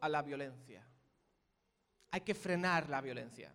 a 0.00 0.08
la 0.08 0.22
violencia. 0.22 0.86
Hay 2.10 2.22
que 2.22 2.34
frenar 2.34 2.88
la 2.88 3.00
violencia. 3.00 3.54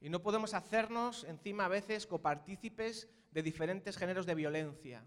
Y 0.00 0.08
no 0.08 0.22
podemos 0.22 0.54
hacernos 0.54 1.24
encima 1.24 1.64
a 1.64 1.68
veces 1.68 2.06
copartícipes 2.06 3.08
de 3.30 3.42
diferentes 3.42 3.96
géneros 3.96 4.26
de 4.26 4.34
violencia, 4.34 5.04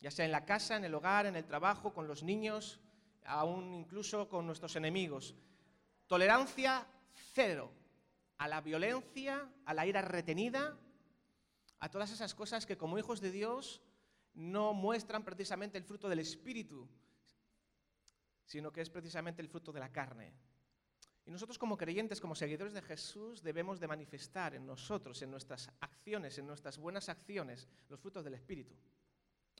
ya 0.00 0.10
sea 0.10 0.24
en 0.24 0.32
la 0.32 0.44
casa, 0.44 0.76
en 0.76 0.84
el 0.84 0.94
hogar, 0.94 1.26
en 1.26 1.36
el 1.36 1.44
trabajo, 1.44 1.92
con 1.92 2.08
los 2.08 2.22
niños, 2.22 2.80
aún 3.24 3.74
incluso 3.74 4.28
con 4.28 4.46
nuestros 4.46 4.74
enemigos. 4.76 5.34
Tolerancia 6.06 6.86
cero 7.32 7.70
a 8.38 8.48
la 8.48 8.60
violencia, 8.60 9.48
a 9.64 9.74
la 9.74 9.86
ira 9.86 10.02
retenida, 10.02 10.76
a 11.78 11.90
todas 11.90 12.10
esas 12.10 12.34
cosas 12.34 12.66
que 12.66 12.76
como 12.76 12.98
hijos 12.98 13.20
de 13.20 13.30
Dios 13.30 13.82
no 14.34 14.72
muestran 14.72 15.24
precisamente 15.24 15.78
el 15.78 15.84
fruto 15.84 16.08
del 16.08 16.18
Espíritu, 16.18 16.88
sino 18.52 18.70
que 18.70 18.82
es 18.82 18.90
precisamente 18.90 19.40
el 19.40 19.48
fruto 19.48 19.72
de 19.72 19.80
la 19.80 19.90
carne. 19.90 20.30
Y 21.24 21.30
nosotros 21.30 21.56
como 21.56 21.78
creyentes, 21.78 22.20
como 22.20 22.34
seguidores 22.34 22.74
de 22.74 22.82
Jesús, 22.82 23.42
debemos 23.42 23.80
de 23.80 23.88
manifestar 23.88 24.54
en 24.54 24.66
nosotros, 24.66 25.22
en 25.22 25.30
nuestras 25.30 25.70
acciones, 25.80 26.36
en 26.36 26.46
nuestras 26.46 26.76
buenas 26.76 27.08
acciones, 27.08 27.66
los 27.88 27.98
frutos 27.98 28.22
del 28.22 28.34
Espíritu, 28.34 28.74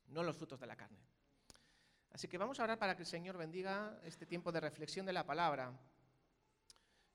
no 0.09 0.23
los 0.23 0.37
frutos 0.37 0.61
de 0.61 0.67
la 0.67 0.77
carne. 0.77 0.99
Así 2.11 2.29
que 2.29 2.37
vamos 2.37 2.61
a 2.61 2.65
orar 2.65 2.79
para 2.79 2.95
que 2.95 3.05
el 3.05 3.07
Señor 3.07 3.39
bendiga 3.39 3.99
este 4.05 4.27
tiempo 4.27 4.53
de 4.53 4.61
reflexión 4.61 5.07
de 5.07 5.15
la 5.15 5.25
palabra. 5.25 5.73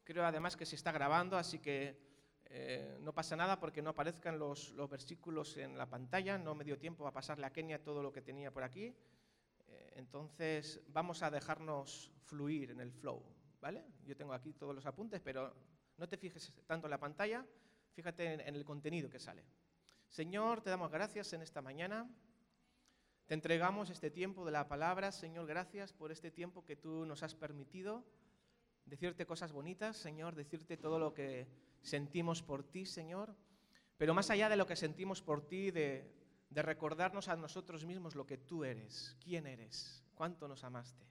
Creo 0.03 0.25
además 0.25 0.57
que 0.57 0.65
se 0.65 0.77
está 0.77 0.91
grabando, 0.91 1.37
así 1.37 1.59
que 1.59 1.95
eh, 2.45 2.97
no 3.01 3.13
pasa 3.13 3.35
nada 3.35 3.59
porque 3.59 3.83
no 3.83 3.91
aparezcan 3.91 4.39
los, 4.39 4.71
los, 4.71 4.89
versículos 4.89 5.57
en 5.57 5.77
la 5.77 5.85
pantalla. 5.85 6.39
No 6.39 6.55
me 6.55 6.63
dio 6.63 6.79
tiempo 6.79 7.05
a 7.05 7.13
pasarle 7.13 7.45
a 7.45 7.53
Kenia 7.53 7.83
todo 7.83 8.01
lo 8.01 8.11
que 8.11 8.23
tenía 8.23 8.49
por 8.49 8.63
aquí. 8.63 8.95
Entonces 9.95 10.81
vamos 10.87 11.23
a 11.23 11.31
dejarnos 11.31 12.11
fluir 12.25 12.71
en 12.71 12.79
el 12.79 12.91
flow. 12.91 13.23
¿vale? 13.61 13.83
Yo 14.05 14.15
tengo 14.15 14.33
aquí 14.33 14.53
todos 14.53 14.75
los 14.75 14.85
apuntes, 14.85 15.21
pero 15.21 15.53
no 15.97 16.07
te 16.07 16.17
fijes 16.17 16.53
tanto 16.65 16.87
en 16.87 16.91
la 16.91 16.99
pantalla, 16.99 17.45
fíjate 17.93 18.33
en, 18.33 18.41
en 18.41 18.55
el 18.55 18.63
contenido 18.65 19.09
que 19.09 19.19
sale. 19.19 19.43
Señor, 20.09 20.61
te 20.61 20.69
damos 20.69 20.91
gracias 20.91 21.33
en 21.33 21.41
esta 21.41 21.61
mañana. 21.61 22.09
Te 23.25 23.33
entregamos 23.33 23.89
este 23.89 24.09
tiempo 24.09 24.45
de 24.45 24.51
la 24.51 24.67
palabra. 24.67 25.11
Señor, 25.11 25.47
gracias 25.47 25.91
por 25.91 26.11
este 26.11 26.31
tiempo 26.31 26.63
que 26.63 26.75
tú 26.75 27.05
nos 27.05 27.23
has 27.23 27.35
permitido 27.35 28.05
decirte 28.87 29.25
cosas 29.25 29.51
bonitas, 29.51 29.97
Señor, 29.97 30.35
decirte 30.35 30.77
todo 30.77 30.97
lo 30.97 31.13
que 31.13 31.47
sentimos 31.81 32.41
por 32.41 32.63
ti, 32.63 32.85
Señor. 32.85 33.35
Pero 33.97 34.13
más 34.13 34.29
allá 34.29 34.49
de 34.49 34.55
lo 34.55 34.65
que 34.65 34.75
sentimos 34.75 35.21
por 35.21 35.47
ti, 35.47 35.71
de, 35.71 36.09
de 36.49 36.61
recordarnos 36.61 37.27
a 37.27 37.35
nosotros 37.35 37.85
mismos 37.85 38.15
lo 38.15 38.25
que 38.25 38.37
tú 38.37 38.63
eres, 38.63 39.15
quién 39.19 39.47
eres, 39.47 40.03
cuánto 40.13 40.47
nos 40.47 40.63
amaste 40.63 41.05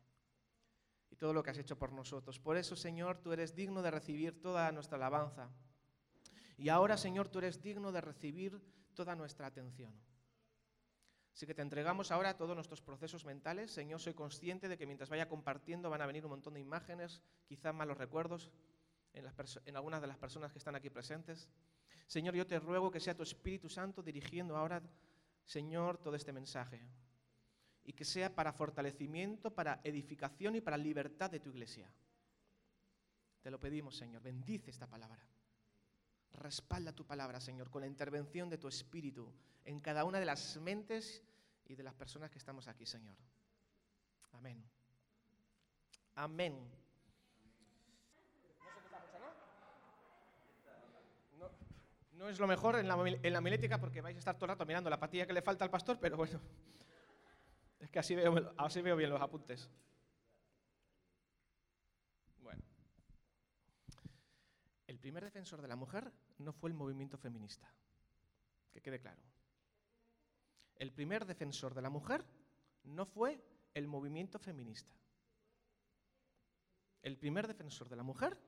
y 1.10 1.16
todo 1.16 1.32
lo 1.32 1.42
que 1.42 1.50
has 1.50 1.58
hecho 1.58 1.78
por 1.78 1.92
nosotros. 1.92 2.38
Por 2.38 2.56
eso, 2.56 2.76
Señor, 2.76 3.18
tú 3.18 3.32
eres 3.32 3.54
digno 3.54 3.82
de 3.82 3.90
recibir 3.90 4.40
toda 4.40 4.70
nuestra 4.72 4.96
alabanza. 4.96 5.50
Y 6.56 6.68
ahora, 6.68 6.96
Señor, 6.96 7.28
tú 7.28 7.38
eres 7.38 7.62
digno 7.62 7.92
de 7.92 8.00
recibir 8.00 8.60
toda 8.94 9.14
nuestra 9.14 9.46
atención. 9.46 9.94
Así 11.34 11.46
que 11.46 11.54
te 11.54 11.60
entregamos 11.60 12.10
ahora 12.10 12.34
todos 12.34 12.54
nuestros 12.54 12.80
procesos 12.80 13.26
mentales. 13.26 13.70
Señor, 13.70 14.00
soy 14.00 14.14
consciente 14.14 14.68
de 14.68 14.78
que 14.78 14.86
mientras 14.86 15.10
vaya 15.10 15.28
compartiendo 15.28 15.90
van 15.90 16.00
a 16.00 16.06
venir 16.06 16.24
un 16.24 16.30
montón 16.30 16.54
de 16.54 16.60
imágenes, 16.60 17.20
quizás 17.46 17.74
malos 17.74 17.98
recuerdos 17.98 18.50
en, 19.12 19.76
algunas 19.76 20.00
de 20.00 20.06
las 20.06 20.16
personas 20.16 20.50
que 20.50 20.58
están 20.58 20.76
aquí 20.76 20.88
presentes. 20.88 21.50
Señor, 22.06 22.34
yo 22.34 22.46
te 22.46 22.58
ruego 22.58 22.90
que 22.90 23.00
sea 23.00 23.14
tu 23.14 23.22
Espíritu 23.22 23.68
Santo 23.68 24.02
dirigiendo 24.02 24.56
ahora, 24.56 24.82
Señor, 25.46 25.98
todo 25.98 26.14
este 26.16 26.32
mensaje 26.32 26.86
y 27.86 27.92
que 27.92 28.04
sea 28.04 28.34
para 28.34 28.52
fortalecimiento, 28.52 29.54
para 29.54 29.80
edificación 29.84 30.56
y 30.56 30.60
para 30.60 30.76
libertad 30.76 31.30
de 31.30 31.38
tu 31.38 31.50
iglesia. 31.50 31.88
Te 33.40 33.50
lo 33.50 33.60
pedimos, 33.60 33.96
Señor. 33.96 34.22
Bendice 34.22 34.70
esta 34.70 34.88
palabra. 34.88 35.24
Respalda 36.32 36.92
tu 36.92 37.06
palabra, 37.06 37.40
Señor, 37.40 37.70
con 37.70 37.82
la 37.82 37.86
intervención 37.86 38.50
de 38.50 38.58
tu 38.58 38.66
Espíritu 38.66 39.32
en 39.64 39.80
cada 39.80 40.04
una 40.04 40.18
de 40.18 40.26
las 40.26 40.56
mentes 40.56 41.22
y 41.64 41.76
de 41.76 41.84
las 41.84 41.94
personas 41.94 42.30
que 42.30 42.38
estamos 42.38 42.66
aquí, 42.66 42.84
Señor. 42.84 43.16
Amén. 44.32 44.62
Amén. 46.16 46.85
No 52.16 52.28
es 52.28 52.38
lo 52.38 52.46
mejor 52.46 52.76
en 52.76 52.88
la, 52.88 52.96
en 53.06 53.32
la 53.32 53.40
milética 53.40 53.78
porque 53.78 54.00
vais 54.00 54.16
a 54.16 54.18
estar 54.18 54.36
todo 54.36 54.46
el 54.46 54.50
rato 54.50 54.66
mirando 54.66 54.90
la 54.90 54.98
patilla 54.98 55.26
que 55.26 55.32
le 55.32 55.42
falta 55.42 55.64
al 55.64 55.70
pastor, 55.70 55.98
pero 56.00 56.16
bueno. 56.16 56.40
Es 57.78 57.90
que 57.90 57.98
así 57.98 58.14
veo, 58.14 58.54
así 58.56 58.80
veo 58.80 58.96
bien 58.96 59.10
los 59.10 59.20
apuntes. 59.20 59.70
Bueno. 62.38 62.64
El 64.86 64.98
primer 64.98 65.22
defensor 65.22 65.60
de 65.60 65.68
la 65.68 65.76
mujer 65.76 66.10
no 66.38 66.54
fue 66.54 66.70
el 66.70 66.74
movimiento 66.74 67.18
feminista. 67.18 67.70
Que 68.72 68.80
quede 68.80 68.98
claro. 68.98 69.20
El 70.74 70.90
primer 70.90 71.26
defensor 71.26 71.74
de 71.74 71.82
la 71.82 71.90
mujer 71.90 72.24
no 72.84 73.04
fue 73.04 73.44
el 73.74 73.86
movimiento 73.86 74.38
feminista. 74.38 74.94
El 77.02 77.18
primer 77.18 77.46
defensor 77.46 77.90
de 77.90 77.96
la 77.96 78.02
mujer. 78.02 78.38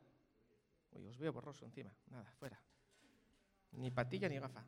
Uy, 0.92 1.06
os 1.06 1.18
veo 1.18 1.32
borroso 1.34 1.66
encima. 1.66 1.94
Nada, 2.06 2.32
fuera. 2.38 2.60
Ni 3.72 3.90
patilla 3.90 4.28
ni 4.28 4.38
gafa. 4.38 4.64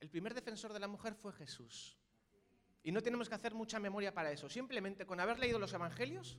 El 0.00 0.08
primer 0.08 0.34
defensor 0.34 0.72
de 0.72 0.80
la 0.80 0.88
mujer 0.88 1.14
fue 1.14 1.32
Jesús. 1.32 1.96
Y 2.82 2.92
no 2.92 3.02
tenemos 3.02 3.28
que 3.28 3.34
hacer 3.34 3.54
mucha 3.54 3.78
memoria 3.78 4.14
para 4.14 4.32
eso. 4.32 4.48
Simplemente 4.48 5.06
con 5.06 5.20
haber 5.20 5.38
leído 5.38 5.58
los 5.58 5.72
evangelios 5.72 6.38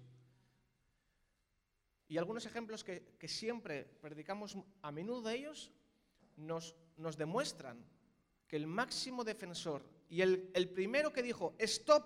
y 2.07 2.17
algunos 2.17 2.45
ejemplos 2.45 2.83
que, 2.83 3.27
siempre 3.27 3.85
predicamos 4.01 4.57
a 4.81 4.91
menudo 4.91 5.21
de 5.21 5.35
ellos, 5.35 5.71
nos, 6.35 6.75
demuestran 7.17 7.85
que 8.47 8.57
el 8.57 8.67
máximo 8.67 9.23
defensor 9.23 9.85
y 10.09 10.21
el, 10.21 10.51
el 10.53 10.69
primero 10.69 11.13
que 11.13 11.23
dijo, 11.23 11.55
stop, 11.59 12.03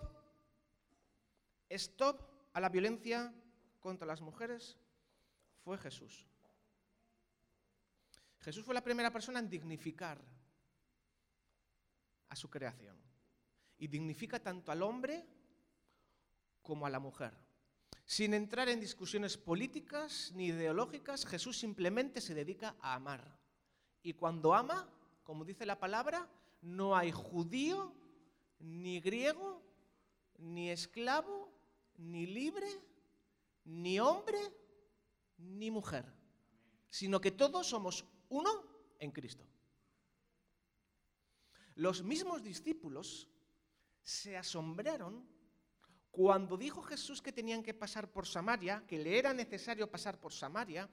stop 1.70 2.22
a 2.54 2.60
la 2.60 2.70
violencia 2.70 3.34
contra 3.80 4.06
las 4.06 4.22
mujeres, 4.22 4.78
fue 5.64 5.78
Jesús. 5.80 6.28
Jesús 8.46 8.64
fue 8.64 8.76
la 8.76 8.84
primera 8.84 9.12
persona 9.12 9.40
en 9.40 9.50
dignificar 9.50 10.24
a 12.30 12.36
su 12.36 12.48
creación 12.48 12.96
y 13.76 13.88
dignifica 13.88 14.38
tanto 14.40 14.72
al 14.72 14.84
hombre 14.84 15.26
como 16.62 16.86
a 16.86 16.92
la 16.92 17.00
mujer. 17.00 17.34
Sin 18.06 18.36
entrar 18.36 18.70
en 18.70 18.80
discusiones 18.80 19.36
políticas 19.36 20.32
ni 20.36 20.46
ideológicas, 20.50 21.26
Jesús 21.26 21.58
simplemente 21.58 22.22
se 22.22 22.36
dedica 22.36 22.76
a 22.82 22.94
amar. 22.94 23.36
Y 24.04 24.14
cuando 24.14 24.54
ama, 24.54 24.88
como 25.24 25.44
dice 25.44 25.66
la 25.66 25.80
palabra, 25.80 26.30
no 26.62 26.96
hay 26.96 27.12
judío, 27.12 27.96
ni 28.60 29.00
griego, 29.00 29.64
ni 30.38 30.70
esclavo, 30.70 31.52
ni 31.98 32.28
libre, 32.28 32.70
ni 33.64 34.00
hombre, 34.00 34.38
ni 35.40 35.72
mujer, 35.72 36.06
sino 36.92 37.20
que 37.20 37.32
todos 37.32 37.66
somos 37.66 38.06
uno 38.30 38.64
en 39.00 39.12
Cristo. 39.12 39.46
Los 41.76 42.04
mismos 42.04 42.44
discípulos 42.44 43.28
se 44.02 44.38
asombraron 44.38 45.28
cuando 46.12 46.56
dijo 46.56 46.82
Jesús 46.82 47.22
que 47.22 47.34
tenían 47.34 47.62
que 47.62 47.74
pasar 47.74 48.10
por 48.10 48.26
Samaria, 48.26 48.84
que 48.88 48.98
le 48.98 49.20
era 49.20 49.34
necesario 49.34 49.92
pasar 49.92 50.18
por 50.18 50.32
Samaria, 50.32 50.90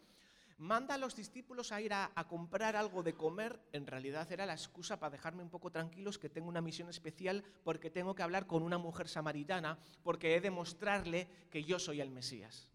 manda 0.59 0.95
a 0.95 0.99
los 0.99 1.15
discípulos 1.15 1.71
a 1.71 1.81
ir 1.81 1.93
a, 1.93 2.11
comprar 2.29 2.75
algo 2.75 3.05
de 3.05 3.15
comer, 3.15 3.61
en 3.73 3.87
realidad 3.87 4.31
era 4.33 4.47
la 4.47 4.55
excusa 4.55 4.99
para 4.99 5.11
dejarme 5.11 5.43
un 5.43 5.51
poco 5.51 5.71
tranquilos 5.71 6.19
que 6.19 6.29
tengo 6.29 6.49
una 6.49 6.61
misión 6.61 6.89
especial 6.89 7.45
porque 7.63 7.91
tengo 7.91 8.15
que 8.15 8.23
hablar 8.23 8.47
con 8.47 8.63
una 8.63 8.79
mujer 8.79 9.09
samaritana, 9.09 9.79
porque 10.03 10.35
he 10.35 10.41
de 10.41 10.51
mostrarle 10.51 11.29
que 11.51 11.63
yo 11.63 11.79
soy 11.79 12.01
el 12.01 12.11
Mesías. 12.11 12.69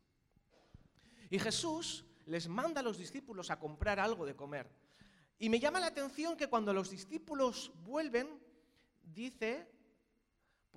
Y 1.29 1.39
Jesús 1.39 2.05
les 2.27 2.47
manda 2.47 2.81
a 2.81 2.83
los 2.83 2.97
discípulos 2.97 3.49
a 3.49 3.59
comprar 3.59 3.99
algo 3.99 4.25
de 4.25 4.35
comer. 4.35 4.69
Y 5.39 5.49
me 5.49 5.59
llama 5.59 5.79
la 5.79 5.87
atención 5.87 6.37
que 6.37 6.47
cuando 6.47 6.73
los 6.73 6.89
discípulos 6.89 7.71
vuelven, 7.83 8.39
dice 9.03 9.67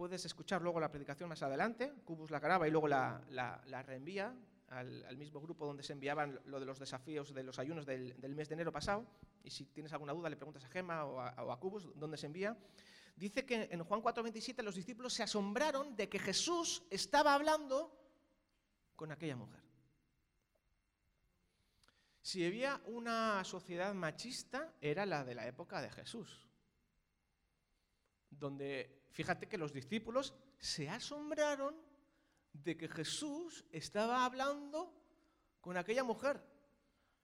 Puedes 0.01 0.25
escuchar 0.25 0.63
luego 0.63 0.81
la 0.81 0.91
predicación 0.91 1.29
más 1.29 1.43
adelante, 1.43 1.93
Cubus 2.07 2.31
la 2.31 2.41
graba 2.41 2.67
y 2.67 2.71
luego 2.71 2.89
la, 2.89 3.21
reenvía 3.85 4.35
al, 4.69 5.15
mismo 5.19 5.43
grupo 5.43 5.67
donde 5.67 5.83
se 5.83 5.93
enviaban 5.93 6.41
lo 6.47 6.59
de 6.59 6.65
los 6.65 6.79
desafíos 6.79 7.35
de 7.35 7.43
los 7.43 7.59
ayunos 7.59 7.85
del, 7.85 8.15
mes 8.35 8.49
de 8.49 8.55
enero 8.55 8.73
pasado. 8.73 9.07
Y 9.45 9.51
si 9.51 9.67
tienes 9.67 9.93
alguna 9.93 10.15
duda 10.15 10.31
le 10.31 10.37
preguntas 10.37 10.65
a 10.65 10.69
Gema 10.69 11.05
o 11.05 11.21
a, 11.21 11.45
o 11.45 11.53
a 11.53 11.61
Cubus 11.61 11.91
dónde 11.97 12.17
se 12.17 12.25
envía. 12.25 12.57
Dice 13.15 13.45
que 13.45 13.69
en 13.71 13.85
Juan 13.85 14.01
4:27 14.01 14.63
los 14.63 14.75
discípulos 14.75 15.13
se 15.13 15.23
asombraron 15.23 15.95
de 15.95 16.09
que 16.09 16.19
Jesús 16.19 16.83
estaba 16.89 17.35
hablando 17.35 17.95
con 18.97 19.13
aquella 19.13 19.37
mujer. 19.37 19.61
Si 22.23 22.45
había 22.45 22.81
una 22.87 23.43
sociedad 23.45 23.95
machista, 23.95 24.75
era 24.81 25.07
la 25.07 25.25
de 25.25 25.35
la 25.35 25.47
época 25.47 25.81
de 25.81 25.91
Jesús, 25.91 26.49
donde 28.29 29.07
fíjate 29.11 29.49
que 29.49 29.59
los 29.59 29.73
discípulos 29.73 30.35
se 30.59 30.89
asombraron 30.89 31.75
de 32.53 32.77
que 32.77 32.89
Jesús 32.89 33.65
estaba 33.71 34.25
hablando 34.25 34.93
con 35.61 35.77
aquella 35.77 36.05
mujer, 36.05 36.43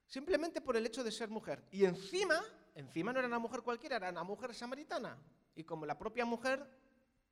simplemente 0.07 0.61
por 0.61 0.77
el 0.77 0.87
hecho 0.87 1.05
de 1.05 1.13
ser 1.13 1.29
mujer. 1.29 1.65
Y 1.71 1.85
encima, 1.85 2.43
encima 2.75 3.13
no 3.13 3.19
era 3.19 3.29
una 3.29 3.39
mujer 3.39 3.63
cualquiera, 3.63 3.97
era 3.97 4.11
una 4.11 4.25
mujer 4.25 4.55
samaritana. 4.55 5.19
Y 5.55 5.65
como 5.65 5.85
la 5.85 5.99
propia 5.99 6.25
mujer 6.25 6.67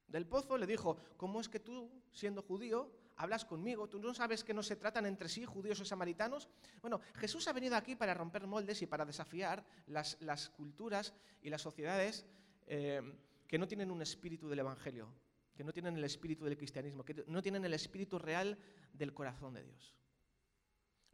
del 0.07 0.27
pozo 0.27 0.59
le 0.59 0.67
dijo, 0.67 0.99
¿cómo 1.17 1.41
es 1.41 1.49
que 1.49 1.61
tú, 1.61 1.91
siendo 2.13 2.43
judío, 2.43 2.91
hablas 3.17 3.45
conmigo? 3.45 3.89
¿Tú 3.89 3.99
no 3.99 4.15
sabes 4.15 4.45
que 4.45 4.55
no 4.55 4.63
se 4.63 4.77
tratan 4.77 5.07
entre 5.07 5.29
sí 5.29 5.45
judíos 5.45 5.81
o 5.81 5.85
samaritanos? 5.85 6.49
Bueno, 6.81 7.01
Jesús 7.15 7.47
ha 7.49 7.53
venido 7.53 7.77
aquí 7.77 7.95
para 7.95 8.15
romper 8.15 8.47
moldes 8.47 8.83
y 8.83 8.87
para 8.87 9.05
desafiar 9.05 9.65
las, 9.87 10.17
culturas 10.57 11.15
y 11.43 11.51
las 11.51 11.63
sociedades 11.63 12.27
eh, 12.67 13.03
que 13.47 13.59
no 13.59 13.69
tienen 13.69 13.91
un 13.91 14.03
espíritu 14.03 14.49
del 14.49 14.61
Evangelio, 14.61 15.09
que 15.55 15.65
no 15.65 15.73
tienen 15.73 15.97
el 15.97 16.05
espíritu 16.05 16.45
del 16.45 16.57
cristianismo, 16.57 17.05
que 17.05 17.25
no 17.27 17.43
tienen 17.43 17.65
el 17.65 17.75
espíritu 17.75 18.19
real 18.19 18.59
del 18.93 19.15
corazón 19.15 19.55
de 19.55 19.65
Dios. 19.65 19.95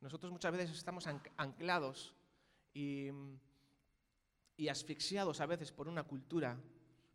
Nosotros 0.01 0.33
muchas 0.33 0.53
veces 0.53 0.71
estamos 0.71 1.07
anclados 1.07 2.15
y, 2.73 3.09
y 4.57 4.69
asfixiados 4.69 5.41
a 5.41 5.47
veces 5.47 5.73
por 5.73 5.89
una 5.89 6.05
cultura 6.05 6.59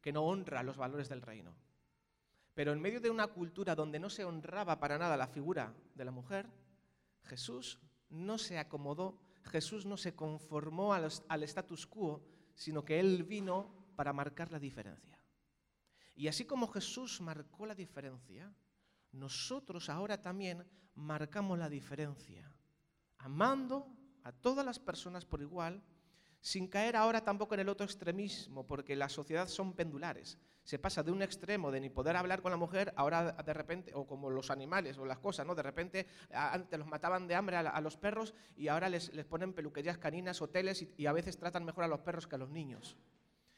que 0.01 0.13
no 0.13 0.23
honra 0.23 0.61
los 0.61 0.77
valores 0.77 1.09
del 1.09 1.23
reino. 1.23 1.55
Pero 2.55 2.71
en 2.71 2.81
medio 2.81 3.01
de 3.01 3.09
una 3.09 3.27
cultura 3.27 3.75
donde 3.75 3.99
no 3.99 4.09
se 4.09 4.23
honraba 4.23 4.79
para 4.79 4.97
nada 4.97 5.17
la 5.17 5.27
figura 5.27 5.75
de 5.93 6.05
la 6.05 6.11
mujer, 6.11 6.49
Jesús 7.25 7.79
no 8.09 8.37
se 8.37 8.57
acomodó, 8.57 9.19
Jesús 9.43 9.85
no 9.85 9.97
se 9.97 10.15
conformó 10.15 10.93
al, 10.93 11.43
status 11.43 11.85
quo, 11.85 12.23
sino 12.55 12.85
que 12.85 12.99
Él 12.99 13.23
vino 13.23 13.91
para 13.97 14.13
marcar 14.13 14.53
la 14.53 14.59
diferencia. 14.59 15.21
Y 16.15 16.29
así 16.29 16.45
como 16.45 16.67
Jesús 16.67 17.19
marcó 17.19 17.65
la 17.65 17.75
diferencia, 17.75 18.55
nosotros 19.11 19.89
ahora 19.89 20.21
también 20.21 20.65
marcamos 20.95 21.59
la 21.59 21.69
diferencia, 21.69 22.49
amando 23.17 23.87
a 24.23 24.31
todas 24.31 24.65
las 24.65 24.79
personas 24.79 25.25
por 25.25 25.41
igual, 25.41 25.83
sin 26.45 26.67
caer 26.67 26.95
ahora 26.95 27.23
tampoco 27.23 27.55
en 27.55 27.61
el 27.61 27.69
otro 27.69 27.87
extremismo, 27.87 28.67
porque 28.67 28.95
las 28.95 29.13
sociedades 29.13 29.49
son 29.49 29.73
pendulares. 29.73 30.37
Se 30.63 30.77
pasa 30.77 31.01
de 31.01 31.09
un 31.09 31.23
extremo 31.23 31.71
de 31.71 31.79
ni 31.79 31.89
poder 31.89 32.15
hablar 32.15 32.43
con 32.43 32.51
la 32.51 32.57
mujer, 32.57 32.93
ahora 32.97 33.31
de 33.31 33.51
repente, 33.51 33.95
o 33.95 34.05
como 34.05 34.29
los 34.29 34.51
animales 34.51 34.99
o 34.99 35.05
las 35.05 35.17
cosas, 35.17 35.47
¿no? 35.47 35.55
De 35.55 35.63
repente 35.63 36.05
antes 36.29 36.77
los 36.77 36.87
mataban 36.87 37.25
de 37.25 37.33
hambre 37.33 37.57
a, 37.57 37.81
los 37.81 37.97
perros 37.97 38.35
y 38.55 38.67
ahora 38.67 38.89
les, 38.89 39.09
ponen 39.27 39.53
peluquerías 39.53 39.97
caninas, 39.97 40.39
hoteles 40.39 40.83
y, 40.83 40.93
y 40.97 41.07
a 41.07 41.13
veces 41.13 41.35
tratan 41.35 41.65
mejor 41.65 41.83
a 41.83 41.87
los 41.87 42.01
perros 42.01 42.27
que 42.27 42.35
a 42.35 42.37
los 42.37 42.51
niños. 42.51 42.95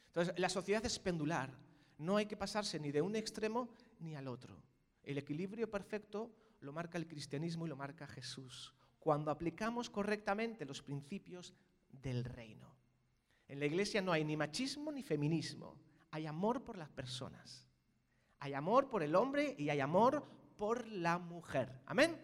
Entonces, 0.06 0.32
la 0.38 0.48
sociedad 0.48 0.82
es 0.86 0.98
pendular. 0.98 1.52
No 1.98 2.16
hay 2.16 2.24
que 2.24 2.38
pasarse 2.38 2.80
ni 2.80 2.90
de 2.90 3.02
un 3.02 3.16
extremo 3.16 3.68
ni 4.00 4.16
al 4.16 4.28
otro. 4.28 4.62
El 5.02 5.18
equilibrio 5.18 5.70
perfecto 5.70 6.30
lo 6.60 6.72
marca 6.72 6.96
el 6.96 7.06
cristianismo 7.06 7.66
y 7.66 7.68
lo 7.68 7.76
marca 7.76 8.06
Jesús, 8.06 8.74
cuando 8.98 9.30
aplicamos 9.30 9.90
correctamente 9.90 10.64
los 10.64 10.80
principios 10.80 11.52
del 11.92 12.24
reino. 12.24 12.77
En 13.48 13.58
la 13.58 13.66
iglesia 13.66 14.02
no 14.02 14.12
hay 14.12 14.24
ni 14.24 14.36
machismo 14.36 14.92
ni 14.92 15.02
feminismo, 15.02 15.74
hay 16.10 16.26
amor 16.26 16.62
por 16.62 16.76
las 16.76 16.88
personas. 16.90 17.66
Hay 18.40 18.54
amor 18.54 18.88
por 18.88 19.02
el 19.02 19.16
hombre 19.16 19.54
y 19.58 19.68
hay 19.68 19.80
amor 19.80 20.24
por 20.56 20.86
la 20.86 21.18
mujer. 21.18 21.80
Amén. 21.86 22.16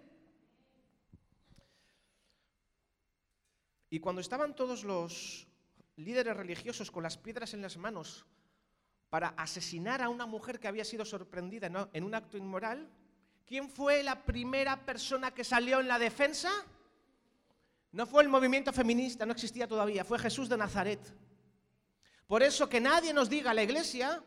Y 3.91 4.01
cuando 4.01 4.21
estaban 4.21 4.55
todos 4.55 4.85
los 4.85 5.47
líderes 5.97 6.37
religiosos 6.37 6.91
con 6.91 7.03
las 7.03 7.17
piedras 7.17 7.55
en 7.55 7.63
las 7.63 7.77
manos 7.77 8.27
para 9.09 9.29
asesinar 9.29 10.03
a 10.03 10.09
una 10.09 10.27
mujer 10.27 10.59
que 10.59 10.69
había 10.69 10.85
sido 10.85 11.05
sorprendida 11.05 11.89
en 11.93 12.05
un 12.05 12.15
acto 12.15 12.37
inmoral, 12.37 12.89
¿quién 13.47 13.69
fue 13.69 14.03
la 14.03 14.25
primera 14.25 14.85
persona 14.85 15.33
que 15.33 15.45
salió 15.45 15.81
en 15.81 15.89
la 15.89 15.99
defensa? 15.99 16.51
No 17.95 18.07
fue 18.07 18.23
el 18.23 18.29
movimiento 18.29 18.73
feminista, 18.73 19.25
no 19.25 19.33
existía 19.33 19.67
todavía, 19.67 20.05
fue 20.05 20.19
Jesús 20.19 20.49
de 20.49 20.57
Nazaret. 20.57 21.01
Por 22.27 22.43
eso 22.43 22.69
que 22.69 22.81
nadie 22.81 23.13
nos 23.15 23.31
diga 23.31 23.53
a 23.53 23.55
la 23.55 23.63
iglesia 23.63 24.23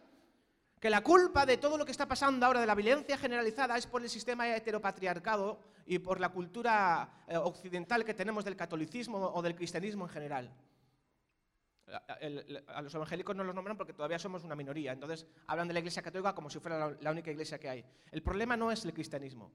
que 0.80 0.90
la 0.90 1.04
culpa 1.04 1.46
de 1.46 1.58
todo 1.58 1.78
lo 1.78 1.86
que 1.86 1.92
está 1.92 2.08
pasando 2.08 2.46
ahora 2.46 2.62
de 2.62 2.68
la 2.68 2.76
violencia 2.76 3.18
generalizada 3.18 3.78
es 3.78 3.86
por 3.86 4.02
el 4.02 4.10
sistema 4.10 4.48
heteropatriarcado 4.56 5.60
y 5.86 6.00
por 6.00 6.20
la 6.20 6.30
cultura 6.30 7.24
eh, 7.28 7.38
occidental 7.38 8.06
que 8.06 8.14
tenemos 8.14 8.46
del 8.46 8.56
catolicismo 8.56 9.18
o 9.18 9.42
del 9.42 9.56
cristianismo 9.56 10.06
en 10.06 10.10
general 10.10 10.56
a 12.68 12.82
los 12.82 12.94
evangélicos 12.94 13.36
no 13.36 13.44
los 13.44 13.56
nombran 13.56 13.78
porque 13.78 13.94
todavía 13.94 14.20
somos 14.20 14.44
una 14.44 14.56
minoría, 14.56 14.92
entonces 14.92 15.26
hablan 15.48 15.68
de 15.68 15.74
la 15.74 15.80
Iglesia 15.80 16.02
Católica 16.02 16.36
como 16.36 16.50
si 16.50 16.60
fuera 16.60 16.96
la, 17.00 17.12
única 17.12 17.32
iglesia 17.32 17.60
que 17.60 17.70
hay. 17.70 17.86
El 18.12 18.22
problema 18.22 18.58
no 18.58 18.72
es 18.72 18.84
el 18.86 18.94
cristianismo. 18.94 19.52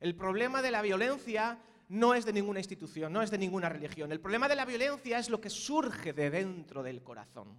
El 0.00 0.14
problema 0.14 0.62
de 0.62 0.70
la 0.70 0.82
violencia 0.82 1.58
no 1.88 2.14
es 2.14 2.24
de 2.24 2.32
ninguna 2.32 2.60
institución, 2.60 3.12
no 3.12 3.22
es 3.22 3.30
de 3.30 3.38
ninguna 3.38 3.68
religión. 3.68 4.12
El 4.12 4.20
problema 4.20 4.48
de 4.48 4.56
la 4.56 4.64
violencia 4.64 5.18
es 5.18 5.30
lo 5.30 5.40
que 5.40 5.50
surge 5.50 6.12
de 6.12 6.30
dentro 6.30 6.82
del 6.82 7.02
corazón. 7.02 7.56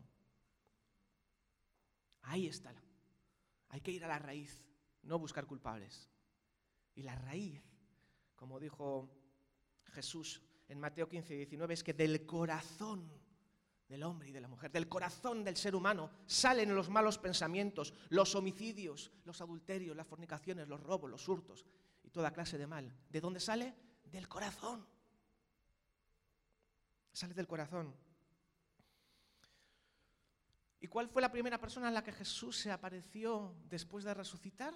Ahí 2.23 2.47
está. 2.47 2.73
Hay 3.69 3.81
que 3.81 3.91
ir 3.91 4.05
a 4.05 4.07
la 4.07 4.19
raíz, 4.19 4.63
no 5.03 5.17
buscar 5.17 5.45
culpables. 5.45 6.09
Y 6.95 7.03
la 7.03 7.15
raíz, 7.15 7.63
como 8.35 8.59
dijo 8.59 9.09
Jesús 9.93 10.41
en 10.67 10.79
Mateo 10.79 11.09
15 11.09 11.33
y 11.33 11.37
19, 11.37 11.73
es 11.73 11.83
que 11.83 11.93
del 11.93 12.25
corazón 12.25 13.11
del 13.87 14.03
hombre 14.03 14.29
y 14.29 14.31
de 14.31 14.41
la 14.41 14.47
mujer, 14.47 14.71
del 14.71 14.87
corazón 14.87 15.43
del 15.43 15.57
ser 15.57 15.75
humano, 15.75 16.11
salen 16.27 16.75
los 16.75 16.89
malos 16.89 17.17
pensamientos, 17.17 17.95
los 18.09 18.35
homicidios, 18.35 19.11
los 19.25 19.41
adulterios, 19.41 19.95
las 19.97 20.05
fornicaciones, 20.05 20.67
los 20.67 20.79
robos, 20.79 21.09
los 21.09 21.27
hurtos 21.27 21.65
y 22.03 22.11
toda 22.11 22.31
clase 22.31 22.59
de 22.59 22.67
mal. 22.67 22.95
¿De 23.09 23.19
dónde 23.19 23.39
sale? 23.39 23.88
Del 24.11 24.27
corazón. 24.27 24.85
Sale 27.11 27.33
del 27.33 27.47
corazón. 27.47 27.95
¿Y 30.81 30.87
cuál 30.87 31.09
fue 31.09 31.21
la 31.21 31.31
primera 31.31 31.59
persona 31.59 31.89
en 31.89 31.93
la 31.93 32.03
que 32.03 32.13
Jesús 32.13 32.57
se 32.57 32.71
apareció 32.71 33.55
después 33.69 34.05
de 34.05 34.13
resucitar? 34.13 34.73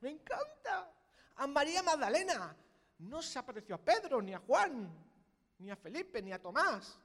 Me 0.00 0.10
encanta. 0.10 0.92
A 1.36 1.46
María 1.46 1.82
Magdalena. 1.82 2.56
No 2.98 3.22
se 3.22 3.38
apareció 3.38 3.74
a 3.76 3.78
Pedro, 3.78 4.20
ni 4.22 4.34
a 4.34 4.38
Juan, 4.38 4.92
ni 5.58 5.70
a 5.70 5.76
Felipe, 5.76 6.22
ni 6.22 6.32
a 6.32 6.40
Tomás 6.40 6.98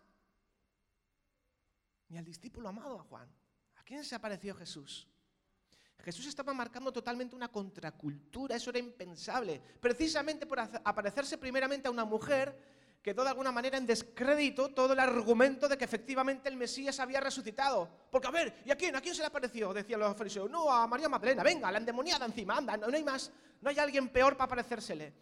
ni 2.10 2.18
al 2.18 2.26
discípulo 2.26 2.70
amado 2.70 3.00
a 3.00 3.04
Juan. 3.04 3.30
¿A 3.76 3.84
quién 3.84 4.04
se 4.04 4.16
apareció 4.16 4.56
Jesús? 4.56 5.08
Jesús 6.04 6.28
estaba 6.28 6.54
marcando 6.54 6.92
totalmente 6.92 7.36
una 7.36 7.50
contracultura, 7.50 8.56
eso 8.56 8.70
era 8.70 8.80
impensable, 8.80 9.62
precisamente 9.80 10.46
por 10.46 10.60
aparecerse 10.60 11.38
primeramente 11.38 11.88
a 11.88 11.92
una 11.92 12.06
mujer 12.06 12.58
quedó 13.02 13.24
de 13.24 13.30
alguna 13.30 13.52
manera 13.52 13.78
en 13.78 13.86
descrédito 13.86 14.70
todo 14.70 14.94
el 14.94 15.00
argumento 15.00 15.68
de 15.68 15.78
que 15.78 15.86
efectivamente 15.86 16.50
el 16.50 16.58
Mesías 16.58 17.00
había 17.00 17.20
resucitado. 17.20 17.90
Porque, 18.12 18.28
a 18.28 18.32
ver, 18.32 18.62
¿y 18.66 18.72
a 18.72 18.76
quién? 18.76 18.96
¿A 18.96 19.02
quién 19.02 19.16
se 19.16 19.22
le 19.22 19.28
apareció? 19.28 19.74
Decían 19.74 20.00
los 20.00 20.16
fariseos. 20.16 20.50
No, 20.50 20.72
a 20.72 20.86
María 20.88 21.08
Magdalena, 21.08 21.44
venga, 21.44 21.72
la 21.72 21.78
endemoniada 21.78 22.26
encima, 22.26 22.58
anda, 22.58 22.76
no, 22.78 22.88
no 22.88 22.96
hay 22.96 23.04
más, 23.04 23.32
no 23.62 23.70
hay 23.70 23.80
alguien 23.80 24.10
peor 24.10 24.36
para 24.36 24.50
parecérsele. 24.50 25.14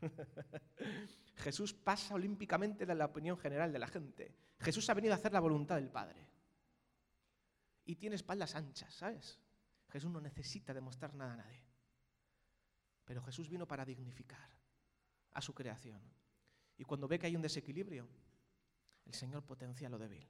Jesús 1.36 1.72
pasa 1.72 2.14
olímpicamente 2.14 2.86
de 2.86 2.94
la 2.94 3.06
opinión 3.06 3.38
general 3.38 3.72
de 3.72 3.78
la 3.78 3.86
gente. 3.86 4.34
Jesús 4.60 4.88
ha 4.90 4.94
venido 4.94 5.14
a 5.14 5.16
hacer 5.16 5.32
la 5.32 5.40
voluntad 5.40 5.76
del 5.76 5.90
Padre. 5.90 6.33
Y 7.84 7.96
tiene 7.96 8.16
espaldas 8.16 8.54
anchas, 8.54 8.94
¿sabes? 8.94 9.40
Jesús 9.90 10.10
no 10.10 10.20
necesita 10.20 10.72
demostrar 10.72 11.14
nada 11.14 11.34
a 11.34 11.36
nadie. 11.36 11.62
Pero 13.04 13.22
Jesús 13.22 13.48
vino 13.48 13.66
para 13.66 13.84
dignificar 13.84 14.50
a 15.32 15.40
su 15.42 15.54
creación. 15.54 16.00
Y 16.78 16.84
cuando 16.84 17.06
ve 17.06 17.18
que 17.18 17.26
hay 17.26 17.36
un 17.36 17.42
desequilibrio, 17.42 18.08
el 19.04 19.14
Señor 19.14 19.44
potencia 19.44 19.88
lo 19.88 19.98
débil. 19.98 20.26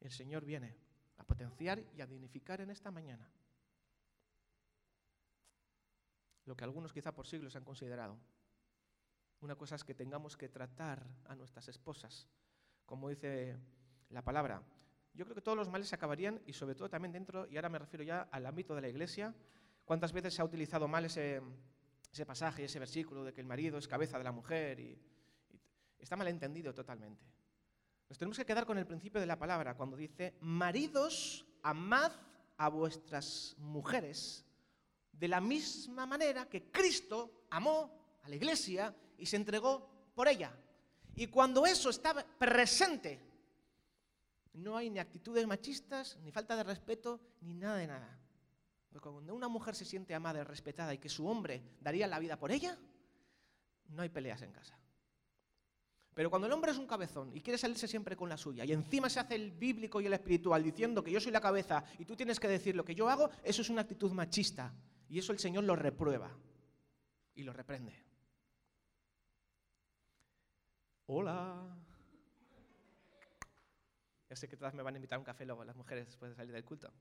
El 0.00 0.10
Señor 0.10 0.44
viene 0.44 0.76
a 1.16 1.24
potenciar 1.24 1.82
y 1.94 2.00
a 2.00 2.06
dignificar 2.06 2.60
en 2.60 2.70
esta 2.70 2.90
mañana 2.90 3.30
lo 6.44 6.56
que 6.56 6.64
algunos 6.64 6.92
quizá 6.92 7.14
por 7.14 7.26
siglos 7.26 7.56
han 7.56 7.64
considerado 7.64 8.18
una 9.44 9.56
cosa 9.56 9.74
es 9.74 9.84
que 9.84 9.94
tengamos 9.94 10.38
que 10.38 10.48
tratar 10.48 11.06
a 11.26 11.34
nuestras 11.34 11.68
esposas, 11.68 12.26
como 12.86 13.10
dice 13.10 13.58
la 14.08 14.22
palabra. 14.22 14.62
Yo 15.14 15.24
creo 15.24 15.34
que 15.34 15.40
todos 15.40 15.56
los 15.56 15.68
males 15.68 15.88
se 15.88 15.94
acabarían 15.94 16.42
y 16.46 16.52
sobre 16.52 16.74
todo 16.74 16.90
también 16.90 17.12
dentro, 17.12 17.46
y 17.48 17.56
ahora 17.56 17.68
me 17.68 17.78
refiero 17.78 18.02
ya 18.02 18.28
al 18.32 18.46
ámbito 18.46 18.74
de 18.74 18.80
la 18.80 18.88
iglesia, 18.88 19.34
cuántas 19.84 20.12
veces 20.12 20.34
se 20.34 20.42
ha 20.42 20.44
utilizado 20.44 20.88
mal 20.88 21.04
ese, 21.04 21.40
ese 22.12 22.26
pasaje, 22.26 22.64
ese 22.64 22.78
versículo 22.78 23.24
de 23.24 23.32
que 23.32 23.40
el 23.40 23.46
marido 23.46 23.78
es 23.78 23.86
cabeza 23.86 24.18
de 24.18 24.24
la 24.24 24.32
mujer 24.32 24.80
y, 24.80 24.98
y 25.52 26.02
está 26.02 26.16
mal 26.16 26.28
entendido 26.28 26.74
totalmente. 26.74 27.24
Nos 28.08 28.18
tenemos 28.18 28.36
que 28.36 28.44
quedar 28.44 28.66
con 28.66 28.76
el 28.76 28.86
principio 28.86 29.20
de 29.20 29.26
la 29.26 29.38
palabra 29.38 29.76
cuando 29.76 29.96
dice, 29.96 30.36
maridos, 30.40 31.46
amad 31.62 32.12
a 32.56 32.68
vuestras 32.68 33.54
mujeres 33.58 34.44
de 35.12 35.28
la 35.28 35.40
misma 35.40 36.06
manera 36.06 36.48
que 36.48 36.70
Cristo 36.70 37.46
amó 37.50 38.18
a 38.22 38.28
la 38.28 38.36
iglesia 38.36 38.94
y 39.16 39.26
se 39.26 39.36
entregó 39.36 40.10
por 40.14 40.28
ella. 40.28 40.52
Y 41.14 41.28
cuando 41.28 41.66
eso 41.66 41.90
está 41.90 42.14
presente, 42.36 43.20
no 44.54 44.76
hay 44.76 44.90
ni 44.90 44.98
actitudes 44.98 45.46
machistas, 45.46 46.16
ni 46.22 46.30
falta 46.30 46.56
de 46.56 46.62
respeto, 46.62 47.20
ni 47.40 47.54
nada 47.54 47.76
de 47.76 47.86
nada. 47.86 48.18
Porque 48.88 49.10
cuando 49.10 49.34
una 49.34 49.48
mujer 49.48 49.74
se 49.74 49.84
siente 49.84 50.14
amada 50.14 50.40
y 50.40 50.44
respetada 50.44 50.94
y 50.94 50.98
que 50.98 51.08
su 51.08 51.26
hombre 51.26 51.62
daría 51.80 52.06
la 52.06 52.18
vida 52.20 52.38
por 52.38 52.52
ella, 52.52 52.78
no 53.88 54.02
hay 54.02 54.08
peleas 54.08 54.42
en 54.42 54.52
casa. 54.52 54.78
Pero 56.14 56.30
cuando 56.30 56.46
el 56.46 56.52
hombre 56.52 56.70
es 56.70 56.78
un 56.78 56.86
cabezón 56.86 57.32
y 57.34 57.40
quiere 57.40 57.58
salirse 57.58 57.88
siempre 57.88 58.16
con 58.16 58.28
la 58.28 58.36
suya 58.36 58.64
y 58.64 58.72
encima 58.72 59.10
se 59.10 59.18
hace 59.18 59.34
el 59.34 59.50
bíblico 59.50 60.00
y 60.00 60.06
el 60.06 60.12
espiritual 60.12 60.62
diciendo 60.62 61.02
que 61.02 61.10
yo 61.10 61.20
soy 61.20 61.32
la 61.32 61.40
cabeza 61.40 61.84
y 61.98 62.04
tú 62.04 62.14
tienes 62.14 62.38
que 62.38 62.46
decir 62.46 62.76
lo 62.76 62.84
que 62.84 62.94
yo 62.94 63.08
hago, 63.08 63.30
eso 63.42 63.62
es 63.62 63.68
una 63.68 63.82
actitud 63.82 64.12
machista. 64.12 64.72
Y 65.08 65.18
eso 65.18 65.32
el 65.32 65.40
Señor 65.40 65.64
lo 65.64 65.74
reprueba 65.74 66.30
y 67.34 67.42
lo 67.42 67.52
reprende. 67.52 67.92
Hola. 71.06 71.83
Ya 74.34 74.38
sé 74.40 74.48
que 74.48 74.56
todas 74.56 74.74
me 74.74 74.82
van 74.82 74.96
a 74.96 74.98
invitar 74.98 75.14
a 75.14 75.20
un 75.20 75.24
café 75.24 75.46
luego 75.46 75.62
las 75.62 75.76
mujeres 75.76 76.06
después 76.06 76.28
de 76.32 76.34
salir 76.34 76.52
del 76.52 76.64
culto. 76.64 76.92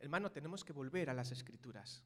Hermano, 0.00 0.32
tenemos 0.32 0.64
que 0.64 0.72
volver 0.72 1.08
a 1.10 1.14
las 1.14 1.30
escrituras. 1.30 2.02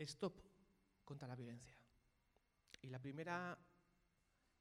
Stop 0.00 0.34
contra 1.04 1.28
la 1.28 1.36
violencia. 1.36 1.76
Y 2.82 2.88
la 2.88 2.98
primera 2.98 3.56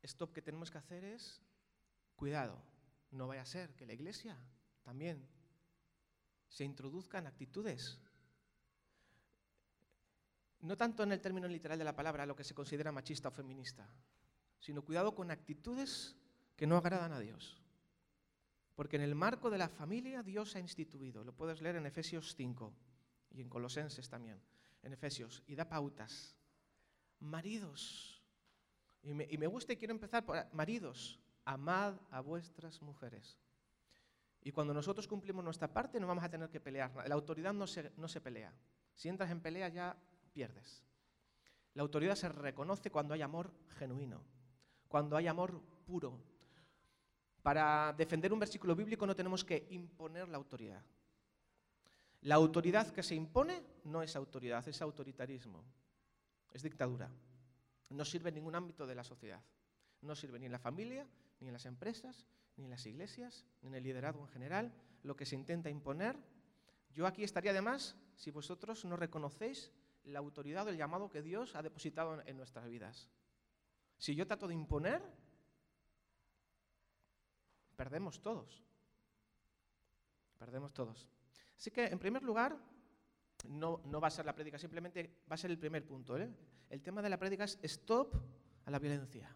stop 0.04 0.34
que 0.34 0.44
tenemos 0.44 0.70
que 0.70 0.78
hacer 0.78 1.04
es 1.04 1.42
cuidado. 2.24 2.58
No 3.12 3.28
vaya 3.28 3.42
a 3.42 3.46
ser 3.46 3.76
que 3.76 3.86
la 3.86 3.92
iglesia 3.92 4.38
también 4.82 5.28
se 6.48 6.64
introduzcan 6.64 7.28
actitudes, 7.28 8.00
no 10.62 10.78
tanto 10.78 11.04
en 11.04 11.12
el 11.12 11.20
término 11.20 11.50
literal 11.50 11.78
de 11.78 11.84
la 11.84 11.98
palabra, 11.98 12.26
lo 12.26 12.38
que 12.38 12.46
se 12.46 12.54
considera 12.54 12.94
machista 12.94 13.28
o 13.28 13.32
feminista, 13.32 13.90
sino 14.58 14.86
cuidado 14.86 15.14
con 15.14 15.32
actitudes 15.32 16.16
que 16.56 16.66
no 16.66 16.78
agradan 16.78 17.12
a 17.12 17.20
Dios. 17.20 17.62
Porque 18.74 18.96
en 18.96 19.02
el 19.02 19.16
marco 19.16 19.50
de 19.50 19.58
la 19.58 19.68
familia 19.68 20.24
Dios 20.24 20.56
ha 20.56 20.62
instituido, 20.62 21.26
lo 21.26 21.36
puedes 21.36 21.62
leer 21.62 21.76
en 21.76 21.88
Efesios 21.88 22.36
5 22.36 22.74
y 23.32 23.42
en 23.42 23.50
Colosenses 23.50 24.08
también, 24.08 24.40
en 24.82 24.94
Efesios, 24.94 25.44
y 25.46 25.56
da 25.56 25.68
pautas. 25.68 26.38
Maridos, 27.20 28.24
y 29.02 29.14
me, 29.14 29.28
y 29.30 29.38
me 29.38 29.48
gusta 29.48 29.74
y 29.74 29.76
quiero 29.76 29.94
empezar 29.94 30.26
por 30.26 30.38
maridos, 30.54 31.20
amad 31.46 31.96
a 32.12 32.22
vuestras 32.22 32.82
mujeres. 32.82 33.38
Y 34.42 34.52
cuando 34.52 34.74
nosotros 34.74 35.08
cumplimos 35.08 35.44
nuestra 35.44 35.72
parte 35.72 36.00
no 36.00 36.08
vamos 36.08 36.24
a 36.24 36.30
tener 36.30 36.50
que 36.50 36.60
pelear. 36.60 36.92
La 37.08 37.16
autoridad 37.16 37.54
no 37.54 37.66
se, 37.66 37.92
no 37.98 38.08
se 38.08 38.22
pelea. 38.22 38.54
Si 38.94 39.10
entras 39.10 39.32
en 39.32 39.42
pelea 39.42 39.70
ya 39.70 39.98
pierdes. 40.34 40.84
La 41.74 41.82
autoridad 41.82 42.16
se 42.16 42.30
reconoce 42.30 42.92
cuando 42.92 43.14
hay 43.14 43.22
amor 43.22 43.52
genuino, 43.80 44.22
cuando 44.88 45.16
hay 45.16 45.28
amor 45.28 45.62
puro. 45.86 46.20
Para 47.42 47.94
defender 47.98 48.32
un 48.32 48.40
versículo 48.40 48.76
bíblico 48.76 49.08
no 49.08 49.16
tenemos 49.16 49.44
que 49.44 49.68
imponer 49.72 50.28
la 50.30 50.38
autoridad. 50.38 50.84
La 52.22 52.36
autoridad 52.36 52.94
que 52.94 53.04
se 53.04 53.16
impone 53.16 53.62
no 53.86 54.02
es 54.02 54.16
autoridad, 54.16 54.66
es 54.68 54.82
autoritarismo, 54.82 55.64
es 56.54 56.64
dictadura. 56.64 57.10
No 57.90 58.06
sirve 58.06 58.30
en 58.30 58.36
ningún 58.36 58.56
ámbito 58.56 58.88
de 58.88 58.96
la 58.96 59.04
sociedad. 59.04 59.42
No 60.02 60.16
sirve 60.16 60.40
ni 60.40 60.46
en 60.46 60.52
la 60.52 60.60
familia, 60.60 61.06
ni 61.44 61.50
en 61.50 61.54
las 61.54 61.66
empresas, 61.66 62.26
ni 62.56 62.64
en 62.64 62.72
las 62.72 62.86
iglesias, 62.86 63.46
ni 63.62 63.68
en 63.68 63.76
el 63.76 63.84
liderazgo 63.84 64.22
en 64.22 64.30
general, 64.30 64.74
lo 65.04 65.16
que 65.16 65.26
se 65.26 65.36
intenta 65.36 65.70
imponer. 65.70 66.18
Yo 66.94 67.06
aquí 67.06 67.24
estaría 67.24 67.52
además 67.52 67.98
si 68.16 68.32
vosotros 68.32 68.86
no 68.86 68.96
reconocéis 68.96 69.72
la 70.06 70.20
autoridad 70.20 70.66
del 70.66 70.78
llamado 70.78 71.10
que 71.10 71.22
Dios 71.22 71.56
ha 71.56 71.62
depositado 71.62 72.22
en 72.26 72.38
nuestras 72.38 72.68
vidas. 72.68 73.10
Si 73.98 74.16
yo 74.16 74.26
trato 74.26 74.48
de 74.48 74.54
imponer, 74.54 75.02
perdemos 77.76 78.22
todos. 78.22 78.64
Perdemos 80.38 80.74
todos. 80.74 81.10
Así 81.58 81.72
que, 81.72 81.86
en 81.86 82.00
primer 82.00 82.24
lugar, 82.24 82.58
no, 83.48 83.82
no 83.86 84.02
va 84.02 84.08
a 84.08 84.12
ser 84.12 84.26
la 84.26 84.36
prédica, 84.36 84.58
simplemente 84.58 85.24
va 85.30 85.36
a 85.36 85.38
ser 85.38 85.52
el 85.52 85.60
primer 85.60 85.86
punto. 85.86 86.18
¿eh? 86.18 86.30
El 86.70 86.82
tema 86.82 87.02
de 87.02 87.10
la 87.10 87.20
prédica 87.20 87.44
es 87.44 87.60
stop 87.64 88.16
a 88.66 88.72
la 88.72 88.80
violencia. 88.80 89.36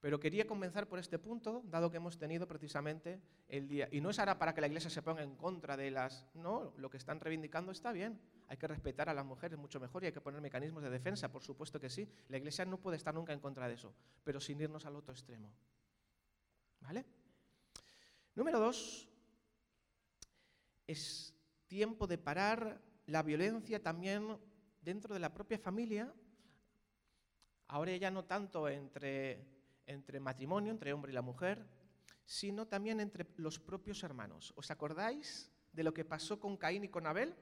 Pero 0.00 0.20
quería 0.20 0.46
comenzar 0.46 0.86
por 0.86 1.00
este 1.00 1.18
punto, 1.18 1.62
dado 1.66 1.90
que 1.90 1.96
hemos 1.96 2.18
tenido 2.18 2.46
precisamente 2.46 3.20
el 3.48 3.66
día. 3.66 3.88
Y 3.90 4.00
no 4.00 4.10
es 4.10 4.18
ahora 4.20 4.38
para 4.38 4.54
que 4.54 4.60
la 4.60 4.68
iglesia 4.68 4.90
se 4.90 5.02
ponga 5.02 5.24
en 5.24 5.34
contra 5.34 5.76
de 5.76 5.90
las. 5.90 6.24
No, 6.34 6.72
lo 6.76 6.88
que 6.88 6.98
están 6.98 7.18
reivindicando 7.18 7.72
está 7.72 7.90
bien. 7.90 8.20
Hay 8.46 8.56
que 8.56 8.68
respetar 8.68 9.08
a 9.08 9.14
las 9.14 9.24
mujeres 9.24 9.58
mucho 9.58 9.80
mejor 9.80 10.04
y 10.04 10.06
hay 10.06 10.12
que 10.12 10.20
poner 10.20 10.40
mecanismos 10.40 10.84
de 10.84 10.90
defensa, 10.90 11.32
por 11.32 11.42
supuesto 11.42 11.80
que 11.80 11.90
sí. 11.90 12.08
La 12.28 12.38
iglesia 12.38 12.64
no 12.64 12.78
puede 12.78 12.96
estar 12.96 13.12
nunca 13.12 13.32
en 13.32 13.40
contra 13.40 13.66
de 13.66 13.74
eso, 13.74 13.92
pero 14.22 14.40
sin 14.40 14.60
irnos 14.60 14.86
al 14.86 14.94
otro 14.94 15.12
extremo. 15.12 15.52
¿Vale? 16.80 17.04
Número 18.36 18.60
dos, 18.60 19.08
es 20.86 21.34
tiempo 21.66 22.06
de 22.06 22.18
parar 22.18 22.80
la 23.06 23.24
violencia 23.24 23.82
también 23.82 24.38
dentro 24.80 25.12
de 25.12 25.20
la 25.20 25.34
propia 25.34 25.58
familia. 25.58 26.14
Ahora 27.66 27.96
ya 27.96 28.12
no 28.12 28.24
tanto 28.24 28.68
entre 28.68 29.57
entre 29.88 30.20
matrimonio, 30.20 30.70
entre 30.70 30.92
hombre 30.92 31.12
y 31.12 31.14
la 31.14 31.22
mujer, 31.22 31.66
sino 32.24 32.66
también 32.66 33.00
entre 33.00 33.26
los 33.36 33.58
propios 33.58 34.02
hermanos. 34.02 34.52
¿Os 34.54 34.70
acordáis 34.70 35.50
de 35.72 35.82
lo 35.82 35.92
que 35.92 36.04
pasó 36.04 36.38
con 36.38 36.56
Caín 36.56 36.84
y 36.84 36.88
con 36.88 37.06
Abel? 37.06 37.34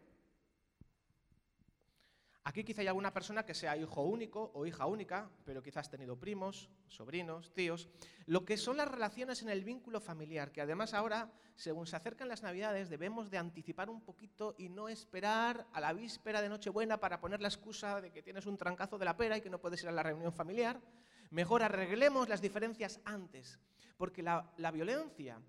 Aquí 2.44 2.62
quizá 2.62 2.82
hay 2.82 2.86
alguna 2.86 3.12
persona 3.12 3.44
que 3.44 3.54
sea 3.54 3.76
hijo 3.76 4.02
único 4.02 4.52
o 4.54 4.64
hija 4.66 4.86
única, 4.86 5.28
pero 5.44 5.60
quizás 5.60 5.86
has 5.86 5.90
tenido 5.90 6.16
primos, 6.16 6.70
sobrinos, 6.86 7.52
tíos. 7.52 7.88
Lo 8.26 8.44
que 8.44 8.56
son 8.56 8.76
las 8.76 8.88
relaciones 8.88 9.42
en 9.42 9.48
el 9.48 9.64
vínculo 9.64 10.00
familiar, 10.00 10.52
que 10.52 10.60
además 10.60 10.94
ahora, 10.94 11.32
según 11.56 11.88
se 11.88 11.96
acercan 11.96 12.28
las 12.28 12.44
Navidades, 12.44 12.88
debemos 12.88 13.32
de 13.32 13.38
anticipar 13.38 13.90
un 13.90 14.00
poquito 14.00 14.54
y 14.58 14.68
no 14.68 14.88
esperar 14.88 15.66
a 15.72 15.80
la 15.80 15.92
víspera 15.92 16.40
de 16.40 16.48
Nochebuena 16.48 17.00
para 17.00 17.18
poner 17.18 17.42
la 17.42 17.48
excusa 17.48 18.00
de 18.00 18.12
que 18.12 18.22
tienes 18.22 18.46
un 18.46 18.56
trancazo 18.56 18.96
de 18.96 19.06
la 19.06 19.16
pera 19.16 19.36
y 19.36 19.40
que 19.40 19.50
no 19.50 19.60
puedes 19.60 19.82
ir 19.82 19.88
a 19.88 19.92
la 19.92 20.04
reunión 20.04 20.32
familiar, 20.32 20.80
Mejor 21.30 21.62
arreglemos 21.62 22.28
las 22.28 22.40
diferencias 22.40 23.00
antes, 23.04 23.58
porque 23.96 24.22
la, 24.22 24.70
violencia 24.72 25.40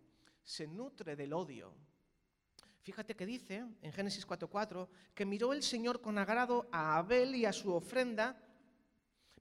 se 0.43 0.67
nutre 0.67 1.15
del 1.15 1.33
odio. 1.33 1.73
Fíjate 2.81 3.15
que 3.15 3.25
dice 3.25 3.65
en 3.81 3.91
Génesis 3.91 4.25
4:4 4.25 4.87
que 5.13 5.25
miró 5.25 5.53
el 5.53 5.61
Señor 5.61 6.01
con 6.01 6.17
agrado 6.17 6.67
a 6.71 6.97
Abel 6.97 7.35
y 7.35 7.45
a 7.45 7.51
su 7.51 7.73
ofrenda, 7.73 8.41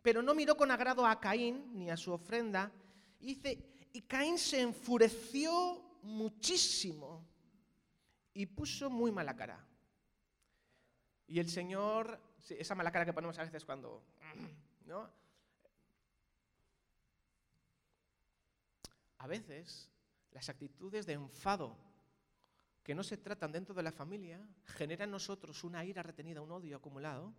pero 0.03 0.23
no 0.23 0.35
miró 0.35 0.57
con 0.57 0.71
agrado 0.71 1.07
a 1.07 1.21
Caín 1.21 1.71
ni 1.75 1.91
a 1.91 1.97
su 1.97 2.13
ofrenda. 2.13 2.73
Y 3.21 3.27
dice, 3.27 3.59
y 3.93 4.03
Caín 4.03 4.39
se 4.39 4.61
enfureció 4.61 5.99
muchísimo 6.03 7.25
y 8.35 8.47
puso 8.47 8.91
muy 8.91 9.11
mala 9.11 9.35
cara. 9.35 9.65
Y 11.27 11.41
el 11.41 11.49
Señor, 11.49 12.21
esa 12.49 12.75
mala 12.75 12.93
cara 12.93 13.05
que 13.05 13.13
ponemos 13.13 13.39
a 13.39 13.45
veces 13.45 13.65
cuando, 13.65 14.05
¿no? 14.85 15.11
A 19.19 19.27
veces 19.27 19.91
las 20.33 20.49
actitudes 20.49 21.07
de 21.07 21.15
enfado 21.15 21.77
que 22.83 22.95
no 22.95 23.03
se 23.03 23.17
tratan 23.17 23.51
dentro 23.51 23.75
de 23.75 23.83
la 23.83 23.91
familia 23.91 24.47
generan 24.65 25.09
en 25.09 25.13
nosotros 25.13 25.65
una 25.65 25.85
ira 25.85 26.03
retenida, 26.03 26.41
un 26.41 26.53
odio 26.53 26.77
acumulado, 26.77 27.35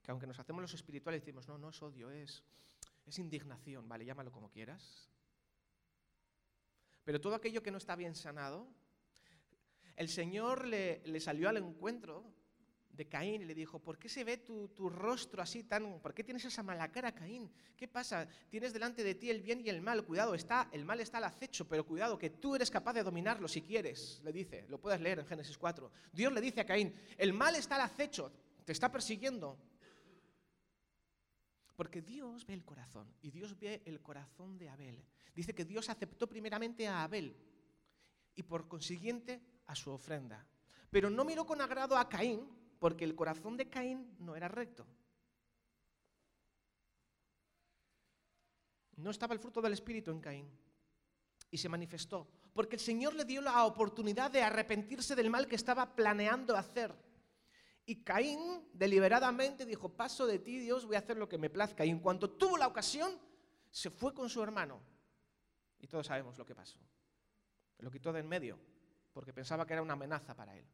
que 0.00 0.10
aunque 0.10 0.26
nos 0.26 0.38
hacemos 0.38 0.62
los 0.62 0.74
espirituales 0.74 1.20
decimos, 1.20 1.46
no, 1.46 1.58
no 1.58 1.68
es 1.68 1.82
odio, 1.82 2.10
es, 2.10 2.42
es 3.04 3.18
indignación, 3.18 3.88
vale, 3.88 4.04
llámalo 4.04 4.32
como 4.32 4.50
quieras. 4.50 5.10
Pero 7.04 7.20
todo 7.20 7.34
aquello 7.34 7.62
que 7.62 7.70
no 7.70 7.78
está 7.78 7.96
bien 7.96 8.14
sanado, 8.14 8.66
el 9.96 10.08
Señor 10.08 10.66
le, 10.66 11.02
le 11.04 11.20
salió 11.20 11.48
al 11.48 11.58
encuentro 11.58 12.24
de 12.92 13.08
Caín 13.08 13.46
le 13.46 13.54
dijo, 13.54 13.78
¿por 13.78 13.98
qué 13.98 14.08
se 14.08 14.22
ve 14.22 14.38
tu, 14.38 14.68
rostro 14.90 15.42
así 15.42 15.64
tan... 15.64 15.98
¿Por 16.00 16.12
qué 16.12 16.22
tienes 16.22 16.44
esa 16.44 16.62
mala 16.62 16.92
cara, 16.92 17.12
Caín? 17.12 17.50
¿Qué 17.76 17.88
pasa? 17.88 18.28
Tienes 18.50 18.72
delante 18.72 19.02
de 19.02 19.14
ti 19.14 19.30
el 19.30 19.40
bien 19.40 19.62
y 19.64 19.70
el 19.70 19.80
mal. 19.80 20.04
Cuidado, 20.04 20.34
está, 20.34 20.68
el 20.72 20.84
mal 20.84 21.00
está 21.00 21.18
al 21.18 21.24
acecho, 21.24 21.66
pero 21.66 21.86
cuidado, 21.86 22.18
que 22.18 22.30
tú 22.30 22.54
eres 22.54 22.70
capaz 22.70 22.92
de 22.92 23.02
dominarlo 23.02 23.48
si 23.48 23.62
quieres, 23.62 24.20
le 24.24 24.32
dice. 24.32 24.66
Lo 24.68 24.78
puedes 24.78 25.00
leer 25.00 25.20
en 25.20 25.26
Génesis 25.26 25.56
4. 25.56 25.90
Dios 26.12 26.32
le 26.32 26.40
dice 26.40 26.60
a 26.60 26.66
Caín, 26.66 26.94
el 27.16 27.32
mal 27.32 27.54
está 27.54 27.76
al 27.76 27.82
acecho, 27.82 28.30
te 28.64 28.72
está 28.72 28.92
persiguiendo. 28.92 29.58
Porque 31.74 32.02
Dios 32.02 32.44
ve 32.46 32.52
el 32.52 32.64
corazón 32.64 33.12
y 33.22 33.30
Dios 33.30 33.58
ve 33.58 33.82
el 33.86 34.02
corazón 34.02 34.58
de 34.58 34.68
Abel. 34.68 35.02
Dice 35.34 35.54
que 35.54 35.64
Dios 35.64 35.88
aceptó 35.88 36.28
primeramente 36.28 36.86
a 36.86 37.02
Abel 37.02 37.34
y 38.34 38.42
por 38.42 38.68
consiguiente 38.68 39.40
a 39.66 39.74
su 39.74 39.90
ofrenda. 39.90 40.46
Pero 40.90 41.08
no 41.08 41.24
miró 41.24 41.46
con 41.46 41.60
agrado 41.62 41.96
a 41.96 42.06
Caín, 42.06 42.46
porque 42.82 43.04
el 43.04 43.14
corazón 43.14 43.56
de 43.56 43.68
Caín 43.68 44.16
no 44.18 44.34
era 44.34 44.48
recto. 44.48 44.84
No 48.96 49.08
estaba 49.08 49.34
el 49.34 49.38
fruto 49.38 49.62
del 49.62 49.74
Espíritu 49.74 50.10
en 50.10 50.20
Caín. 50.20 50.50
Y 51.48 51.58
se 51.58 51.68
manifestó. 51.68 52.26
porque 52.52 52.74
el 52.74 52.80
Señor 52.80 53.14
le 53.14 53.24
dio 53.24 53.40
la 53.40 53.66
oportunidad 53.66 54.32
de 54.32 54.42
arrepentirse 54.42 55.14
del 55.14 55.30
mal 55.30 55.46
que 55.46 55.54
estaba 55.54 55.94
planeando 55.94 56.56
hacer. 56.56 56.92
Y 57.86 58.02
Caín 58.02 58.68
deliberadamente 58.72 59.64
dijo, 59.64 59.88
paso 59.88 60.26
de 60.26 60.40
ti 60.40 60.58
Dios, 60.58 60.84
voy 60.84 60.96
a 60.96 60.98
hacer 60.98 61.16
lo 61.16 61.28
que 61.28 61.38
me 61.38 61.50
plazca. 61.50 61.84
Y 61.84 61.90
en 61.90 62.00
cuanto 62.00 62.30
tuvo 62.30 62.56
la 62.56 62.66
ocasión, 62.66 63.16
se 63.70 63.90
fue 63.90 64.12
con 64.12 64.28
su 64.28 64.42
hermano. 64.42 64.80
Y 65.78 65.86
todos 65.86 66.08
sabemos 66.08 66.36
lo 66.36 66.44
que 66.44 66.56
pasó. 66.56 66.80
Lo 67.78 67.92
quitó 67.92 68.12
de 68.12 68.18
en 68.18 68.28
medio, 68.28 68.58
porque 69.12 69.32
pensaba 69.32 69.64
que 69.64 69.72
era 69.72 69.82
una 69.82 69.92
amenaza 69.92 70.34
para 70.34 70.58
él. 70.58 70.66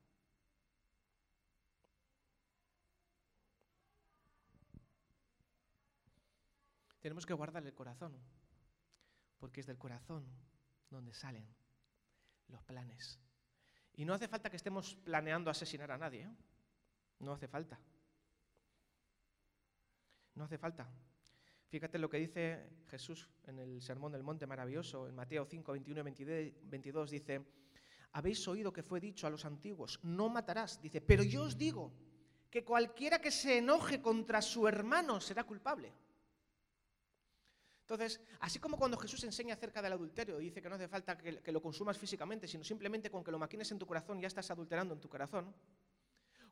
Tenemos 7.08 7.24
que 7.24 7.32
guardar 7.32 7.64
el 7.64 7.72
corazón, 7.72 8.14
porque 9.38 9.60
es 9.60 9.66
del 9.66 9.78
corazón 9.78 10.26
donde 10.90 11.14
salen 11.14 11.48
los 12.48 12.62
planes. 12.64 13.18
Y 13.94 14.04
no 14.04 14.12
hace 14.12 14.28
falta 14.28 14.50
que 14.50 14.58
estemos 14.58 14.94
planeando 14.94 15.50
asesinar 15.50 15.90
a 15.90 15.96
nadie. 15.96 16.24
¿eh? 16.24 16.36
No 17.20 17.32
hace 17.32 17.48
falta. 17.48 17.80
No 20.34 20.44
hace 20.44 20.58
falta. 20.58 20.86
Fíjate 21.70 21.98
lo 21.98 22.10
que 22.10 22.18
dice 22.18 22.82
Jesús 22.90 23.26
en 23.46 23.58
el 23.58 23.80
Sermón 23.80 24.12
del 24.12 24.22
Monte 24.22 24.46
Maravilloso, 24.46 25.08
en 25.08 25.14
Mateo 25.14 25.46
5, 25.46 25.72
21 25.72 26.00
y 26.10 26.54
22, 26.64 27.10
dice, 27.10 27.42
habéis 28.12 28.46
oído 28.48 28.70
que 28.70 28.82
fue 28.82 29.00
dicho 29.00 29.26
a 29.26 29.30
los 29.30 29.46
antiguos, 29.46 29.98
no 30.02 30.28
matarás, 30.28 30.78
dice, 30.82 31.00
pero 31.00 31.22
yo 31.22 31.44
os 31.44 31.56
digo 31.56 31.90
que 32.50 32.66
cualquiera 32.66 33.18
que 33.18 33.30
se 33.30 33.56
enoje 33.56 34.02
contra 34.02 34.42
su 34.42 34.68
hermano 34.68 35.22
será 35.22 35.44
culpable. 35.44 35.94
Entonces, 37.88 38.21
así 38.40 38.59
como 38.59 38.76
cuando 38.76 38.99
Jesús 38.99 39.25
enseña 39.25 39.54
acerca 39.54 39.80
del 39.80 39.95
adulterio, 39.95 40.37
dice 40.37 40.61
que 40.61 40.68
no 40.68 40.75
hace 40.75 40.88
falta 40.88 41.16
que, 41.16 41.50
lo 41.50 41.62
consumas 41.62 41.97
físicamente, 41.97 42.47
sino 42.47 42.62
simplemente 42.62 43.11
con 43.11 43.25
que 43.25 43.30
lo 43.30 43.38
maquines 43.38 43.73
en 43.73 43.78
tu 43.78 43.87
corazón, 43.87 44.21
ya 44.21 44.26
estás 44.26 44.50
adulterando 44.50 44.92
en 44.92 45.00
tu 45.00 45.09
corazón. 45.09 45.54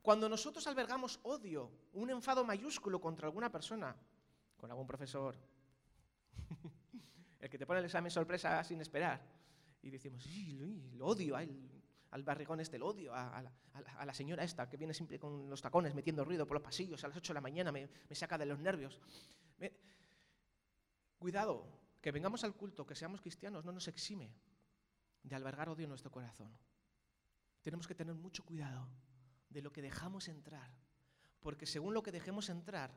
Cuando 0.00 0.30
nosotros 0.30 0.66
albergamos 0.66 1.20
odio, 1.24 1.70
un 1.92 2.08
enfado 2.08 2.42
mayúsculo 2.42 2.98
contra 2.98 3.26
alguna 3.26 3.52
persona, 3.52 3.94
con 4.56 4.70
algún 4.70 4.86
profesor, 4.86 5.36
el 7.40 7.50
que 7.50 7.58
te 7.58 7.66
pone 7.66 7.80
el 7.80 7.84
examen 7.84 8.10
sorpresa 8.10 8.64
sin 8.64 8.80
esperar, 8.80 9.20
y 9.82 9.90
decimos, 9.90 10.22
sí, 10.22 10.56
lo 10.94 11.08
odio 11.08 11.36
al 11.36 12.22
barrigón 12.22 12.60
este, 12.60 12.78
lo 12.78 12.86
odio 12.86 13.12
a, 13.14 13.42
la, 13.42 14.14
señora 14.14 14.42
esta 14.42 14.70
que 14.70 14.78
viene 14.78 14.94
siempre 14.94 15.18
con 15.18 15.50
los 15.50 15.60
tacones 15.60 15.94
metiendo 15.94 16.24
ruido 16.24 16.46
por 16.46 16.54
los 16.54 16.62
pasillos 16.62 17.04
a 17.04 17.08
las 17.08 17.18
8 17.18 17.34
de 17.34 17.34
la 17.34 17.42
mañana, 17.42 17.72
me, 17.72 17.90
saca 18.12 18.38
de 18.38 18.46
los 18.46 18.58
nervios. 18.58 18.98
Cuidado, 21.18 21.66
que 22.00 22.12
vengamos 22.12 22.44
al 22.44 22.54
culto, 22.54 22.86
que 22.86 22.94
seamos 22.94 23.20
cristianos, 23.20 23.64
no 23.64 23.72
nos 23.72 23.88
exime 23.88 24.32
de 25.22 25.34
albergar 25.34 25.68
odio 25.68 25.84
en 25.84 25.90
nuestro 25.90 26.10
corazón. 26.10 26.56
Tenemos 27.62 27.88
que 27.88 27.94
tener 27.94 28.14
mucho 28.14 28.44
cuidado 28.44 28.86
de 29.48 29.62
lo 29.62 29.72
que 29.72 29.82
dejamos 29.82 30.28
entrar, 30.28 30.70
porque 31.40 31.66
según 31.66 31.94
lo 31.94 32.02
que 32.02 32.12
dejemos 32.12 32.48
entrar, 32.48 32.92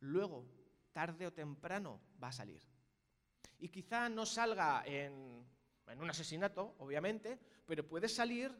luego, 0.00 0.44
tarde 0.92 1.26
o 1.26 1.32
temprano, 1.32 2.00
va 2.22 2.28
a 2.28 2.32
salir. 2.32 2.62
Y 3.58 3.68
quizá 3.68 4.08
no 4.08 4.26
salga 4.26 4.82
en, 4.84 5.46
un 5.96 6.10
asesinato, 6.10 6.74
obviamente, 6.78 7.38
pero 7.64 7.86
puede 7.86 8.08
salir, 8.08 8.52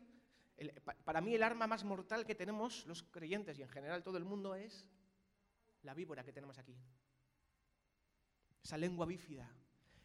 para 1.04 1.20
mí 1.20 1.34
el 1.34 1.42
arma 1.42 1.66
más 1.66 1.84
mortal 1.84 2.24
que 2.24 2.34
tenemos 2.34 2.86
los 2.86 3.02
creyentes 3.02 3.58
y 3.58 3.62
en 3.62 3.68
general 3.68 4.02
todo 4.02 4.16
el 4.16 4.24
mundo 4.24 4.54
es 4.54 4.86
la 5.82 5.92
víbora 5.92 6.22
que 6.22 6.32
tenemos 6.32 6.56
aquí 6.58 6.78
esa 8.62 8.76
lengua 8.76 9.06
bífida, 9.06 9.50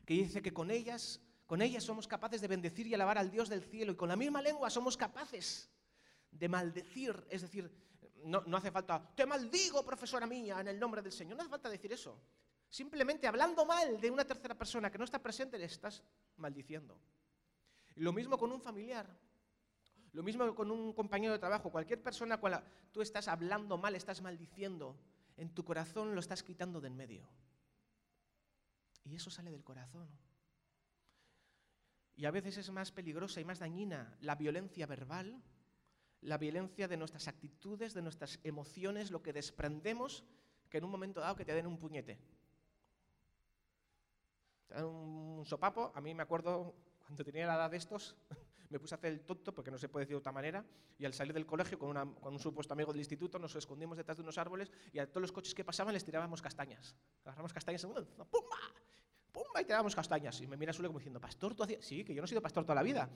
que 0.05 0.13
dice 0.13 0.41
que 0.41 0.53
con 0.53 0.71
ellas, 0.71 1.21
con 1.45 1.61
ellas 1.61 1.83
somos 1.83 2.07
capaces 2.07 2.41
de 2.41 2.47
bendecir 2.47 2.87
y 2.87 2.93
alabar 2.93 3.17
al 3.17 3.31
Dios 3.31 3.49
del 3.49 3.63
cielo, 3.63 3.91
y 3.91 3.95
con 3.95 4.09
la 4.09 4.15
misma 4.15 4.41
lengua 4.41 4.69
somos 4.69 4.97
capaces 4.97 5.69
de 6.31 6.49
maldecir, 6.49 7.25
es 7.29 7.41
decir, 7.41 7.71
no, 8.23 8.41
no 8.45 8.57
hace 8.57 8.71
falta, 8.71 9.13
te 9.15 9.25
maldigo, 9.25 9.85
profesora 9.85 10.25
mía, 10.25 10.59
en 10.59 10.67
el 10.67 10.79
nombre 10.79 11.01
del 11.01 11.11
Señor, 11.11 11.37
no 11.37 11.41
hace 11.41 11.51
falta 11.51 11.69
decir 11.69 11.91
eso. 11.93 12.19
Simplemente 12.69 13.27
hablando 13.27 13.65
mal 13.65 13.99
de 13.99 14.11
una 14.11 14.25
tercera 14.25 14.55
persona 14.55 14.91
que 14.91 14.97
no 14.97 15.05
está 15.05 15.21
presente, 15.21 15.57
le 15.57 15.65
estás 15.65 16.03
maldiciendo. 16.35 16.99
Lo 17.95 18.11
mismo 18.11 18.37
con 18.37 18.51
un 18.51 18.59
familiar, 18.59 19.07
lo 20.11 20.23
mismo 20.23 20.53
con 20.53 20.71
un 20.71 20.93
compañero 20.93 21.33
de 21.33 21.39
trabajo, 21.39 21.71
cualquier 21.71 22.01
persona 22.01 22.39
con 22.39 22.51
la 22.51 22.63
tú 22.91 23.01
estás 23.01 23.27
hablando 23.27 23.77
mal, 23.77 23.95
estás 23.95 24.21
maldiciendo, 24.21 24.97
en 25.37 25.53
tu 25.53 25.63
corazón 25.63 26.13
lo 26.13 26.19
estás 26.19 26.43
quitando 26.43 26.81
de 26.81 26.87
en 26.87 26.97
medio. 26.97 27.27
Y 29.07 29.15
eso 29.15 29.29
sale 29.29 29.51
del 29.51 29.63
corazón. 29.63 30.09
Y 32.15 32.25
a 32.25 32.31
veces 32.31 32.57
es 32.57 32.69
más 32.71 32.91
peligrosa 32.91 33.39
y 33.39 33.45
más 33.45 33.59
dañina 33.59 34.17
la 34.21 34.35
violencia 34.35 34.85
verbal, 34.87 35.41
la 36.21 36.37
violencia 36.37 36.87
de 36.87 36.97
nuestras 36.97 37.27
actitudes, 37.27 37.93
de 37.93 38.01
nuestras 38.01 38.39
emociones, 38.43 39.11
lo 39.11 39.21
que 39.21 39.33
desprendemos, 39.33 40.25
que 40.69 40.79
en 40.79 40.83
un 40.83 40.91
momento 40.91 41.21
dado 41.21 41.35
que 41.35 41.45
te 41.45 41.53
den 41.53 41.67
un 41.67 41.77
puñete. 41.77 42.19
Te 44.67 44.73
dan 44.73 44.85
un 44.85 45.45
sopapo, 45.45 45.91
a 45.95 46.01
mí 46.01 46.13
me 46.13 46.23
acuerdo 46.23 46.75
cuando 46.99 47.23
tenía 47.23 47.45
la 47.45 47.55
edad 47.55 47.71
de 47.71 47.77
estos, 47.77 48.17
me 48.69 48.79
puse 48.79 48.95
a 48.95 48.97
hacer 48.97 49.13
el 49.13 49.21
tonto, 49.21 49.53
porque 49.53 49.71
no 49.71 49.77
se 49.77 49.87
puede 49.87 50.05
decir 50.05 50.15
de 50.15 50.19
otra 50.19 50.31
manera, 50.31 50.65
y 50.97 51.05
al 51.05 51.13
salir 51.13 51.33
del 51.33 51.45
colegio 51.45 51.77
con, 51.77 51.95
un 51.95 52.39
supuesto 52.39 52.73
amigo 52.73 52.91
del 52.91 52.99
instituto 52.99 53.39
nos 53.39 53.55
escondimos 53.55 53.95
detrás 53.95 54.17
de 54.17 54.23
unos 54.23 54.37
árboles 54.37 54.71
y 54.91 54.99
a 54.99 55.07
todos 55.07 55.21
los 55.21 55.31
coches 55.31 55.53
que 55.53 55.63
pasaban 55.63 55.93
les 55.93 56.03
tirábamos 56.03 56.41
castañas. 56.41 56.95
Agarramos 57.23 57.53
castañas 57.53 57.85
¡pumba! 57.85 58.57
¡Pumba! 59.37 59.61
y 59.61 59.65
tirábamos 59.65 59.95
castañas. 59.95 60.41
Y 60.41 60.47
me 60.47 60.57
mira 60.57 60.73
Sule 60.73 60.87
como 60.87 60.99
diciendo, 60.99 61.21
¿pastor 61.21 61.55
tú 61.55 61.63
hacías? 61.63 61.85
Sí, 61.85 62.03
que 62.03 62.13
yo 62.13 62.21
no 62.21 62.25
he 62.25 62.27
sido 62.27 62.41
pastor 62.41 62.63
toda 62.63 62.75
la 62.75 62.83
vida. 62.83 63.09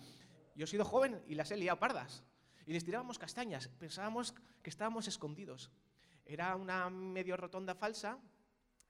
Yo 0.56 0.66
he 0.66 0.68
sido 0.68 0.86
joven 0.86 1.22
y 1.28 1.36
las 1.36 1.50
he 1.52 1.58
liado 1.58 1.80
pardas. 1.80 2.24
Y 2.66 2.74
les 2.74 2.86
tirábamos 2.86 3.18
castañas. 3.18 3.68
Pensábamos 3.68 4.36
que 4.62 4.70
estábamos 4.70 5.08
escondidos. 5.08 5.72
Era 6.26 6.56
una 6.56 6.90
medio 6.90 7.36
rotonda 7.38 7.74
falsa 7.74 8.20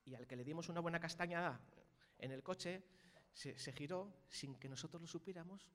y 0.04 0.16
al 0.16 0.28
que 0.28 0.36
le 0.36 0.44
dimos 0.44 0.68
una 0.70 0.82
buena 0.82 1.00
castañada 1.00 1.62
en 2.20 2.32
el 2.32 2.44
coche, 2.44 2.84
se, 3.34 3.58
se 3.58 3.72
giró 3.72 4.14
sin 4.28 4.56
que 4.56 4.68
nosotros 4.68 5.02
lo 5.02 5.08
supiéramos, 5.08 5.72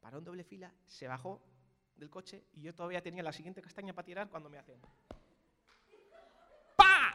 paró 0.00 0.18
en 0.18 0.24
doble 0.24 0.44
fila, 0.44 0.74
se 0.86 1.06
bajó 1.06 1.40
del 1.96 2.10
coche 2.10 2.44
y 2.52 2.62
yo 2.62 2.74
todavía 2.74 3.02
tenía 3.02 3.22
la 3.22 3.32
siguiente 3.32 3.62
castaña 3.62 3.94
para 3.94 4.04
tirar 4.04 4.28
cuando 4.28 4.50
me 4.50 4.58
hacen. 4.58 4.80
¡Pa! 6.76 7.14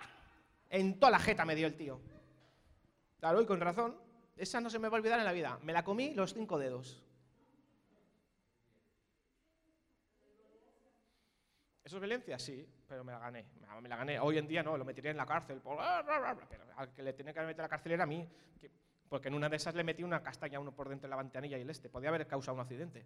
En 0.70 1.00
toda 1.00 1.12
la 1.12 1.20
jeta 1.20 1.44
me 1.46 1.56
dio 1.56 1.68
el 1.68 1.76
tío. 1.76 2.00
Claro, 3.20 3.42
y 3.42 3.46
con 3.46 3.60
razón. 3.60 3.96
Esa 4.36 4.62
no 4.62 4.70
se 4.70 4.78
me 4.80 4.90
va 4.90 4.98
a 4.98 5.00
olvidar 5.00 5.20
en 5.20 5.26
la 5.26 5.32
vida. 5.32 5.60
Me 5.64 5.74
la 5.74 5.84
comí 5.84 6.14
los 6.14 6.34
cinco 6.34 6.60
dedos. 6.60 7.04
¿Eso 11.84 11.96
es 11.96 12.02
violencia? 12.02 12.38
Sí, 12.38 12.68
pero 12.88 13.04
me 13.04 13.14
la 13.14 13.20
gané. 13.20 13.46
Me 13.82 13.90
la 13.90 13.96
gané. 13.96 14.20
Hoy 14.20 14.38
en 14.38 14.48
día 14.48 14.62
no, 14.62 14.78
lo 14.78 14.86
metería 14.86 15.12
en 15.12 15.18
la 15.18 15.26
cárcel. 15.26 15.62
Pero 15.64 15.80
al 16.76 16.94
que 16.94 17.02
le 17.02 17.14
tenía 17.14 17.34
que 17.34 17.40
meter 17.42 17.62
a 17.62 17.64
la 17.64 17.70
cárcel 17.70 17.94
era 17.94 18.04
a 18.04 18.08
mí. 18.08 18.28
Porque 19.10 19.30
en 19.30 19.34
una 19.34 19.48
de 19.48 19.56
esas 19.56 19.74
le 19.74 19.84
metí 19.84 20.04
una 20.04 20.22
castaña 20.22 20.58
a 20.58 20.62
uno 20.62 20.76
por 20.76 20.90
dentro 20.90 21.08
de 21.08 21.12
la 21.12 21.16
ventanilla 21.16 21.58
y 21.58 21.62
el 21.62 21.70
este. 21.70 21.90
Podía 21.90 22.10
haber 22.10 22.28
causado 22.28 22.56
un 22.56 22.62
accidente. 22.62 23.06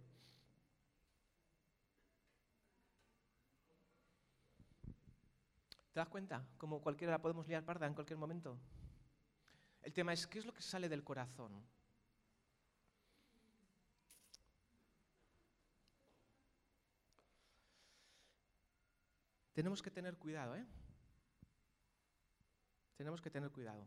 ¿Te 5.92 6.00
das 6.00 6.08
cuenta? 6.08 6.42
Como 6.58 6.80
cualquiera 6.80 7.12
la 7.12 7.18
podemos 7.20 7.46
liar 7.46 7.64
parda 7.64 7.86
en 7.86 7.94
cualquier 7.94 8.18
momento. 8.18 8.58
El 9.82 9.92
tema 9.92 10.12
es, 10.12 10.26
¿qué 10.26 10.38
es 10.38 10.46
lo 10.46 10.54
que 10.54 10.62
sale 10.62 10.88
del 10.88 11.02
corazón? 11.02 11.64
Tenemos 19.52 19.82
que 19.82 19.90
tener 19.90 20.16
cuidado, 20.16 20.56
¿eh? 20.56 20.66
Tenemos 22.96 23.20
que 23.20 23.30
tener 23.30 23.50
cuidado. 23.50 23.86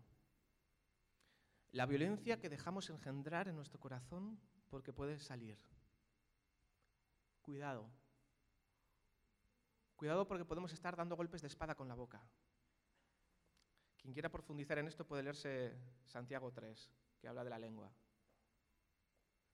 La 1.72 1.86
violencia 1.86 2.40
que 2.40 2.50
dejamos 2.50 2.90
engendrar 2.90 3.48
en 3.48 3.56
nuestro 3.56 3.80
corazón 3.80 4.40
porque 4.70 4.94
puede 4.94 5.18
salir. 5.20 5.58
Cuidado. 7.42 7.90
Cuidado 9.96 10.28
porque 10.28 10.46
podemos 10.46 10.72
estar 10.74 10.96
dando 10.96 11.16
golpes 11.16 11.42
de 11.42 11.48
espada 11.48 11.76
con 11.76 11.88
la 11.88 11.96
boca. 11.96 12.22
Quien 14.06 14.14
quiera 14.14 14.30
profundizar 14.30 14.78
en 14.78 14.88
esto 14.88 15.04
puede 15.04 15.24
leerse 15.24 15.74
Santiago 16.06 16.52
3, 16.52 16.92
que 17.20 17.28
habla 17.28 17.44
de 17.44 17.50
la 17.50 17.58
lengua. 17.58 17.92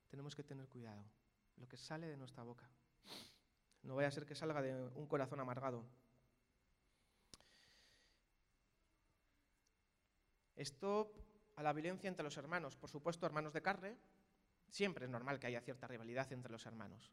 Tenemos 0.10 0.36
que 0.36 0.44
tener 0.44 0.68
cuidado, 0.68 1.06
lo 1.56 1.70
que 1.70 1.78
sale 1.78 2.06
de 2.08 2.18
nuestra 2.18 2.44
boca. 2.44 2.70
No 3.84 3.96
vaya 3.96 4.10
a 4.10 4.12
ser 4.12 4.26
que 4.26 4.36
salga 4.36 4.62
de 4.62 4.90
un 4.96 5.08
corazón 5.08 5.40
amargado. 5.40 5.86
Esto 10.58 11.14
a 11.56 11.64
la 11.64 11.72
violencia 11.72 12.10
entre 12.10 12.26
los 12.26 12.36
hermanos, 12.36 12.76
por 12.76 12.90
supuesto, 12.90 13.26
hermanos 13.26 13.54
de 13.54 13.62
carne, 13.62 13.98
siempre 14.68 15.06
es 15.06 15.12
normal 15.12 15.40
que 15.40 15.48
haya 15.48 15.62
cierta 15.62 15.88
rivalidad 15.88 16.30
entre 16.34 16.52
los 16.52 16.66
hermanos. 16.66 17.10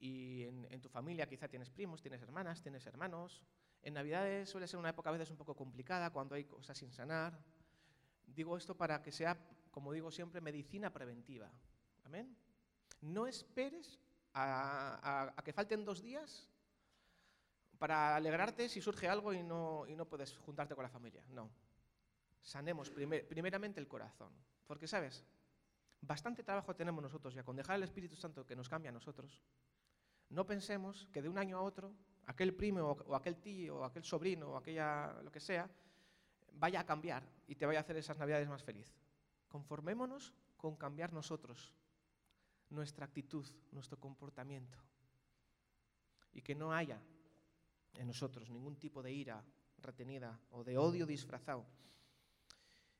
Y 0.00 0.42
en 0.42 0.80
tu 0.80 0.88
familia 0.88 1.28
quizá 1.28 1.46
tienes 1.46 1.70
primos, 1.70 2.02
tienes 2.02 2.20
hermanas, 2.20 2.62
tienes 2.62 2.84
hermanos, 2.84 3.46
en 3.82 3.94
Navidades 3.94 4.48
suele 4.48 4.66
ser 4.66 4.78
una 4.78 4.90
época 4.90 5.10
a 5.10 5.12
veces 5.12 5.30
un 5.30 5.36
poco 5.36 5.54
complicada 5.54 6.10
cuando 6.10 6.34
hay 6.34 6.44
cosas 6.44 6.76
sin 6.76 6.92
sanar. 6.92 7.38
Digo 8.26 8.56
esto 8.56 8.76
para 8.76 9.02
que 9.02 9.12
sea, 9.12 9.38
como 9.70 9.92
digo 9.92 10.10
siempre, 10.10 10.40
medicina 10.40 10.92
preventiva. 10.92 11.50
Amén. 12.04 12.36
No 13.00 13.26
esperes 13.26 14.00
a, 14.34 15.32
que 15.44 15.52
falten 15.52 15.84
dos 15.84 16.02
días 16.02 16.48
para 17.78 18.16
alegrarte 18.16 18.68
si 18.68 18.80
surge 18.80 19.08
algo 19.08 19.32
y 19.32 19.42
no, 19.42 19.86
y 19.86 19.94
no 19.94 20.06
puedes 20.06 20.36
juntarte 20.38 20.74
con 20.74 20.82
la 20.82 20.90
familia. 20.90 21.24
No. 21.28 21.50
Sanemos 22.42 22.90
primeramente 22.90 23.80
el 23.80 23.88
corazón. 23.88 24.32
Porque, 24.66 24.86
¿sabes? 24.86 25.24
Bastante 26.00 26.42
trabajo 26.42 26.74
tenemos 26.74 27.02
nosotros 27.02 27.34
ya 27.34 27.42
con 27.42 27.56
dejar 27.56 27.76
al 27.76 27.82
Espíritu 27.82 28.16
Santo 28.16 28.46
que 28.46 28.56
nos 28.56 28.68
cambie 28.68 28.88
a 28.88 28.92
nosotros. 28.92 29.42
No 30.28 30.46
pensemos 30.46 31.08
que 31.12 31.22
de 31.22 31.28
un 31.28 31.38
año 31.38 31.58
a 31.58 31.62
otro, 31.62 31.92
aquel 32.26 32.54
primo 32.54 32.82
o, 32.90 33.14
aquel 33.14 33.38
tío 33.38 33.78
o 33.78 33.84
aquel 33.84 34.04
sobrino 34.04 34.50
o 34.50 34.56
aquella 34.56 35.12
lo 35.22 35.30
que 35.30 35.40
sea, 35.40 35.68
vaya 36.52 36.80
a 36.80 36.86
cambiar 36.86 37.22
y 37.46 37.54
te 37.54 37.66
vaya 37.66 37.80
a 37.80 37.82
hacer 37.82 37.96
esas 37.96 38.18
navidades 38.18 38.48
más 38.48 38.62
feliz. 38.62 38.92
Conformémonos 39.48 40.34
con 40.56 40.76
cambiar 40.76 41.12
nosotros, 41.12 41.72
nuestra 42.70 43.06
actitud, 43.06 43.46
nuestro 43.72 43.98
comportamiento. 43.98 44.78
Y 46.32 46.42
que 46.42 46.54
no 46.54 46.72
haya 46.72 47.00
en 47.94 48.06
nosotros 48.06 48.50
ningún 48.50 48.76
tipo 48.76 49.02
de 49.02 49.12
ira 49.12 49.42
retenida 49.78 50.38
o 50.50 50.64
de 50.64 50.76
odio 50.76 51.06
disfrazado. 51.06 51.64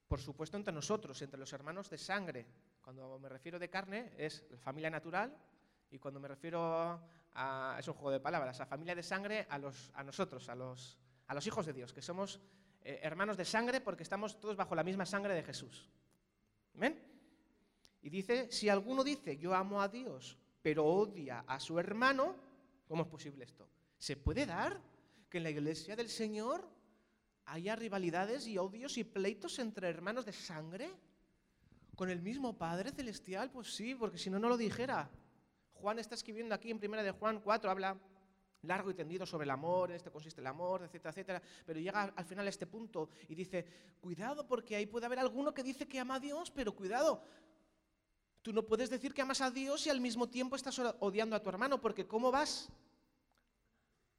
Por 0.07 0.21
supuesto, 0.21 0.57
entre 0.57 0.73
nosotros, 0.73 1.21
entre 1.21 1.39
los 1.39 1.53
hermanos 1.53 1.91
de 1.91 1.99
sangre. 1.99 2.47
Cuando 2.81 3.19
me 3.19 3.29
refiero 3.29 3.59
de 3.59 3.69
carne, 3.69 4.13
es 4.17 4.47
la 4.51 4.59
familia 4.59 4.89
natural, 4.89 5.37
y 5.91 5.99
cuando 5.99 6.21
me 6.21 6.29
refiero 6.29 7.01
es 7.79 7.89
un 7.89 7.95
juego 7.95 8.11
de 8.11 8.21
palabras, 8.21 8.61
a 8.61 8.67
familia 8.67 8.95
de 8.95 9.03
sangre, 9.03 9.47
a, 9.51 9.59
los, 9.59 9.91
a 9.95 10.03
nosotros, 10.03 10.49
a 10.49 10.55
los, 10.55 10.99
a 11.27 11.35
los 11.35 11.47
hijos 11.47 11.67
de 11.67 11.73
Dios, 11.73 11.93
que 11.93 12.01
somos 12.01 12.41
eh, 12.83 13.01
hermanos 13.03 13.37
de 13.37 13.45
sangre 13.45 13.81
porque 13.81 14.03
estamos 14.03 14.41
todos 14.41 14.57
bajo 14.57 14.75
la 14.75 14.85
misma 14.85 15.05
sangre 15.05 15.35
de 15.35 15.43
Jesús. 15.43 15.91
¿Ven? 16.75 16.99
Y 18.03 18.11
dice, 18.11 18.51
si 18.51 18.69
alguno 18.69 19.03
dice, 19.03 19.37
yo 19.37 19.55
amo 19.55 19.83
a 19.83 19.89
Dios, 19.89 20.39
pero 20.63 20.85
odia 20.85 21.45
a 21.47 21.59
su 21.59 21.79
hermano, 21.79 22.37
¿cómo 22.87 23.03
es 23.03 23.09
posible 23.09 23.45
esto? 23.45 23.69
¿Se 23.99 24.17
puede 24.17 24.47
dar 24.47 24.81
que 25.29 25.39
en 25.39 25.45
la 25.45 25.51
iglesia 25.51 25.97
del 25.97 26.09
Señor 26.09 26.69
haya 27.47 27.77
rivalidades 27.77 28.47
y 28.47 28.59
odios 28.59 28.97
y 28.99 29.05
pleitos 29.05 29.59
entre 29.59 29.89
hermanos 29.89 30.25
de 30.25 30.33
sangre? 30.33 30.91
¿Con 31.97 32.11
el 32.11 32.21
mismo 32.21 32.57
Padre 32.57 32.93
Celestial? 32.93 33.51
Pues 33.51 33.75
sí, 33.75 33.95
porque 33.95 34.19
si 34.19 34.31
no, 34.31 34.39
no 34.39 34.49
lo 34.49 34.57
dijera. 34.57 35.11
Juan 35.81 35.99
está 35.99 36.15
escribiendo 36.15 36.55
aquí 36.55 36.71
en 36.71 36.79
primera 36.79 37.03
de 37.03 37.11
Juan 37.11 37.41
4, 37.41 37.71
habla 37.71 37.97
largo 38.63 38.91
y 38.91 38.95
tendido 38.95 39.25
sobre 39.27 39.45
el 39.45 39.51
amor, 39.51 39.91
en 39.91 39.97
este 39.97 40.11
consiste 40.11 40.41
el 40.41 40.47
amor, 40.47 40.83
etcétera, 40.83 41.11
etcétera, 41.11 41.43
pero 41.65 41.79
llega 41.79 42.03
al 42.03 42.25
final 42.25 42.47
a 42.47 42.51
este 42.51 42.67
punto 42.67 43.11
y 43.29 43.35
dice, 43.35 43.65
cuidado 44.01 44.47
porque 44.47 44.77
ahí 44.77 44.87
puede 44.87 45.07
haber 45.07 45.19
alguno 45.19 45.55
que 45.55 45.63
dice 45.63 45.87
que 45.87 46.01
ama 46.01 46.17
a 46.17 46.21
Dios, 46.21 46.51
pero 46.51 46.75
cuidado, 46.75 47.23
tú 48.43 48.53
no 48.53 48.65
puedes 48.65 48.91
decir 48.91 49.15
que 49.15 49.23
amas 49.23 49.41
a 49.41 49.51
Dios 49.51 49.87
y 49.87 49.91
al 49.91 50.01
mismo 50.01 50.29
tiempo 50.29 50.57
estás 50.57 50.79
odiando 50.79 51.37
a 51.37 51.43
tu 51.43 51.49
hermano, 51.49 51.81
porque 51.81 52.07
¿cómo 52.07 52.31
vas 52.31 52.69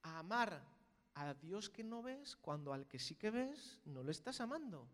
a 0.03 0.19
amar 0.19 0.63
a 1.15 1.33
Dios 1.33 1.69
que 1.69 1.83
no 1.83 2.01
ves 2.01 2.35
cuando 2.37 2.73
al 2.73 2.87
que 2.87 2.99
sí 2.99 3.15
que 3.15 3.31
ves 3.31 3.79
no 3.85 4.03
lo 4.03 4.11
estás 4.11 4.39
amando? 4.39 4.87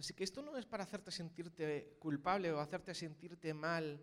Así 0.00 0.14
que 0.14 0.24
esto 0.24 0.40
no 0.40 0.56
es 0.56 0.64
para 0.64 0.84
hacerte 0.84 1.10
sentirte 1.10 1.94
culpable 1.98 2.50
o 2.50 2.58
hacerte 2.58 2.94
sentirte 2.94 3.52
mal 3.52 4.02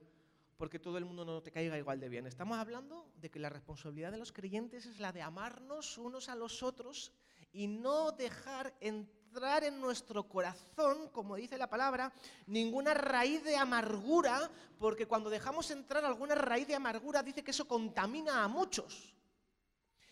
porque 0.56 0.78
todo 0.78 1.00
el 1.00 1.06
mundo 1.06 1.26
no 1.26 1.42
te 1.42 1.52
caiga 1.52 1.76
igual 1.76 2.00
de 2.00 2.08
bien. 2.08 2.28
Estamos 2.28 2.60
hablando 2.60 3.12
de 3.16 3.32
que 3.32 3.40
la 3.40 3.50
responsabilidad 3.50 4.12
de 4.12 4.20
los 4.20 4.32
creyentes 4.32 4.86
es 4.86 5.00
la 5.00 5.12
de 5.12 5.24
amarnos 5.24 5.98
unos 5.98 6.30
a 6.30 6.36
los 6.36 6.62
otros 6.62 7.12
y 7.52 7.66
no 7.66 8.12
dejar 8.12 8.76
entrar 8.80 9.64
en 9.64 9.82
nuestro 9.82 10.30
corazón, 10.30 11.10
como 11.10 11.36
dice 11.36 11.58
la 11.58 11.68
palabra, 11.68 12.14
ninguna 12.46 12.94
raíz 12.94 13.44
de 13.44 13.56
amargura, 13.56 14.52
porque 14.78 15.08
cuando 15.08 15.32
dejamos 15.32 15.72
entrar 15.72 16.06
alguna 16.06 16.36
raíz 16.36 16.68
de 16.68 16.76
amargura 16.76 17.24
dice 17.24 17.44
que 17.44 17.50
eso 17.50 17.68
contamina 17.68 18.44
a 18.44 18.48
muchos. 18.48 19.16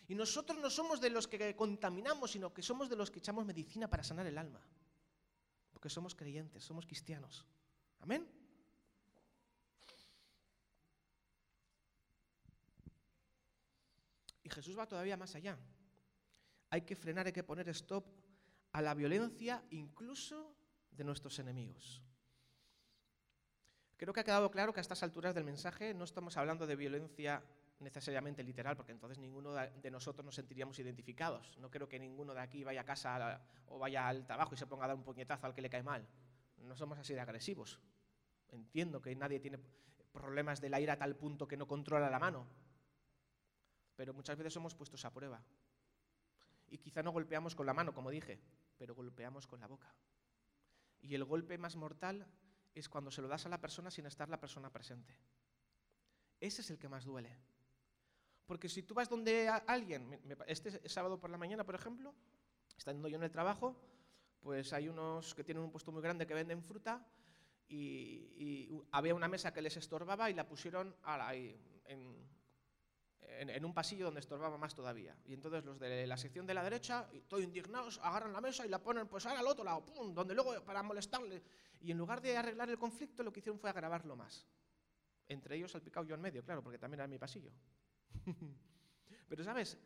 Y 0.07 0.15
nosotros 0.15 0.57
no 0.57 0.71
somos 0.71 0.99
de 0.99 1.11
los 1.11 1.27
que 1.27 1.55
contaminamos, 1.55 2.31
sino 2.31 2.51
que 2.51 2.63
somos 2.63 2.89
de 2.89 2.95
los 2.95 3.11
que 3.11 3.19
echamos 3.19 3.45
medicina 3.45 3.87
para 3.87 4.03
sanar 4.03 4.25
el 4.25 4.39
alma 4.39 4.59
porque 5.85 5.93
somos 5.93 6.15
creyentes, 6.15 6.63
somos 6.63 6.83
cristianos. 6.83 7.45
Amén. 7.99 8.27
Y 14.41 14.49
Jesús 14.49 14.75
va 14.75 14.87
todavía 14.87 15.15
más 15.15 15.35
allá. 15.35 15.59
Hay 16.71 16.81
que 16.81 16.95
frenar, 16.95 17.27
hay 17.27 17.33
que 17.33 17.43
poner 17.43 17.69
stop 17.69 18.03
a 18.71 18.81
la 18.81 18.95
violencia 18.95 19.63
incluso 19.69 20.55
de 20.89 21.03
nuestros 21.03 21.37
enemigos. 21.37 22.01
Creo 23.97 24.11
que 24.11 24.21
ha 24.21 24.23
quedado 24.23 24.49
claro 24.49 24.73
que 24.73 24.79
a 24.79 24.81
estas 24.81 25.03
alturas 25.03 25.35
del 25.35 25.43
mensaje 25.43 25.93
no 25.93 26.05
estamos 26.05 26.35
hablando 26.35 26.65
de 26.65 26.75
violencia 26.75 27.43
necesariamente 27.79 28.43
literal, 28.43 28.75
porque 28.75 28.91
entonces 28.91 29.17
ninguno 29.17 29.53
de 29.53 29.91
nosotros 29.91 30.25
nos 30.25 30.35
sentiríamos 30.35 30.79
identificados. 30.79 31.57
No 31.57 31.69
creo 31.69 31.89
que 31.89 31.99
ninguno 31.99 32.33
de 32.33 32.41
aquí 32.41 32.63
vaya 32.63 32.81
a 32.81 32.85
casa 32.85 33.41
o 33.67 33.79
vaya 33.79 34.07
al 34.07 34.25
trabajo 34.25 34.55
y 34.55 34.57
se 34.57 34.67
ponga 34.67 34.85
a 34.85 34.87
dar 34.87 34.95
un 34.95 35.03
puñetazo 35.03 35.45
al 35.45 35.53
que 35.53 35.61
le 35.61 35.69
cae 35.69 35.83
mal. 35.83 36.07
No 36.57 36.75
somos 36.75 36.97
así 36.97 37.13
de 37.13 37.19
agresivos. 37.19 37.79
Entiendo 38.49 39.01
que 39.01 39.15
nadie 39.15 39.39
tiene 39.39 39.59
problemas 40.11 40.61
de 40.61 40.69
la 40.69 40.79
ira 40.79 40.93
a 40.93 40.97
tal 40.97 41.15
punto 41.15 41.47
que 41.47 41.57
no 41.57 41.67
controla 41.67 42.09
la 42.09 42.19
mano, 42.19 42.47
pero 43.95 44.13
muchas 44.13 44.37
veces 44.37 44.53
somos 44.53 44.73
puestos 44.73 45.03
a 45.03 45.13
prueba. 45.13 45.43
Y 46.67 46.77
quizá 46.77 47.03
no 47.03 47.11
golpeamos 47.11 47.55
con 47.55 47.65
la 47.65 47.73
mano, 47.73 47.93
como 47.93 48.09
dije, 48.09 48.39
pero 48.77 48.95
golpeamos 48.95 49.47
con 49.47 49.59
la 49.59 49.67
boca. 49.67 49.93
Y 51.01 51.13
el 51.13 51.25
golpe 51.25 51.57
más 51.57 51.75
mortal 51.75 52.25
es 52.73 52.89
cuando 52.89 53.11
se 53.11 53.21
lo 53.21 53.27
das 53.27 53.45
a 53.45 53.49
la 53.49 53.61
persona 53.61 53.91
sin 53.91 54.05
estar 54.05 54.29
la 54.29 54.39
persona 54.39 54.71
presente. 54.71 55.13
Ese 56.39 56.61
es 56.61 56.69
el 56.71 56.77
que 56.77 56.89
más 56.89 57.05
duele. 57.05 57.37
Porque 58.45 58.69
si 58.69 58.83
tú 58.83 58.93
vas 58.93 59.09
donde 59.09 59.49
alguien, 59.49 60.19
este 60.47 60.87
sábado 60.87 61.19
por 61.19 61.29
la 61.29 61.37
mañana, 61.37 61.63
por 61.63 61.75
ejemplo, 61.75 62.13
estando 62.77 63.07
yo 63.07 63.17
en 63.17 63.23
el 63.23 63.31
trabajo, 63.31 63.75
pues 64.39 64.71
hay 64.73 64.87
unos 64.87 65.33
que 65.33 65.43
tienen 65.43 65.63
un 65.63 65.71
puesto 65.71 65.91
muy 65.91 66.01
grande 66.01 66.27
que 66.27 66.35
venden 66.35 66.61
fruta 66.61 67.03
y, 67.67 68.69
había 68.91 69.15
una 69.15 69.27
mesa 69.27 69.51
que 69.51 69.61
les 69.61 69.75
estorbaba 69.77 70.29
y 70.29 70.33
la 70.33 70.47
pusieron 70.47 70.95
ahí, 71.03 71.59
en, 71.85 73.65
un 73.65 73.73
pasillo 73.73 74.05
donde 74.05 74.19
estorbaba 74.19 74.57
más 74.57 74.75
todavía. 74.75 75.17
Y 75.25 75.33
entonces 75.33 75.65
los 75.65 75.79
de 75.79 76.05
la 76.05 76.17
sección 76.17 76.45
de 76.45 76.53
la 76.53 76.63
derecha, 76.63 77.09
todos 77.27 77.43
indignados, 77.43 77.99
agarran 78.03 78.31
la 78.31 78.41
mesa 78.41 78.65
y 78.65 78.69
la 78.69 78.81
ponen 78.81 79.07
pues 79.07 79.25
ahora 79.25 79.39
al 79.39 79.47
otro 79.47 79.63
lado, 79.63 79.83
¡pum! 79.83 80.13
donde 80.13 80.35
luego 80.35 80.63
para 80.63 80.83
molestarle. 80.83 81.41
Y 81.81 81.91
en 81.91 81.97
lugar 81.97 82.21
de 82.21 82.37
arreglar 82.37 82.69
el 82.69 82.77
conflicto, 82.77 83.23
lo 83.23 83.33
que 83.33 83.39
hicieron 83.39 83.59
fue 83.59 83.71
agravarlo 83.71 84.15
más. 84.15 84.45
Entre 85.27 85.55
ellos 85.55 85.73
al 85.73 85.81
picado 85.81 86.05
yo 86.05 86.13
en 86.13 86.21
medio, 86.21 86.43
claro, 86.43 86.61
porque 86.61 86.77
también 86.77 86.99
era 86.99 87.07
mi 87.07 87.17
pasillo. 87.17 87.51
Pero 89.29 89.43
sabes, 89.43 89.77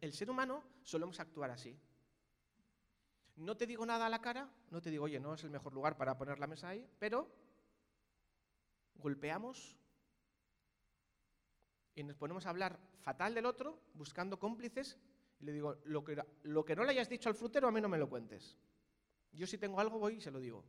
el 0.00 0.12
ser 0.12 0.30
humano 0.30 0.64
solemos 0.82 1.20
actuar 1.20 1.50
así. 1.50 1.78
No 3.36 3.56
te 3.56 3.66
digo 3.66 3.86
nada 3.86 4.06
a 4.06 4.08
la 4.08 4.20
cara, 4.20 4.50
no 4.70 4.82
te 4.82 4.90
digo, 4.90 5.04
oye, 5.04 5.20
no 5.20 5.34
es 5.34 5.44
el 5.44 5.50
mejor 5.50 5.72
lugar 5.72 5.96
para 5.96 6.18
poner 6.18 6.40
la 6.40 6.48
mesa 6.48 6.70
ahí, 6.70 6.88
pero 6.98 7.30
golpeamos 8.96 9.76
y 11.94 12.02
nos 12.02 12.16
ponemos 12.16 12.46
a 12.46 12.50
hablar 12.50 12.78
fatal 13.00 13.34
del 13.34 13.46
otro, 13.46 13.80
buscando 13.94 14.38
cómplices, 14.38 14.98
y 15.40 15.44
le 15.44 15.52
digo, 15.52 15.76
lo 15.84 16.04
que, 16.04 16.20
lo 16.42 16.64
que 16.64 16.74
no 16.74 16.84
le 16.84 16.90
hayas 16.90 17.08
dicho 17.08 17.28
al 17.28 17.34
frutero, 17.34 17.68
a 17.68 17.72
mí 17.72 17.80
no 17.80 17.88
me 17.88 17.98
lo 17.98 18.08
cuentes. 18.08 18.56
Yo 19.32 19.46
si 19.46 19.58
tengo 19.58 19.78
algo 19.80 19.98
voy 19.98 20.16
y 20.16 20.20
se 20.20 20.30
lo 20.30 20.40
digo. 20.40 20.64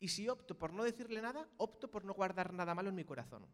Y 0.00 0.08
si 0.08 0.28
opto 0.28 0.56
por 0.56 0.72
no 0.72 0.84
decirle 0.84 1.20
nada, 1.20 1.48
opto 1.56 1.90
por 1.90 2.04
no 2.04 2.14
guardar 2.14 2.52
nada 2.52 2.74
malo 2.74 2.88
en 2.88 2.94
mi 2.94 3.04
corazón. 3.04 3.46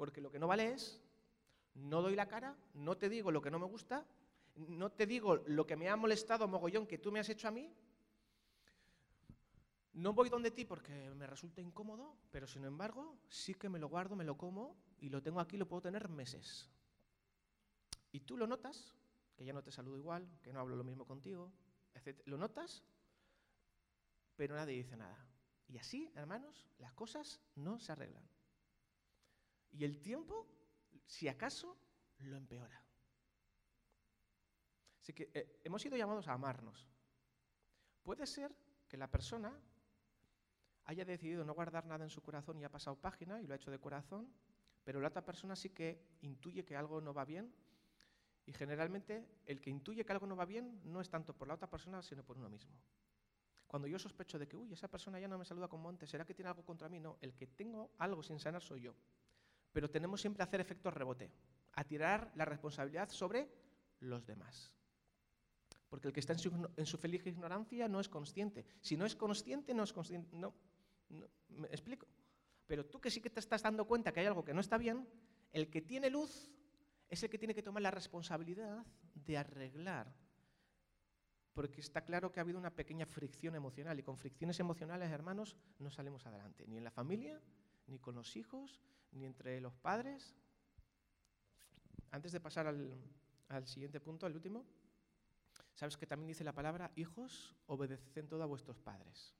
Porque 0.00 0.22
lo 0.22 0.30
que 0.30 0.38
no 0.38 0.46
vale 0.46 0.72
es, 0.72 0.98
no 1.74 2.00
doy 2.00 2.16
la 2.16 2.26
cara, 2.26 2.56
no 2.72 2.96
te 2.96 3.10
digo 3.10 3.30
lo 3.30 3.42
que 3.42 3.50
no 3.50 3.58
me 3.58 3.66
gusta, 3.66 4.06
no 4.56 4.90
te 4.90 5.04
digo 5.04 5.36
lo 5.44 5.66
que 5.66 5.76
me 5.76 5.90
ha 5.90 5.96
molestado 5.96 6.48
mogollón 6.48 6.86
que 6.86 6.96
tú 6.96 7.12
me 7.12 7.20
has 7.20 7.28
hecho 7.28 7.48
a 7.48 7.50
mí, 7.50 7.70
no 9.92 10.14
voy 10.14 10.30
donde 10.30 10.52
ti 10.52 10.64
porque 10.64 11.10
me 11.10 11.26
resulta 11.26 11.60
incómodo, 11.60 12.16
pero 12.30 12.46
sin 12.46 12.64
embargo 12.64 13.18
sí 13.28 13.52
que 13.52 13.68
me 13.68 13.78
lo 13.78 13.90
guardo, 13.90 14.16
me 14.16 14.24
lo 14.24 14.38
como 14.38 14.74
y 15.00 15.10
lo 15.10 15.22
tengo 15.22 15.38
aquí, 15.38 15.58
lo 15.58 15.68
puedo 15.68 15.82
tener 15.82 16.08
meses. 16.08 16.70
Y 18.10 18.20
tú 18.20 18.38
lo 18.38 18.46
notas, 18.46 18.94
que 19.36 19.44
ya 19.44 19.52
no 19.52 19.62
te 19.62 19.70
saludo 19.70 19.98
igual, 19.98 20.26
que 20.40 20.50
no 20.50 20.60
hablo 20.60 20.76
lo 20.76 20.84
mismo 20.84 21.04
contigo, 21.04 21.52
etc. 21.92 22.18
Lo 22.24 22.38
notas, 22.38 22.82
pero 24.34 24.54
nadie 24.54 24.76
dice 24.76 24.96
nada. 24.96 25.26
Y 25.68 25.76
así, 25.76 26.10
hermanos, 26.14 26.66
las 26.78 26.94
cosas 26.94 27.38
no 27.54 27.78
se 27.78 27.92
arreglan. 27.92 28.39
Y 29.72 29.84
el 29.84 30.00
tiempo, 30.00 30.46
si 31.06 31.28
acaso, 31.28 31.76
lo 32.18 32.36
empeora. 32.36 32.82
Así 35.00 35.12
que 35.12 35.30
eh, 35.32 35.60
hemos 35.64 35.80
sido 35.82 35.96
llamados 35.96 36.28
a 36.28 36.32
amarnos. 36.32 36.86
Puede 38.02 38.26
ser 38.26 38.54
que 38.88 38.96
la 38.96 39.10
persona 39.10 39.52
haya 40.84 41.04
decidido 41.04 41.44
no 41.44 41.54
guardar 41.54 41.86
nada 41.86 42.04
en 42.04 42.10
su 42.10 42.22
corazón 42.22 42.58
y 42.58 42.64
ha 42.64 42.70
pasado 42.70 42.96
página 42.96 43.40
y 43.40 43.46
lo 43.46 43.54
ha 43.54 43.56
hecho 43.56 43.70
de 43.70 43.78
corazón, 43.78 44.32
pero 44.84 45.00
la 45.00 45.08
otra 45.08 45.24
persona 45.24 45.54
sí 45.54 45.70
que 45.70 46.16
intuye 46.22 46.64
que 46.64 46.76
algo 46.76 47.00
no 47.00 47.14
va 47.14 47.24
bien 47.24 47.52
y 48.46 48.52
generalmente 48.52 49.24
el 49.46 49.60
que 49.60 49.70
intuye 49.70 50.04
que 50.04 50.12
algo 50.12 50.26
no 50.26 50.34
va 50.34 50.44
bien 50.44 50.80
no 50.84 51.00
es 51.00 51.08
tanto 51.08 51.34
por 51.34 51.46
la 51.46 51.54
otra 51.54 51.70
persona, 51.70 52.02
sino 52.02 52.24
por 52.24 52.38
uno 52.38 52.48
mismo. 52.48 52.72
Cuando 53.66 53.86
yo 53.86 54.00
sospecho 54.00 54.38
de 54.38 54.48
que, 54.48 54.56
uy, 54.56 54.72
esa 54.72 54.88
persona 54.88 55.20
ya 55.20 55.28
no 55.28 55.38
me 55.38 55.44
saluda 55.44 55.68
con 55.68 55.80
monte, 55.80 56.06
¿será 56.06 56.24
que 56.24 56.34
tiene 56.34 56.48
algo 56.48 56.64
contra 56.64 56.88
mí? 56.88 56.98
No, 56.98 57.18
el 57.20 57.34
que 57.34 57.46
tengo 57.46 57.92
algo 57.98 58.22
sin 58.22 58.40
sanar 58.40 58.62
soy 58.62 58.80
yo. 58.80 58.96
Pero 59.72 59.90
tenemos 59.90 60.20
siempre 60.20 60.42
a 60.42 60.46
hacer 60.46 60.60
efecto 60.60 60.90
rebote, 60.90 61.30
a 61.72 61.84
tirar 61.84 62.32
la 62.34 62.44
responsabilidad 62.44 63.08
sobre 63.10 63.48
los 64.00 64.26
demás. 64.26 64.72
Porque 65.88 66.08
el 66.08 66.14
que 66.14 66.20
está 66.20 66.34
en 66.34 66.86
su, 66.86 66.98
feliz 66.98 67.26
ignorancia 67.26 67.88
no 67.88 68.00
es 68.00 68.08
consciente. 68.08 68.64
Si 68.80 68.96
no 68.96 69.06
es 69.06 69.16
consciente, 69.16 69.74
no 69.74 69.82
es 69.82 69.92
consciente. 69.92 70.36
No, 70.36 70.54
no, 71.08 71.26
¿me 71.48 71.68
explico? 71.68 72.06
Pero 72.66 72.86
tú 72.86 73.00
que 73.00 73.10
sí 73.10 73.20
que 73.20 73.30
te 73.30 73.40
estás 73.40 73.62
dando 73.62 73.86
cuenta 73.86 74.12
que 74.12 74.20
hay 74.20 74.26
algo 74.26 74.44
que 74.44 74.54
no 74.54 74.60
está 74.60 74.78
bien, 74.78 75.08
el 75.52 75.68
que 75.68 75.82
tiene 75.82 76.10
luz 76.10 76.48
es 77.08 77.22
el 77.22 77.30
que 77.30 77.38
tiene 77.38 77.54
que 77.54 77.62
tomar 77.62 77.82
la 77.82 77.90
responsabilidad 77.90 78.86
de 79.14 79.36
arreglar 79.36 80.14
porque 81.52 81.80
está 81.80 82.04
claro 82.04 82.30
que 82.32 82.40
ha 82.40 82.42
habido 82.42 82.58
una 82.58 82.74
pequeña 82.74 83.06
fricción 83.06 83.54
emocional 83.54 83.98
y 83.98 84.02
con 84.02 84.16
fricciones 84.16 84.58
emocionales, 84.60 85.10
hermanos, 85.10 85.56
no 85.78 85.90
salimos 85.90 86.24
adelante, 86.26 86.64
ni 86.66 86.78
en 86.78 86.84
la 86.84 86.90
familia, 86.90 87.40
ni 87.90 87.98
con 87.98 88.14
los 88.14 88.36
hijos, 88.36 88.80
ni 89.12 89.26
entre 89.26 89.60
los 89.60 89.74
padres. 89.74 90.34
Antes 92.10 92.32
de 92.32 92.40
pasar 92.40 92.66
al, 92.66 93.66
siguiente 93.66 94.00
punto, 94.00 94.26
al 94.26 94.34
último, 94.34 94.64
¿sabes 95.74 95.96
que 95.96 96.06
también 96.06 96.28
dice 96.28 96.44
la 96.44 96.54
palabra, 96.54 96.90
hijos, 96.96 97.54
obedecen 97.66 98.28
todo 98.28 98.42
a 98.42 98.46
vuestros 98.46 98.78
padres? 98.78 99.34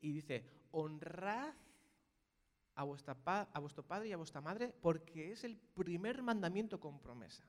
Y 0.00 0.12
dice, 0.12 0.44
honrad 0.70 1.54
a, 2.74 2.82
a 2.82 3.58
vuestro 3.58 3.82
padre 3.84 4.08
y 4.08 4.12
a 4.12 4.16
vuestra 4.16 4.40
madre 4.40 4.72
porque 4.80 5.32
es 5.32 5.44
el 5.44 5.56
primer 5.56 6.22
mandamiento 6.22 6.78
con 6.78 7.00
promesa. 7.00 7.44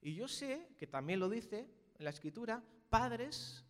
Y 0.00 0.14
yo 0.14 0.28
sé 0.28 0.74
que 0.78 0.86
también 0.86 1.20
lo 1.20 1.28
dice 1.28 1.68
en 1.98 2.04
la 2.04 2.10
escritura, 2.10 2.62
padres, 2.88 3.64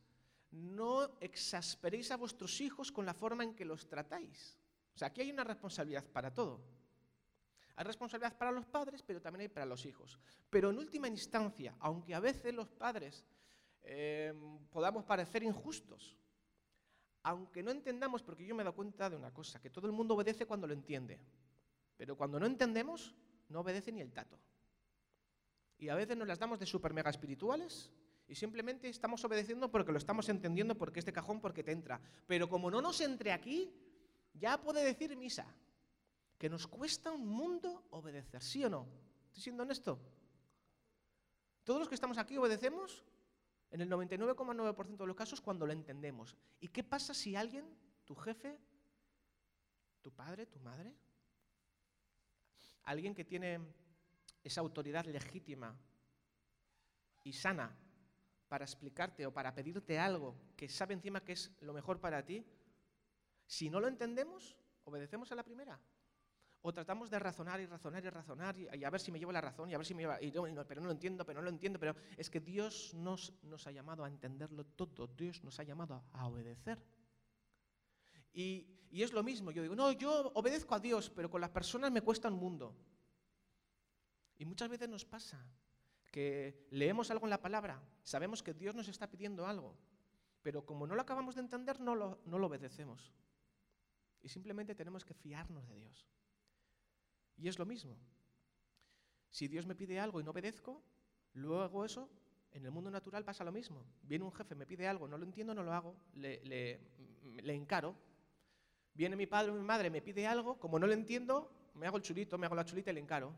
no 0.50 1.18
exasperéis 1.20 2.10
a 2.10 2.16
vuestros 2.16 2.60
hijos 2.60 2.92
con 2.92 3.06
la 3.06 3.14
forma 3.14 3.44
en 3.44 3.54
que 3.54 3.64
los 3.64 3.88
tratáis. 3.88 4.59
Sea, 5.00 5.08
aquí 5.08 5.22
hay 5.22 5.30
una 5.30 5.44
responsabilidad 5.44 6.04
para 6.04 6.30
todo. 6.30 6.60
Hay 7.74 7.84
responsabilidad 7.86 8.36
para 8.36 8.52
los 8.52 8.66
padres, 8.66 9.02
pero 9.02 9.18
también 9.18 9.40
hay 9.40 9.48
para 9.48 9.64
los 9.64 9.86
hijos. 9.86 10.18
Pero 10.50 10.68
en 10.68 10.76
última 10.76 11.08
instancia, 11.08 11.74
aunque 11.80 12.14
a 12.14 12.20
veces 12.20 12.52
los 12.52 12.68
padres 12.68 13.24
eh, 13.80 14.34
podamos 14.70 15.06
parecer 15.06 15.42
injustos, 15.42 16.18
aunque 17.22 17.62
no 17.62 17.70
entendamos, 17.70 18.22
porque 18.22 18.44
yo 18.44 18.54
me 18.54 18.60
he 18.62 18.64
dado 18.64 18.76
cuenta 18.76 19.08
de 19.08 19.16
una 19.16 19.32
cosa, 19.32 19.58
que 19.58 19.70
todo 19.70 19.86
el 19.86 19.94
mundo 19.94 20.16
obedece 20.16 20.44
cuando 20.44 20.66
lo 20.66 20.74
entiende, 20.74 21.18
pero 21.96 22.14
cuando 22.14 22.38
no 22.38 22.44
entendemos, 22.44 23.14
no 23.48 23.60
obedece 23.60 23.92
ni 23.92 24.02
el 24.02 24.12
tato. 24.12 24.38
Y 25.78 25.88
a 25.88 25.94
veces 25.94 26.14
nos 26.14 26.28
las 26.28 26.38
damos 26.38 26.58
de 26.58 26.66
super 26.66 26.92
mega 26.92 27.08
espirituales 27.08 27.90
y 28.28 28.34
simplemente 28.34 28.86
estamos 28.90 29.24
obedeciendo 29.24 29.70
porque 29.70 29.92
lo 29.92 29.98
estamos 29.98 30.28
entendiendo, 30.28 30.76
porque 30.76 30.98
este 30.98 31.10
cajón, 31.14 31.40
porque 31.40 31.64
te 31.64 31.72
entra. 31.72 32.02
Pero 32.26 32.50
como 32.50 32.70
no 32.70 32.82
nos 32.82 33.00
entre 33.00 33.32
aquí, 33.32 33.72
ya 34.34 34.60
puede 34.60 34.84
decir 34.84 35.16
misa, 35.16 35.46
que 36.38 36.48
nos 36.48 36.66
cuesta 36.66 37.12
un 37.12 37.26
mundo 37.26 37.86
obedecer, 37.90 38.42
¿sí 38.42 38.64
o 38.64 38.70
no? 38.70 38.88
¿Estoy 39.26 39.42
siendo 39.42 39.62
honesto? 39.62 39.98
Todos 41.64 41.80
los 41.80 41.88
que 41.88 41.94
estamos 41.94 42.18
aquí 42.18 42.36
obedecemos 42.36 43.04
en 43.70 43.80
el 43.80 43.90
99,9% 43.90 44.96
de 44.96 45.06
los 45.06 45.16
casos 45.16 45.40
cuando 45.40 45.66
lo 45.66 45.72
entendemos. 45.72 46.36
¿Y 46.60 46.68
qué 46.68 46.82
pasa 46.82 47.14
si 47.14 47.36
alguien, 47.36 47.64
tu 48.04 48.14
jefe, 48.14 48.58
tu 50.00 50.10
padre, 50.12 50.46
tu 50.46 50.58
madre, 50.60 50.94
alguien 52.84 53.14
que 53.14 53.24
tiene 53.24 53.60
esa 54.42 54.60
autoridad 54.60 55.04
legítima 55.04 55.76
y 57.22 57.32
sana 57.32 57.76
para 58.48 58.64
explicarte 58.64 59.26
o 59.26 59.32
para 59.32 59.54
pedirte 59.54 59.98
algo 59.98 60.34
que 60.56 60.68
sabe 60.68 60.94
encima 60.94 61.22
que 61.22 61.32
es 61.32 61.52
lo 61.60 61.72
mejor 61.72 62.00
para 62.00 62.24
ti, 62.24 62.44
si 63.50 63.68
no 63.68 63.80
lo 63.80 63.88
entendemos, 63.88 64.56
obedecemos 64.84 65.32
a 65.32 65.34
la 65.34 65.42
primera. 65.42 65.76
O 66.62 66.72
tratamos 66.72 67.10
de 67.10 67.18
razonar 67.18 67.58
y 67.60 67.66
razonar 67.66 68.04
y 68.04 68.08
razonar 68.08 68.56
y, 68.56 68.84
a 68.84 68.90
ver 68.90 69.00
si 69.00 69.10
me 69.10 69.18
llevo 69.18 69.32
la 69.32 69.40
razón 69.40 69.68
y 69.68 69.74
a 69.74 69.76
ver 69.76 69.84
si 69.84 69.92
me 69.92 70.02
lleva, 70.02 70.20
pero 70.68 70.80
no 70.80 70.86
lo 70.86 70.92
entiendo, 70.92 71.26
pero 71.26 71.40
no 71.40 71.46
lo 71.46 71.50
entiendo, 71.50 71.80
pero 71.80 71.96
es 72.16 72.30
que 72.30 72.38
Dios 72.38 72.94
nos, 72.94 73.32
nos 73.42 73.66
ha 73.66 73.72
llamado 73.72 74.04
a 74.04 74.08
entenderlo 74.08 74.64
todo, 74.64 75.08
Dios 75.08 75.42
nos 75.42 75.58
ha 75.58 75.64
llamado 75.64 76.00
a, 76.12 76.26
obedecer. 76.28 76.80
Y, 78.32 78.68
y 78.88 79.02
es 79.02 79.12
lo 79.12 79.24
mismo, 79.24 79.50
yo 79.50 79.62
digo, 79.62 79.74
no, 79.74 79.90
yo 79.90 80.30
obedezco 80.34 80.76
a 80.76 80.78
Dios, 80.78 81.10
pero 81.10 81.28
con 81.28 81.40
las 81.40 81.50
personas 81.50 81.90
me 81.90 82.02
cuesta 82.02 82.28
un 82.28 82.38
mundo. 82.38 82.76
Y 84.38 84.44
muchas 84.44 84.68
veces 84.68 84.88
nos 84.88 85.04
pasa 85.04 85.44
que 86.12 86.68
leemos 86.70 87.10
algo 87.10 87.26
en 87.26 87.30
la 87.30 87.42
palabra, 87.42 87.82
sabemos 88.04 88.44
que 88.44 88.54
Dios 88.54 88.76
nos 88.76 88.86
está 88.86 89.10
pidiendo 89.10 89.44
algo, 89.44 89.76
pero 90.40 90.64
como 90.64 90.86
no 90.86 90.94
lo 90.94 91.02
acabamos 91.02 91.34
de 91.34 91.40
entender, 91.40 91.80
no 91.80 91.96
lo, 91.96 92.20
no 92.26 92.38
lo 92.38 92.46
obedecemos. 92.46 93.12
Y 94.22 94.28
simplemente 94.28 94.74
tenemos 94.74 95.04
que 95.04 95.14
fiarnos 95.14 95.66
de 95.68 95.76
Dios. 95.76 96.06
Y 97.36 97.48
es 97.48 97.58
lo 97.58 97.66
mismo. 97.66 97.96
Si 99.30 99.48
Dios 99.48 99.66
me 99.66 99.74
pide 99.74 99.98
algo 99.98 100.20
y 100.20 100.24
no 100.24 100.32
obedezco, 100.32 100.82
luego 101.34 101.84
eso, 101.84 102.10
en 102.52 102.64
el 102.64 102.70
mundo 102.70 102.90
natural 102.90 103.24
pasa 103.24 103.44
lo 103.44 103.52
mismo. 103.52 103.84
Viene 104.02 104.24
un 104.24 104.32
jefe, 104.32 104.54
me 104.54 104.66
pide 104.66 104.86
algo, 104.88 105.06
no 105.08 105.16
lo 105.16 105.24
entiendo, 105.24 105.54
no 105.54 105.62
lo 105.62 105.72
hago, 105.72 105.96
le, 106.14 106.44
le, 106.44 106.80
le 107.42 107.54
encaro. 107.54 107.96
Viene 108.92 109.16
mi 109.16 109.26
padre 109.26 109.52
o 109.52 109.54
mi 109.54 109.62
madre, 109.62 109.88
me 109.88 110.02
pide 110.02 110.26
algo, 110.26 110.58
como 110.58 110.78
no 110.78 110.86
lo 110.86 110.92
entiendo, 110.92 111.50
me 111.74 111.86
hago 111.86 111.96
el 111.96 112.02
chulito, 112.02 112.36
me 112.36 112.46
hago 112.46 112.56
la 112.56 112.64
chulita 112.64 112.90
y 112.90 112.94
le 112.94 113.00
encaro. 113.00 113.32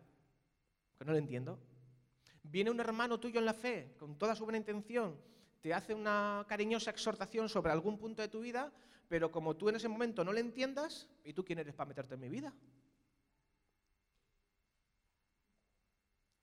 Que 0.98 1.04
no 1.04 1.12
lo 1.12 1.18
entiendo. 1.18 1.58
Viene 2.42 2.70
un 2.70 2.80
hermano 2.80 3.20
tuyo 3.20 3.38
en 3.38 3.46
la 3.46 3.54
fe, 3.54 3.94
con 3.98 4.18
toda 4.18 4.34
su 4.34 4.44
buena 4.44 4.58
intención, 4.58 5.16
te 5.62 5.72
hace 5.72 5.94
una 5.94 6.44
cariñosa 6.48 6.90
exhortación 6.90 7.48
sobre 7.48 7.70
algún 7.70 7.96
punto 7.96 8.20
de 8.20 8.28
tu 8.28 8.40
vida, 8.40 8.72
pero 9.12 9.28
como 9.30 9.54
tú 9.58 9.68
en 9.68 9.76
ese 9.76 9.88
momento 9.88 10.24
no 10.24 10.32
le 10.32 10.40
entiendas, 10.40 11.06
¿y 11.22 11.34
tú 11.34 11.44
quién 11.44 11.58
eres 11.58 11.74
para 11.74 11.88
meterte 11.88 12.14
en 12.14 12.20
mi 12.20 12.30
vida? 12.30 12.50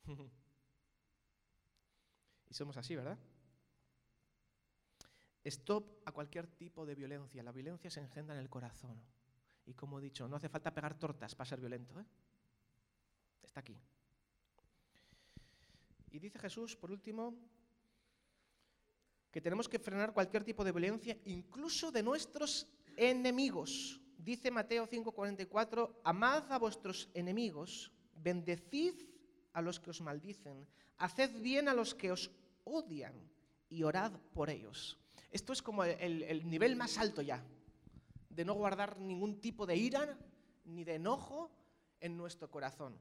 y 2.48 2.54
somos 2.54 2.78
así, 2.78 2.96
¿verdad? 2.96 3.18
Stop 5.46 6.04
a 6.06 6.12
cualquier 6.12 6.46
tipo 6.46 6.86
de 6.86 6.94
violencia. 6.94 7.42
La 7.42 7.52
violencia 7.52 7.90
se 7.90 8.02
engendra 8.02 8.36
en 8.36 8.42
el 8.42 8.52
corazón. 8.52 9.02
Y 9.66 9.74
como 9.74 9.98
he 9.98 10.04
dicho, 10.04 10.28
no 10.28 10.36
hace 10.36 10.48
falta 10.48 10.72
pegar 10.72 10.94
tortas 10.94 11.34
para 11.34 11.50
ser 11.50 11.60
violento. 11.60 12.00
¿eh? 12.00 12.06
Está 13.42 13.62
aquí. 13.62 13.82
Y 16.12 16.20
dice 16.20 16.38
Jesús, 16.38 16.76
por 16.76 16.92
último, 16.92 17.34
que 19.32 19.42
tenemos 19.42 19.70
que 19.70 19.80
frenar 19.80 20.14
cualquier 20.14 20.44
tipo 20.44 20.64
de 20.64 20.72
violencia, 20.72 21.18
incluso 21.26 21.92
de 21.92 22.04
nuestros 22.04 22.68
enemigos. 22.98 24.02
Dice 24.18 24.52
Mateo 24.52 24.88
5:44, 24.88 26.02
amad 26.04 26.52
a 26.52 26.58
vuestros 26.58 27.10
enemigos, 27.14 27.92
bendecid 28.16 28.96
a 29.54 29.62
los 29.62 29.80
que 29.80 29.92
os 29.92 30.02
maldicen, 30.02 30.68
haced 30.98 31.42
bien 31.42 31.68
a 31.68 31.74
los 31.74 31.96
que 31.96 32.12
os 32.12 32.32
odian 32.64 33.14
y 33.70 33.84
orad 33.84 34.12
por 34.34 34.50
ellos. 34.50 35.00
Esto 35.32 35.54
es 35.54 35.62
como 35.62 35.84
el, 35.84 36.24
el 36.24 36.50
nivel 36.50 36.76
más 36.76 36.98
alto 36.98 37.22
ya, 37.22 37.44
de 38.30 38.46
no 38.46 38.54
guardar 38.54 39.00
ningún 39.00 39.40
tipo 39.40 39.66
de 39.66 39.76
ira 39.76 40.18
ni 40.66 40.84
de 40.84 40.96
enojo 40.96 41.52
en 42.00 42.18
nuestro 42.18 42.50
corazón. 42.50 42.98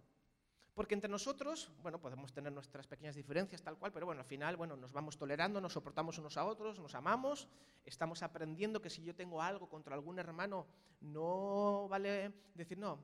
Porque 0.78 0.94
entre 0.94 1.10
nosotros, 1.10 1.72
bueno, 1.82 2.00
podemos 2.00 2.32
tener 2.32 2.52
nuestras 2.52 2.86
pequeñas 2.86 3.16
diferencias 3.16 3.60
tal 3.60 3.76
cual, 3.76 3.90
pero 3.92 4.06
bueno, 4.06 4.20
al 4.20 4.24
final, 4.24 4.56
bueno, 4.56 4.76
nos 4.76 4.92
vamos 4.92 5.18
tolerando, 5.18 5.60
nos 5.60 5.72
soportamos 5.72 6.18
unos 6.18 6.36
a 6.36 6.44
otros, 6.44 6.78
nos 6.78 6.94
amamos, 6.94 7.48
estamos 7.84 8.22
aprendiendo 8.22 8.80
que 8.80 8.88
si 8.88 9.02
yo 9.02 9.12
tengo 9.12 9.42
algo 9.42 9.68
contra 9.68 9.96
algún 9.96 10.20
hermano, 10.20 10.68
no 11.00 11.88
vale 11.88 12.32
decir, 12.54 12.78
no, 12.78 12.96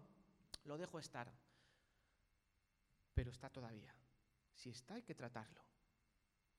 lo 0.67 0.79
dejo 0.79 1.01
estar. 1.01 1.29
Pero 3.13 3.33
está 3.33 3.51
todavía. 3.51 3.93
Si 4.55 4.71
está, 4.71 4.95
hay 4.95 5.03
que 5.03 5.17
tratarlo. 5.17 5.61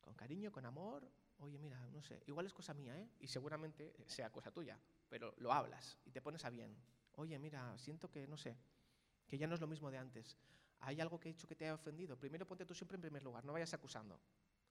Con 0.01 0.15
cariño, 0.15 0.51
con 0.51 0.65
amor. 0.65 1.09
Oye, 1.37 1.57
mira, 1.57 1.79
no 1.93 2.01
sé, 2.01 2.23
igual 2.25 2.45
es 2.45 2.53
cosa 2.53 2.73
mía, 2.73 2.93
¿eh? 2.99 3.09
Y 3.21 3.27
seguramente 3.27 3.95
sea 4.05 4.33
cosa 4.33 4.51
tuya, 4.51 4.77
pero 5.07 5.33
lo 5.37 5.53
hablas 5.53 5.97
y 6.03 6.11
te 6.11 6.21
pones 6.21 6.43
a 6.43 6.49
bien. 6.49 6.75
Oye, 7.13 7.39
mira, 7.39 7.77
siento 7.77 8.11
que, 8.11 8.27
no 8.27 8.35
sé, 8.35 8.57
que 9.25 9.37
ya 9.37 9.47
no 9.47 9.55
es 9.55 9.61
lo 9.61 9.67
mismo 9.67 9.89
de 9.89 9.97
antes 9.97 10.37
hay 10.85 11.01
algo 11.01 11.19
que 11.19 11.29
he 11.29 11.31
hecho 11.31 11.47
que 11.47 11.55
te 11.55 11.65
haya 11.65 11.73
ofendido, 11.73 12.15
primero 12.15 12.45
ponte 12.45 12.65
tú 12.65 12.75
siempre 12.75 12.95
en 12.95 13.01
primer 13.01 13.23
lugar, 13.23 13.43
no 13.43 13.53
vayas 13.53 13.73
acusando. 13.73 14.19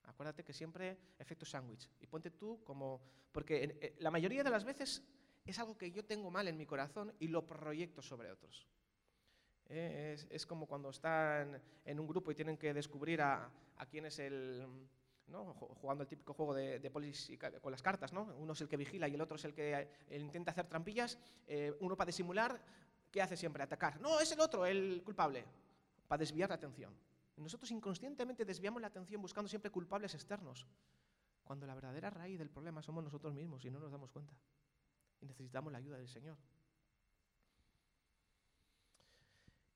Acuérdate 0.05 0.45
que 0.45 0.53
siempre 0.53 0.97
efecto 1.19 1.45
sándwich. 1.45 1.91
Y 2.01 2.07
ponte 2.07 2.31
tú 2.31 2.63
como... 2.63 3.01
Porque 3.33 3.79
eh, 3.81 3.97
la 3.99 4.11
mayoría 4.11 4.45
de 4.45 4.51
las 4.51 4.65
veces 4.65 5.03
es 5.45 5.59
algo 5.59 5.77
que 5.77 5.91
yo 5.91 6.05
tengo 6.05 6.31
mal 6.31 6.47
en 6.47 6.57
mi 6.57 6.67
corazón 6.67 7.13
y 7.19 7.29
lo 7.29 7.47
proyecto 7.47 8.01
sobre 8.01 8.31
otros. 8.31 8.69
Eh, 9.67 10.17
es, 10.31 10.47
como 10.47 10.67
cuando 10.67 10.91
están 10.91 11.61
en 11.85 11.99
un 11.99 12.07
grupo 12.07 12.31
y 12.31 12.35
tienen 12.35 12.59
que 12.59 12.75
descubrir 12.75 13.21
a, 13.23 13.51
quién 13.91 14.07
es 14.07 14.19
el... 14.19 14.89
¿no? 15.27 15.55
jugando 15.55 16.03
el 16.03 16.09
típico 16.09 16.35
juego 16.35 16.53
de, 16.53 16.79
de 16.79 16.91
polis 16.91 17.33
con 17.63 17.73
las 17.73 17.81
cartas, 17.81 18.13
¿no? 18.13 18.25
Uno 18.37 18.53
es 18.53 18.61
el 18.61 18.69
que 18.69 18.77
vigila 18.77 19.09
y 19.09 19.15
el 19.15 19.21
otro 19.23 19.37
es 19.37 19.45
el 19.47 19.55
que 19.55 19.89
eh, 20.11 20.19
intenta 20.19 20.51
hacer 20.51 20.67
trampillas. 20.67 21.19
uno 21.81 21.97
para 21.97 22.09
disimular, 22.09 22.61
¿qué 23.11 23.23
hace 23.23 23.37
siempre? 23.37 23.63
Atacar. 23.63 23.99
No, 24.01 24.21
es 24.21 24.31
el 24.33 24.41
otro, 24.41 24.67
el 24.67 25.03
culpable 25.03 25.45
para 26.09 26.21
desviar 26.21 26.49
la 26.49 26.57
atención. 26.57 26.95
Nosotros 27.37 27.71
inconscientemente 27.71 28.45
desviamos 28.45 28.81
la 28.81 28.89
atención 28.89 29.21
buscando 29.21 29.49
siempre 29.49 29.71
culpables 29.71 30.15
externos. 30.15 30.67
Cuando 31.43 31.67
la 31.67 31.75
verdadera 31.75 32.11
raíz 32.11 32.39
del 32.39 32.49
problema 32.49 32.83
somos 32.83 33.03
nosotros 33.05 33.35
mismos 33.35 33.65
y 33.65 33.71
no 33.71 33.81
nos 33.81 33.91
damos 33.91 34.11
cuenta. 34.11 34.35
Y 35.21 35.27
necesitamos 35.27 35.73
la 35.73 35.79
ayuda 35.79 35.99
del 35.99 36.09
Señor. 36.09 36.39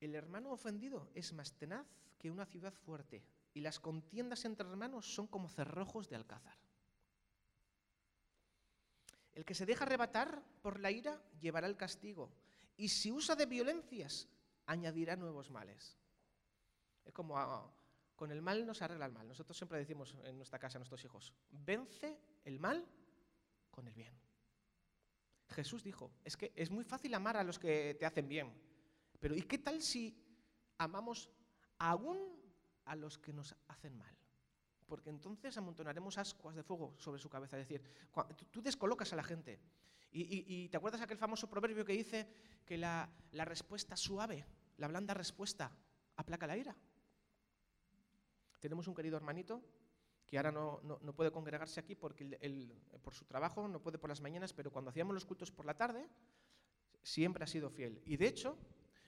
El 0.01 0.15
hermano 0.15 0.53
ofendido 0.53 1.11
es 1.15 1.33
más 1.33 1.53
tenaz 1.55 1.87
que 2.19 2.31
una 2.31 2.47
ciudad 2.47 2.73
fuerte, 2.73 3.25
y 3.55 3.61
las 3.61 3.81
contiendas 3.81 4.45
entre 4.45 4.69
hermanos 4.69 5.13
son 5.13 5.27
como 5.27 5.49
cerrojos 5.49 6.09
de 6.09 6.17
alcázar. 6.17 6.57
El 9.33 9.45
que 9.45 9.55
se 9.55 9.67
deja 9.67 9.85
arrebatar 9.85 10.43
por 10.63 10.81
la 10.81 10.91
ira 10.91 11.21
llevará 11.41 11.67
el 11.67 11.77
castigo, 11.77 12.31
y 12.77 12.89
si 12.89 13.11
usa 13.11 13.35
de 13.35 13.47
violencias, 13.47 14.29
añadirá 14.67 15.17
nuevos 15.17 15.51
males. 15.51 15.97
Es 17.09 17.13
como 17.13 17.37
ah, 17.37 17.69
con 18.15 18.31
el 18.31 18.43
mal 18.43 18.65
no 18.65 18.75
se 18.75 18.85
arregla 18.85 19.07
el 19.07 19.13
mal. 19.13 19.27
Nosotros 19.27 19.57
siempre 19.57 19.79
decimos 19.79 20.15
en 20.23 20.37
nuestra 20.37 20.59
casa 20.59 20.79
a 20.79 20.81
nuestros 20.81 21.03
hijos, 21.05 21.33
vence 21.51 22.21
el 22.45 22.61
mal 22.61 22.87
con 23.71 23.89
el 23.89 23.95
bien. 23.95 24.15
Jesús 25.49 25.83
dijo, 25.83 26.13
es 26.25 26.37
que 26.37 26.53
es 26.55 26.71
muy 26.71 26.85
fácil 26.85 27.15
amar 27.15 27.37
a 27.37 27.43
los 27.43 27.59
que 27.59 27.97
te 27.99 28.07
hacen 28.07 28.29
bien, 28.29 28.53
pero 29.19 29.35
¿y 29.35 29.43
qué 29.43 29.59
tal 29.59 29.83
si 29.83 30.17
amamos 30.77 31.31
aún 31.79 32.19
a 32.85 32.95
los 32.95 33.19
que 33.19 33.33
nos 33.33 33.57
hacen 33.69 33.97
mal? 33.97 34.15
Porque 34.87 35.11
entonces 35.11 35.57
amontonaremos 35.57 36.19
ascuas 36.19 36.55
de 36.55 36.63
fuego 36.63 36.95
sobre 36.99 37.21
su 37.21 37.29
cabeza. 37.29 37.59
Es 37.59 37.69
decir, 37.69 37.83
tú 38.51 38.63
descolocas 38.63 39.13
a 39.13 39.17
la 39.17 39.25
gente. 39.25 39.61
Y, 40.11 40.69
te 40.71 40.77
acuerdas 40.77 41.03
aquel 41.03 41.19
famoso 41.19 41.51
proverbio 41.51 41.85
que 41.85 41.93
dice 41.93 42.27
que 42.65 42.79
la, 42.79 43.11
respuesta 43.33 43.97
suave, 43.97 44.47
la 44.79 44.89
blanda 44.89 45.13
respuesta, 45.15 45.71
aplaca 46.17 46.47
la 46.47 46.57
ira. 46.57 46.77
Tenemos 48.61 48.89
un 48.89 48.95
querido 48.95 49.17
hermanito 49.17 49.63
que 50.27 50.37
ahora 50.37 50.53
no, 50.53 50.81
puede 51.17 51.33
congregarse 51.33 51.81
aquí 51.81 51.95
porque 51.95 52.39
por 53.03 53.15
su 53.15 53.25
trabajo 53.25 53.67
no 53.67 53.81
puede 53.81 53.99
por 53.99 54.11
las 54.11 54.21
mañanas, 54.21 54.53
pero 54.53 54.71
cuando 54.71 54.91
hacíamos 54.91 55.15
los 55.15 55.25
cultos 55.25 55.51
por 55.51 55.65
la 55.65 55.75
tarde, 55.75 56.07
siempre 57.03 57.45
ha 57.45 57.47
sido 57.47 57.71
fiel. 57.71 58.03
Y 58.05 58.19
de 58.19 58.27
hecho, 58.27 58.59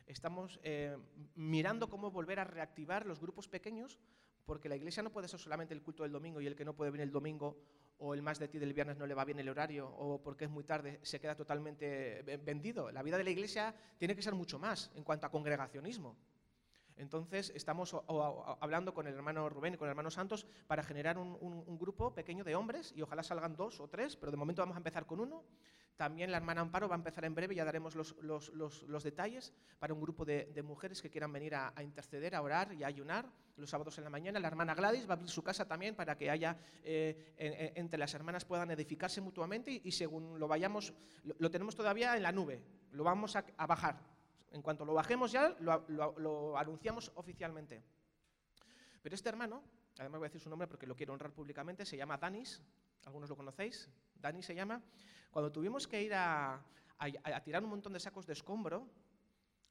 estamos 0.06 0.58
eh, 0.62 0.96
mirando 1.34 1.90
cómo 1.90 2.10
volver 2.10 2.40
a 2.40 2.44
reactivar 2.44 3.04
los 3.04 3.20
grupos 3.20 3.48
pequeños, 3.48 3.98
porque 4.46 4.70
la 4.70 4.76
iglesia 4.76 5.02
no 5.02 5.12
puede 5.12 5.28
ser 5.28 5.38
solamente 5.38 5.74
el 5.74 5.82
culto 5.82 6.04
del 6.04 6.12
domingo 6.12 6.40
y 6.40 6.46
el 6.46 6.56
que 6.56 6.64
no 6.64 6.74
puede 6.74 6.90
venir 6.90 7.04
el 7.04 7.12
domingo 7.12 7.58
o 7.98 8.14
el 8.14 8.22
más 8.22 8.38
de 8.38 8.48
ti 8.48 8.58
del 8.58 8.72
viernes 8.72 8.96
no 8.96 9.06
le 9.06 9.14
va 9.14 9.26
bien 9.26 9.38
el 9.38 9.48
horario 9.48 9.86
o 9.86 10.22
porque 10.22 10.46
es 10.46 10.50
muy 10.50 10.64
tarde 10.64 10.98
se 11.02 11.20
queda 11.20 11.36
totalmente 11.36 12.22
vendido. 12.44 12.90
La 12.90 13.02
vida 13.02 13.18
de 13.18 13.24
la 13.24 13.30
iglesia 13.30 13.74
tiene 13.98 14.16
que 14.16 14.22
ser 14.22 14.34
mucho 14.34 14.58
más 14.58 14.90
en 14.94 15.04
cuanto 15.04 15.26
a 15.26 15.30
congregacionismo. 15.30 16.16
Entonces 17.00 17.50
estamos 17.54 17.96
hablando 18.60 18.92
con 18.92 19.06
el 19.06 19.14
hermano 19.14 19.48
Rubén 19.48 19.74
y 19.74 19.76
con 19.78 19.88
el 19.88 19.92
hermano 19.92 20.10
Santos 20.10 20.46
para 20.66 20.82
generar 20.82 21.16
un, 21.16 21.78
grupo 21.78 22.12
pequeño 22.12 22.44
de 22.44 22.54
hombres 22.54 22.92
y 22.94 23.00
ojalá 23.00 23.22
salgan 23.22 23.56
dos 23.56 23.80
o 23.80 23.88
tres, 23.88 24.16
pero 24.16 24.30
de 24.30 24.36
momento 24.36 24.60
vamos 24.60 24.76
a 24.76 24.80
empezar 24.80 25.06
con 25.06 25.18
uno. 25.18 25.42
También 25.96 26.30
la 26.30 26.36
hermana 26.36 26.60
Amparo 26.60 26.88
va 26.88 26.94
a 26.94 26.98
empezar 26.98 27.24
en 27.24 27.34
breve, 27.34 27.54
ya 27.54 27.64
daremos 27.64 27.94
los, 27.94 29.02
detalles 29.02 29.54
para 29.78 29.94
un 29.94 30.00
grupo 30.00 30.26
de, 30.26 30.62
mujeres 30.62 31.00
que 31.00 31.08
quieran 31.08 31.32
venir 31.32 31.54
a, 31.54 31.72
interceder, 31.82 32.34
a 32.34 32.42
orar 32.42 32.74
y 32.74 32.84
a 32.84 32.86
ayunar 32.86 33.26
los 33.56 33.70
sábados 33.70 33.96
en 33.96 34.04
la 34.04 34.10
mañana. 34.10 34.38
La 34.38 34.48
hermana 34.48 34.74
Gladys 34.74 35.06
va 35.06 35.12
a 35.12 35.16
abrir 35.16 35.30
su 35.30 35.42
casa 35.42 35.66
también 35.66 35.94
para 35.94 36.18
que 36.18 36.30
haya, 36.30 36.58
eh, 36.84 37.72
entre 37.76 37.98
las 37.98 38.12
hermanas 38.12 38.44
puedan 38.44 38.70
edificarse 38.70 39.22
mutuamente 39.22 39.80
y, 39.82 39.92
según 39.92 40.38
lo 40.38 40.48
vayamos, 40.48 40.92
lo, 41.38 41.50
tenemos 41.50 41.74
todavía 41.74 42.14
en 42.16 42.22
la 42.22 42.32
nube, 42.32 42.62
lo 42.92 43.04
vamos 43.04 43.36
a, 43.36 43.44
bajar. 43.66 44.19
En 44.50 44.62
cuanto 44.62 44.84
lo 44.84 44.94
bajemos 44.94 45.32
ya, 45.32 45.56
lo 45.60 46.58
anunciamos 46.58 47.12
oficialmente. 47.14 47.82
Pero 49.02 49.14
este 49.14 49.28
hermano, 49.28 49.62
además 49.98 50.18
voy 50.18 50.26
a 50.26 50.28
decir 50.28 50.40
su 50.40 50.50
nombre 50.50 50.68
porque 50.68 50.86
lo 50.86 50.94
quiero 50.94 51.12
honrar 51.12 51.32
públicamente, 51.32 51.84
se 51.86 51.96
llama 51.96 52.18
Danis, 52.18 52.62
algunos 53.04 53.28
lo 53.28 53.36
conocéis, 53.36 53.88
Dani 54.14 54.42
se 54.42 54.54
llama, 54.54 54.82
cuando 55.30 55.50
tuvimos 55.50 55.86
que 55.86 56.02
ir 56.02 56.12
a, 56.14 56.62
tirar 57.44 57.64
un 57.64 57.70
montón 57.70 57.92
de 57.92 58.00
sacos 58.00 58.26
de 58.26 58.34
escombro 58.34 58.86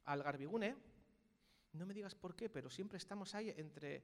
al 0.06 0.24
Garbigune, 0.24 0.76
no 1.74 1.86
me 1.86 1.94
digas 1.94 2.16
por 2.16 2.36
qué, 2.36 2.50
pero 2.50 2.70
siempre 2.70 2.98
estamos 2.98 3.36
ahí 3.36 3.54
entre, 3.56 4.02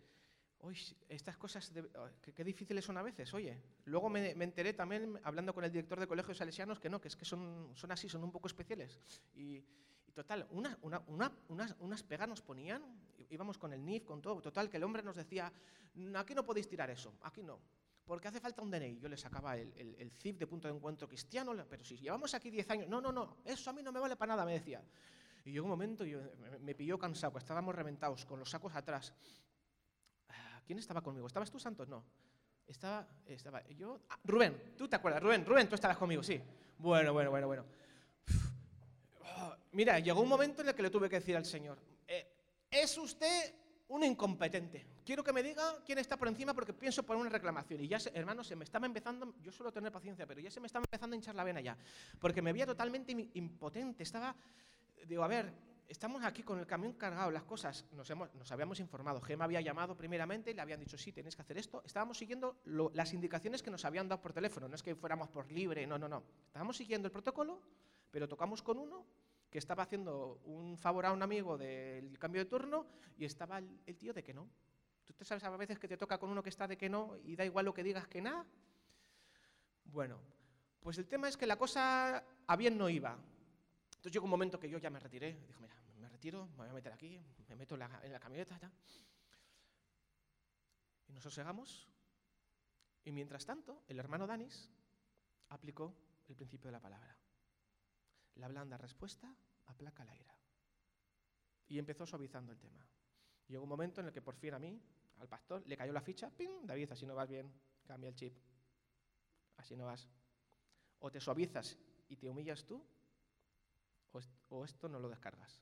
uy, 0.59 0.77
estas 1.09 1.35
cosas, 1.37 1.71
qué, 2.21 2.43
difíciles 2.43 2.85
son 2.85 2.97
a 2.97 3.01
veces, 3.01 3.33
oye. 3.33 3.59
Luego 3.85 4.09
me, 4.09 4.29
enteré 4.31 4.73
también, 4.73 5.19
hablando 5.23 5.53
con 5.55 5.63
el 5.63 5.71
director 5.71 5.99
de 5.99 6.05
colegios 6.05 6.37
salesianos, 6.37 6.79
que 6.79 6.89
no, 6.89 7.01
que 7.01 7.07
es 7.07 7.15
que 7.15 7.25
son, 7.25 7.71
son 7.73 7.91
así, 7.91 8.07
son 8.07 8.23
un 8.23 8.31
poco 8.31 8.47
especiales. 8.47 8.99
Y, 9.33 9.63
total, 10.15 10.47
una, 10.49 10.79
unas, 10.81 11.75
unas 11.79 12.03
pegas 12.03 12.27
nos 12.27 12.41
ponían, 12.41 12.81
íbamos 13.29 13.59
con 13.59 13.71
el 13.73 13.85
NIF, 13.85 14.05
con 14.05 14.21
todo, 14.21 14.41
total, 14.41 14.69
que 14.69 14.77
el 14.77 14.83
hombre 14.83 15.03
nos 15.03 15.15
decía, 15.15 15.53
aquí 16.15 16.33
no 16.33 16.43
podéis 16.43 16.67
tirar 16.67 16.89
eso, 16.89 17.13
aquí 17.21 17.43
no 17.43 17.59
porque 18.05 18.27
hace 18.27 18.39
falta 18.39 18.61
un 18.61 18.69
DNI. 18.69 18.99
Yo 18.99 19.09
le 19.09 19.17
sacaba 19.17 19.57
el, 19.57 19.95
el, 19.97 20.11
CIF 20.11 20.37
de 20.37 20.47
punto 20.47 20.67
de 20.67 20.75
encuentro 20.75 21.07
cristiano, 21.07 21.53
pero 21.69 21.83
si 21.83 21.97
llevamos 21.97 22.33
aquí 22.33 22.49
10 22.49 22.69
años, 22.69 22.87
no, 22.87 23.01
no, 23.01 23.11
no, 23.11 23.37
eso 23.43 23.69
a 23.69 23.73
mí 23.73 23.81
no 23.81 23.91
me 23.91 23.99
vale 23.99 24.15
para 24.15 24.33
nada, 24.33 24.45
me 24.45 24.53
decía. 24.53 24.81
Y 25.43 25.51
llegó 25.51 25.65
un 25.65 25.71
momento, 25.71 26.05
yo, 26.05 26.19
me, 26.61 26.73
pilló 26.75 26.97
cansado, 26.97 27.37
estábamos 27.37 27.73
reventados, 27.75 28.25
con 28.25 28.39
los 28.39 28.49
sacos 28.49 28.75
atrás. 28.75 29.13
Ah, 30.29 30.61
¿Quién 30.65 30.79
estaba 30.79 31.01
conmigo? 31.01 31.27
¿Estabas 31.27 31.51
tú, 31.51 31.59
Santos? 31.59 31.87
No. 31.87 32.03
Estaba, 32.67 33.07
estaba 33.27 33.67
yo. 33.69 33.99
Ah, 34.09 34.19
Rubén, 34.23 34.73
tú 34.77 34.87
te 34.87 34.95
acuerdas, 34.95 35.21
Rubén, 35.21 35.45
Rubén, 35.45 35.69
tú 35.69 35.75
estabas 35.75 35.97
conmigo, 35.97 36.23
sí. 36.23 36.41
Bueno, 36.77 37.13
bueno, 37.13 37.29
bueno, 37.29 37.47
bueno. 37.47 37.65
Mira, 39.75 39.99
llegó 39.99 40.21
un 40.21 40.29
momento 40.29 40.61
en 40.61 40.69
el 40.69 40.75
que 40.75 40.81
le 40.81 40.89
tuve 40.89 41.09
que 41.09 41.17
decir 41.17 41.35
al 41.35 41.45
Señor, 41.45 41.77
eh, 42.07 42.27
¿es 42.71 42.97
usted 42.97 43.53
un 43.87 44.03
incompetente. 44.03 44.85
Quiero 45.05 45.23
que 45.23 45.31
me 45.31 45.43
diga 45.43 45.83
quién 45.85 45.99
está 45.99 46.17
por 46.17 46.27
encima 46.27 46.53
porque 46.53 46.73
pienso 46.73 47.03
poner 47.03 47.21
una 47.21 47.29
reclamación. 47.29 47.81
Y 47.81 47.87
ya, 47.87 47.99
hermano, 48.13 48.43
se 48.43 48.55
me 48.55 48.63
estaba 48.63 48.85
empezando, 48.85 49.35
yo 49.41 49.51
suelo 49.51 49.71
tener 49.71 49.91
paciencia, 49.91 50.25
pero 50.25 50.41
ya 50.41 50.49
se 50.49 50.59
me 50.59 50.67
estaba 50.67 50.83
empezando 50.83 51.13
a 51.13 51.17
hinchar 51.17 51.35
la 51.35 51.43
vena 51.43 51.61
ya. 51.61 51.77
Porque 52.19 52.41
me 52.41 52.51
veía 52.51 52.65
totalmente 52.65 53.29
impotente. 53.33 54.01
Estaba, 54.01 54.35
digo, 55.07 55.23
a 55.23 55.27
ver, 55.27 55.53
estamos 55.87 56.23
aquí 56.23 56.41
con 56.41 56.57
el 56.57 56.65
camión 56.65 56.93
cargado, 56.93 57.29
las 57.29 57.43
cosas, 57.43 57.85
nos, 57.91 58.09
hemos, 58.09 58.33
nos 58.33 58.51
habíamos 58.51 58.79
informado. 58.79 59.21
Gema 59.21 59.45
había 59.45 59.61
llamado 59.61 59.95
primeramente 59.95 60.49
y 60.49 60.55
le 60.55 60.61
habían 60.61 60.79
dicho, 60.79 60.97
sí, 60.97 61.11
tenéis 61.11 61.35
que 61.35 61.43
hacer 61.43 61.59
esto. 61.59 61.83
Estábamos 61.85 62.17
siguiendo 62.17 62.57
las 62.65 63.13
indicaciones 63.13 63.61
que 63.61 63.69
nos 63.69 63.85
habían 63.85 64.07
dado 64.07 64.21
por 64.21 64.33
teléfono. 64.33 64.67
No 64.67 64.75
es 64.75 64.81
que 64.81 64.95
fuéramos 64.95 65.29
por 65.29 65.51
libre, 65.51 65.85
no, 65.85 65.99
no, 65.99 66.07
no. 66.07 66.23
Estábamos 66.47 66.75
siguiendo 66.75 67.07
el 67.07 67.11
protocolo, 67.11 67.61
pero 68.09 68.27
tocamos 68.27 68.63
con 68.63 68.79
uno 68.79 69.05
que 69.55 69.59
estaba 69.59 69.83
haciendo 69.83 70.41
un 70.43 70.77
favor 70.77 71.05
a 71.05 71.13
un 71.13 71.23
amigo 71.23 71.57
del 71.57 72.19
cambio 72.19 72.43
de 72.43 72.49
turno 72.49 72.87
y 73.17 73.23
estaba 73.23 73.59
el, 73.59 73.95
tío 73.95 74.13
de 74.13 74.21
que 74.21 74.33
no. 74.33 74.49
¿Tú 75.05 75.13
te 75.13 75.23
sabes 75.23 75.45
a 75.45 75.49
veces 75.55 75.79
que 75.79 75.87
te 75.87 75.95
toca 75.95 76.17
con 76.17 76.29
uno 76.29 76.43
que 76.43 76.49
está 76.49 76.67
de 76.67 76.77
que 76.77 76.89
no 76.89 77.15
y 77.23 77.37
da 77.37 77.45
igual 77.45 77.63
lo 77.63 77.73
que 77.73 77.81
digas 77.81 78.05
que 78.05 78.21
nada? 78.21 78.45
Bueno, 79.85 80.19
pues 80.81 80.97
el 80.97 81.07
tema 81.07 81.29
es 81.29 81.37
que 81.37 81.47
la 81.47 81.55
cosa 81.55 82.21
a 82.45 82.55
bien 82.57 82.77
no 82.77 82.89
iba. 82.89 83.17
Entonces 83.91 84.11
llegó 84.11 84.25
un 84.25 84.31
momento 84.31 84.59
que 84.59 84.69
yo 84.69 84.77
ya 84.77 84.89
me 84.89 84.99
retiré. 84.99 85.39
Dijo, 85.47 85.61
mira, 85.61 85.73
me 86.01 86.09
retiro, 86.09 86.47
me 86.47 86.55
voy 86.57 86.69
a 86.71 86.73
meter 86.73 86.91
aquí, 86.91 87.17
me 87.47 87.55
meto 87.55 87.75
en 87.75 87.79
la, 87.79 88.19
camioneta. 88.19 88.59
Ya. 88.59 88.69
Y 91.07 91.13
nos 91.13 91.23
sosegamos. 91.23 91.87
Y 93.05 93.11
mientras 93.13 93.45
tanto, 93.45 93.83
el 93.87 93.99
hermano 93.99 94.27
Danis 94.27 94.69
aplicó 95.47 95.95
el 96.27 96.35
principio 96.35 96.67
de 96.67 96.73
la 96.73 96.81
palabra. 96.81 97.15
La 98.35 98.47
blanda 98.47 98.77
respuesta 98.77 99.33
aplaca 99.65 100.03
la 100.03 100.15
ira. 100.15 100.35
Y 101.67 101.79
empezó 101.79 102.05
suavizando 102.05 102.51
el 102.51 102.59
tema. 102.59 102.85
Llegó 103.47 103.63
un 103.63 103.69
momento 103.69 104.01
en 104.01 104.07
el 104.07 104.13
que 104.13 104.21
por 104.21 104.35
fin 104.35 104.53
a 104.53 104.59
mí, 104.59 104.79
al 105.17 105.27
pastor, 105.27 105.65
le 105.65 105.77
cayó 105.77 105.93
la 105.93 106.01
ficha, 106.01 106.29
¡pim! 106.29 106.65
David, 106.65 106.91
así 106.91 107.05
no 107.05 107.15
vas 107.15 107.29
bien, 107.29 107.51
cambia 107.85 108.09
el 108.09 108.15
chip. 108.15 108.37
Así 109.57 109.75
no 109.75 109.85
vas. 109.85 110.07
O 110.99 111.11
te 111.11 111.19
suavizas 111.19 111.77
y 112.09 112.17
te 112.17 112.29
humillas 112.29 112.65
tú, 112.65 112.85
o, 114.49 114.65
esto 114.65 114.87
no 114.87 114.99
lo 114.99 115.09
descargas. 115.09 115.61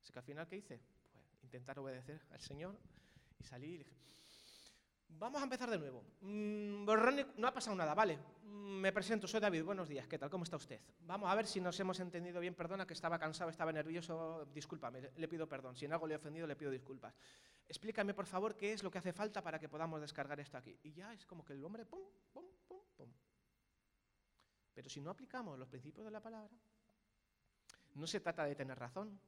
Así 0.00 0.12
que 0.12 0.18
al 0.18 0.24
final, 0.24 0.48
¿qué 0.48 0.56
hice? 0.56 0.80
Pues 1.12 1.42
intentar 1.42 1.78
obedecer 1.78 2.20
al 2.30 2.40
Señor 2.40 2.78
y 3.38 3.44
salí 3.44 3.74
y 3.74 3.78
dije, 3.78 3.94
Vamos 5.18 5.40
a 5.40 5.44
empezar 5.44 5.70
de 5.70 5.78
nuevo. 5.78 6.04
Mm, 6.20 6.84
no 7.36 7.48
ha 7.48 7.54
pasado 7.54 7.76
nada, 7.76 7.94
vale. 7.94 8.18
Mm, 8.44 8.80
me 8.80 8.92
presento, 8.92 9.26
soy 9.26 9.40
David, 9.40 9.64
buenos 9.64 9.88
días, 9.88 10.06
¿qué 10.06 10.18
tal? 10.18 10.30
¿Cómo 10.30 10.44
está 10.44 10.56
usted? 10.56 10.80
Vamos 11.00 11.30
a 11.30 11.34
ver 11.34 11.46
si 11.46 11.60
nos 11.60 11.78
hemos 11.78 12.00
entendido 12.00 12.40
bien, 12.40 12.54
perdona 12.54 12.86
que 12.86 12.94
estaba 12.94 13.18
cansado, 13.18 13.50
estaba 13.50 13.72
nervioso, 13.72 14.46
discúlpame, 14.52 15.10
le 15.16 15.28
pido 15.28 15.48
perdón. 15.48 15.76
Si 15.76 15.84
en 15.84 15.92
algo 15.92 16.06
le 16.06 16.14
he 16.14 16.16
ofendido, 16.16 16.46
le 16.46 16.56
pido 16.56 16.70
disculpas. 16.70 17.14
Explícame, 17.68 18.14
por 18.14 18.26
favor, 18.26 18.56
qué 18.56 18.72
es 18.72 18.82
lo 18.82 18.90
que 18.90 18.98
hace 18.98 19.12
falta 19.12 19.42
para 19.42 19.58
que 19.58 19.68
podamos 19.68 20.00
descargar 20.00 20.40
esto 20.40 20.56
aquí. 20.58 20.78
Y 20.82 20.92
ya 20.92 21.12
es 21.12 21.24
como 21.26 21.44
que 21.44 21.52
el 21.52 21.64
hombre, 21.64 21.86
pum, 21.86 22.00
pum, 22.32 22.44
pum, 22.66 22.80
pum. 22.96 23.12
Pero 24.74 24.88
si 24.88 25.00
no 25.00 25.10
aplicamos 25.10 25.58
los 25.58 25.68
principios 25.68 26.04
de 26.04 26.10
la 26.10 26.20
palabra, 26.20 26.50
no 27.94 28.06
se 28.06 28.20
trata 28.20 28.44
de 28.44 28.54
tener 28.54 28.78
razón, 28.78 29.20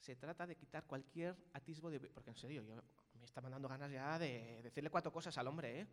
se 0.00 0.16
trata 0.16 0.46
de 0.46 0.56
quitar 0.56 0.84
cualquier 0.86 1.36
atisbo 1.52 1.90
de... 1.90 2.00
Porque 2.00 2.30
en 2.30 2.36
serio, 2.36 2.62
yo 2.62 2.74
me 3.18 3.24
estaban 3.24 3.52
dando 3.52 3.68
ganas 3.68 3.90
ya 3.92 4.18
de 4.18 4.60
decirle 4.62 4.90
cuatro 4.90 5.12
cosas 5.12 5.36
al 5.38 5.46
hombre, 5.46 5.80
¿eh? 5.80 5.86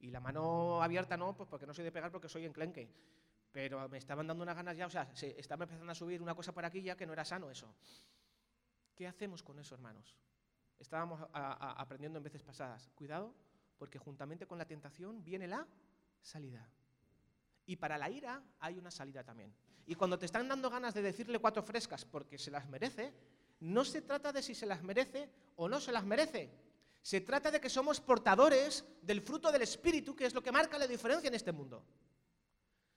Y 0.00 0.10
la 0.10 0.20
mano 0.20 0.82
abierta 0.82 1.16
no, 1.16 1.34
pues 1.34 1.48
porque 1.48 1.66
no 1.66 1.72
soy 1.72 1.84
de 1.84 1.92
pegar, 1.92 2.12
porque 2.12 2.28
soy 2.28 2.44
enclenque. 2.44 2.88
Pero 3.50 3.88
me 3.88 3.96
estaban 3.96 4.26
dando 4.26 4.42
unas 4.42 4.54
ganas 4.54 4.76
ya, 4.76 4.86
o 4.86 4.90
sea, 4.90 5.08
se 5.14 5.40
estaba 5.40 5.64
empezando 5.64 5.90
a 5.90 5.94
subir 5.94 6.20
una 6.20 6.34
cosa 6.34 6.52
por 6.52 6.64
aquí 6.66 6.82
ya 6.82 6.96
que 6.96 7.06
no 7.06 7.14
era 7.14 7.24
sano 7.24 7.50
eso. 7.50 7.74
¿Qué 8.94 9.06
hacemos 9.06 9.42
con 9.42 9.58
eso, 9.58 9.74
hermanos? 9.74 10.14
Estábamos 10.78 11.26
aprendiendo 11.32 12.18
en 12.18 12.24
veces 12.24 12.42
pasadas. 12.42 12.90
Cuidado 12.94 13.34
porque 13.78 13.98
juntamente 13.98 14.46
con 14.46 14.58
la 14.58 14.66
tentación 14.66 15.24
viene 15.24 15.46
la 15.46 15.66
salida. 16.20 16.68
Y 17.64 17.76
para 17.76 17.96
la 17.98 18.10
ira 18.10 18.42
hay 18.60 18.78
una 18.78 18.90
salida 18.90 19.24
también. 19.24 19.54
Y 19.86 19.94
cuando 19.94 20.18
te 20.18 20.26
están 20.26 20.48
dando 20.48 20.68
ganas 20.68 20.94
de 20.94 21.02
decirle 21.02 21.38
cuatro 21.38 21.62
frescas 21.62 22.04
porque 22.04 22.38
se 22.38 22.50
las 22.50 22.68
merece, 22.68 23.14
no 23.60 23.84
se 23.84 24.02
trata 24.02 24.32
de 24.32 24.42
si 24.42 24.54
se 24.54 24.66
las 24.66 24.82
merece 24.82 25.30
o 25.56 25.68
no 25.68 25.80
se 25.80 25.92
las 25.92 26.04
merece. 26.04 26.50
Se 27.02 27.20
trata 27.20 27.50
de 27.50 27.60
que 27.60 27.70
somos 27.70 28.00
portadores 28.00 28.84
del 29.02 29.20
fruto 29.20 29.52
del 29.52 29.62
Espíritu, 29.62 30.14
que 30.14 30.26
es 30.26 30.34
lo 30.34 30.42
que 30.42 30.50
marca 30.50 30.78
la 30.78 30.86
diferencia 30.86 31.28
en 31.28 31.34
este 31.34 31.52
mundo. 31.52 31.84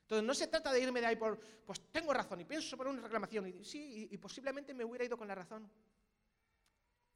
Entonces, 0.02 0.26
no 0.26 0.34
se 0.34 0.48
trata 0.48 0.74
de 0.74 0.82
irme 0.82 1.00
de 1.00 1.06
ahí 1.06 1.16
por, 1.16 1.40
pues 1.40 1.82
tengo 1.92 2.12
razón 2.12 2.42
y 2.42 2.46
pienso 2.46 2.76
por 2.76 2.88
una 2.88 3.02
reclamación. 3.02 3.48
Y 3.48 3.64
sí, 3.64 4.10
y, 4.10 4.16
y 4.16 4.18
posiblemente 4.18 4.74
me 4.74 4.84
hubiera 4.84 5.06
ido 5.06 5.16
con 5.16 5.28
la 5.28 5.36
razón. 5.36 5.70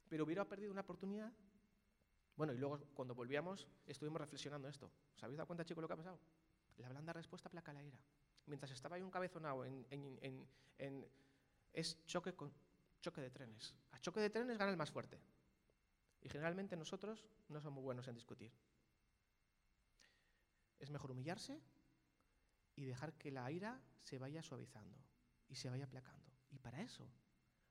Pero 0.08 0.24
hubiera 0.24 0.44
perdido 0.44 0.70
una 0.70 0.82
oportunidad. 0.82 1.32
Bueno, 2.36 2.52
y 2.52 2.58
luego 2.58 2.80
cuando 2.94 3.14
volvíamos 3.14 3.66
estuvimos 3.86 4.20
reflexionando 4.20 4.68
esto. 4.68 4.90
¿Os 5.16 5.22
habéis 5.24 5.38
dado 5.38 5.48
cuenta, 5.48 5.64
chicos, 5.64 5.82
lo 5.82 5.88
que 5.88 5.94
ha 5.94 5.96
pasado? 5.96 6.20
La 6.76 6.88
blanda 6.88 7.12
respuesta 7.12 7.48
placa 7.48 7.72
la 7.72 7.82
ira. 7.82 7.98
Mientras 8.46 8.70
estaba 8.70 8.96
ahí 8.96 9.02
un 9.02 9.10
cabezonado 9.10 9.64
en, 9.64 9.86
en, 9.90 10.48
en, 10.78 11.06
es 11.72 12.04
choque, 12.06 12.34
con, 12.34 12.52
choque 13.04 13.20
de 13.20 13.30
trenes. 13.30 13.74
A 13.92 14.00
choque 14.00 14.20
de 14.20 14.30
trenes 14.30 14.56
gana 14.56 14.70
el 14.70 14.78
más 14.78 14.90
fuerte. 14.90 15.20
Y 16.22 16.28
generalmente 16.30 16.74
nosotros 16.74 17.22
no 17.48 17.60
somos 17.60 17.84
buenos 17.84 18.08
en 18.08 18.14
discutir. 18.14 18.50
Es 20.78 20.90
mejor 20.90 21.10
humillarse 21.10 21.60
y 22.74 22.84
dejar 22.86 23.12
que 23.18 23.30
la 23.30 23.50
ira 23.52 23.78
se 24.00 24.18
vaya 24.18 24.42
suavizando 24.42 24.98
y 25.48 25.54
se 25.54 25.68
vaya 25.68 25.84
aplacando. 25.84 26.32
Y 26.50 26.58
para 26.58 26.80
eso, 26.80 27.06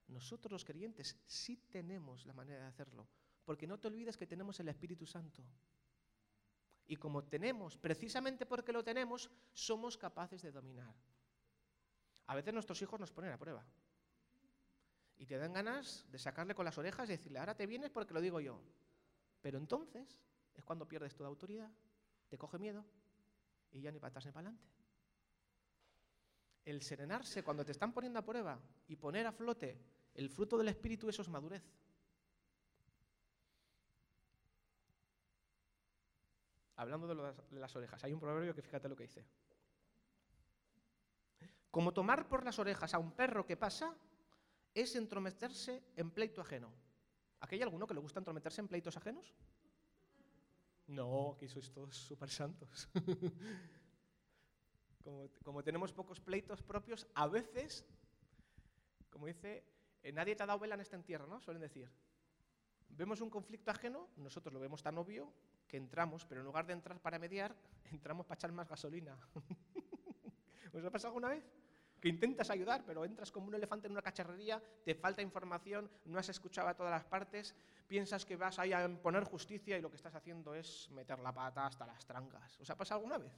nosotros 0.08 0.52
los 0.52 0.66
creyentes 0.66 1.18
sí 1.26 1.58
tenemos 1.72 2.28
la 2.28 2.34
manera 2.34 2.62
de 2.62 2.68
hacerlo. 2.68 3.08
Porque 3.44 3.66
no 3.66 3.80
te 3.80 3.88
olvides 3.88 4.18
que 4.18 4.28
tenemos 4.28 4.60
el 4.60 4.70
Espíritu 4.70 5.08
Santo. 5.08 5.44
Y 6.86 6.96
como 6.98 7.24
tenemos, 7.24 7.76
precisamente 7.78 8.46
porque 8.46 8.72
lo 8.72 8.84
tenemos, 8.84 9.32
somos 9.52 9.98
capaces 9.98 10.44
de 10.44 10.52
dominar. 10.52 10.94
A 12.28 12.36
veces 12.36 12.54
nuestros 12.54 12.82
hijos 12.84 13.00
nos 13.00 13.12
ponen 13.12 13.32
a 13.32 13.38
prueba. 13.38 13.66
Y 15.24 15.26
te 15.26 15.38
dan 15.38 15.54
ganas 15.54 16.06
de 16.12 16.20
sacarle 16.20 16.54
con 16.54 16.66
las 16.66 16.78
orejas 16.78 17.08
y 17.08 17.14
decirle, 17.14 17.40
ahora 17.40 17.56
te 17.56 17.66
vienes 17.66 17.90
porque 17.90 18.14
lo 18.14 18.20
digo 18.20 18.42
yo. 18.42 18.60
Pero 19.40 19.58
entonces 19.58 20.20
es 20.54 20.66
cuando 20.66 20.86
pierdes 20.86 21.16
toda 21.16 21.30
autoridad, 21.30 21.72
te 22.28 22.38
coge 22.38 22.60
miedo 22.60 22.84
y 23.72 23.80
ya 23.80 23.90
ni 23.90 24.00
para 24.00 24.10
atrás 24.10 24.26
ni 24.26 24.34
para 24.34 24.50
adelante. 24.50 24.68
El 26.66 26.82
serenarse 26.82 27.42
cuando 27.42 27.64
te 27.64 27.72
están 27.72 27.94
poniendo 27.94 28.20
a 28.20 28.26
prueba 28.26 28.60
y 28.90 28.98
poner 28.98 29.26
a 29.26 29.32
flote 29.32 29.80
el 30.14 30.30
fruto 30.30 30.58
del 30.58 30.68
Espíritu, 30.68 31.08
eso 31.08 31.22
es 31.22 31.30
madurez. 31.30 31.64
hablando 36.76 37.08
de, 37.08 37.60
las 37.62 37.74
orejas, 37.78 38.04
hay 38.04 38.12
un 38.12 38.20
proverbio 38.20 38.54
que 38.54 38.62
fíjate 38.62 38.90
lo 38.90 38.96
que 38.98 39.04
dice. 39.04 39.26
Como 41.72 41.94
tomar 41.94 42.28
por 42.28 42.44
las 42.44 42.60
orejas 42.60 42.94
a 42.94 43.00
un 43.00 43.14
perro 43.14 43.46
que 43.46 43.56
pasa 43.56 43.96
es 44.74 44.96
entrometerse 44.96 45.84
en 45.96 46.12
pleito 46.12 46.42
ajeno. 46.42 46.72
¿Aquí 47.40 47.56
hay 47.56 47.62
alguno 47.62 47.86
que 47.86 47.94
le 47.94 48.00
gusta 48.00 48.20
entrometerse 48.20 48.62
en 48.62 48.68
pleitos 48.68 48.98
ajenos? 48.98 49.34
No, 50.88 51.36
que 51.40 51.48
sois 51.48 51.72
todos 51.72 51.96
súper 51.96 52.30
santos. 52.30 52.90
como, 55.44 55.64
tenemos 55.64 55.92
pocos 55.92 56.20
pleitos 56.20 56.62
propios, 56.62 57.08
a 57.16 57.28
veces, 57.28 57.86
como 59.10 59.28
dice, 59.28 59.64
eh, 60.02 60.12
nadie 60.12 60.36
te 60.36 60.44
ha 60.44 60.46
dado 60.46 60.60
vela 60.60 60.76
en 60.76 60.82
este 60.82 60.96
entierro, 60.96 61.28
¿no? 61.28 61.42
Suelen 61.42 61.62
decir. 61.62 61.90
Vemos 62.90 63.22
un 63.22 63.30
conflicto 63.30 63.72
ajeno, 63.72 64.10
nosotros 64.18 64.54
lo 64.54 64.60
vemos 64.60 64.84
tan 64.84 64.98
obvio 64.98 65.34
que 65.68 65.78
entramos, 65.78 66.26
pero 66.26 66.42
en 66.42 66.46
lugar 66.46 66.68
de 66.68 66.74
entrar 66.74 67.02
para 67.02 67.18
mediar, 67.18 67.56
entramos 67.92 68.26
para 68.26 68.38
echar 68.38 68.52
más 68.52 68.70
gasolina. 68.70 69.18
¿Os 70.74 70.84
ha 70.84 70.92
pasado 70.92 71.10
alguna 71.10 71.30
vez? 71.30 71.44
Que 72.04 72.10
intentas 72.10 72.50
ayudar, 72.50 72.84
pero 72.86 73.06
entras 73.06 73.32
como 73.32 73.48
un 73.48 73.56
elefante 73.56 73.88
en 73.88 73.94
una 73.94 74.02
cacharrería, 74.02 74.62
te 74.84 74.94
falta 74.94 75.22
información, 75.22 75.90
no 76.04 76.20
has 76.20 76.28
escuchado 76.28 76.68
a 76.68 76.74
todas 76.74 76.92
las 76.92 77.06
partes, 77.06 77.56
piensas 77.88 78.26
que 78.26 78.36
vas 78.36 78.60
ahí 78.60 78.74
a 78.74 78.84
imponer 78.84 79.24
justicia 79.24 79.78
y 79.78 79.82
lo 79.82 79.90
que 79.90 79.96
estás 79.96 80.14
haciendo 80.14 80.54
es 80.54 80.90
meter 80.92 81.18
la 81.20 81.34
pata 81.34 81.66
hasta 81.66 81.88
las 81.88 82.06
trancas. 82.06 82.60
¿Os 82.60 82.70
ha 82.70 82.76
pasado 82.76 82.98
alguna 82.98 83.20
vez? 83.20 83.32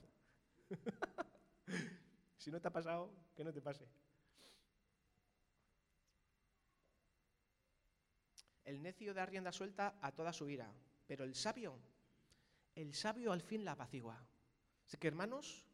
si 2.38 2.50
no 2.50 2.60
te 2.60 2.68
ha 2.68 2.74
pasado, 2.74 3.14
que 3.36 3.44
no 3.44 3.54
te 3.54 3.62
pase. 3.62 3.88
El 8.64 8.82
necio 8.82 9.14
da 9.14 9.28
rienda 9.28 9.52
suelta 9.52 10.00
a 10.02 10.12
toda 10.12 10.34
su 10.34 10.50
ira, 10.50 10.74
pero 11.06 11.24
el 11.24 11.36
sabio 11.36 11.80
el 12.74 12.96
sabio 12.96 13.32
al 13.32 13.44
fin 13.44 13.64
la 13.64 13.74
apacigua. 13.74 14.28
Así 14.88 14.98
que 14.98 15.08
hermanos, 15.08 15.66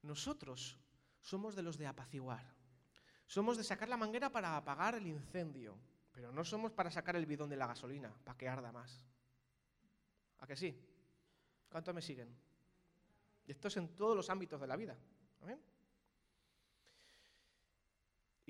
nosotros 0.00 0.78
somos 1.20 1.54
de 1.54 1.62
los 1.62 1.76
de 1.78 1.86
apaciguar. 1.86 2.44
Somos 3.26 3.56
de 3.56 3.64
sacar 3.64 3.88
la 3.88 3.96
manguera 3.96 4.30
para 4.30 4.56
apagar 4.56 4.94
el 4.96 5.06
incendio, 5.06 5.78
pero 6.12 6.32
no 6.32 6.44
somos 6.44 6.72
para 6.72 6.90
sacar 6.90 7.16
el 7.16 7.26
bidón 7.26 7.48
de 7.48 7.56
la 7.56 7.66
gasolina, 7.66 8.12
para 8.24 8.36
que 8.36 8.48
arda 8.48 8.72
más. 8.72 9.04
¿A 10.38 10.46
que 10.46 10.56
sí? 10.56 10.76
¿Cuánto 11.68 11.94
me 11.94 12.02
siguen? 12.02 12.34
Esto 13.46 13.68
es 13.68 13.76
en 13.76 13.94
todos 13.94 14.16
los 14.16 14.30
ámbitos 14.30 14.60
de 14.60 14.66
la 14.66 14.76
vida. 14.76 14.96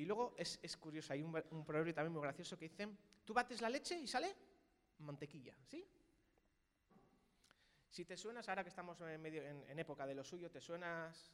Y 0.01 0.07
luego 0.07 0.35
es, 0.39 0.77
curioso, 0.79 1.13
hay 1.13 1.23
un, 1.23 1.31
proverbio 1.63 1.93
también 1.93 2.15
muy 2.15 2.23
gracioso 2.23 2.57
que 2.57 2.71
dice, 2.71 2.89
tú 3.23 3.35
bates 3.35 3.61
la 3.61 3.69
leche 3.69 3.99
y 3.99 4.07
sale 4.07 4.35
mantequilla, 5.01 5.55
¿sí? 5.67 5.87
Si 7.91 8.07
te 8.07 8.17
suenas, 8.17 8.49
ahora 8.49 8.63
que 8.63 8.71
estamos 8.71 8.99
en, 9.03 9.21
medio, 9.21 9.43
en, 9.43 9.79
época 9.79 10.07
de 10.07 10.15
lo 10.15 10.25
suyo, 10.25 10.51
te 10.51 10.59
suenas 10.59 11.31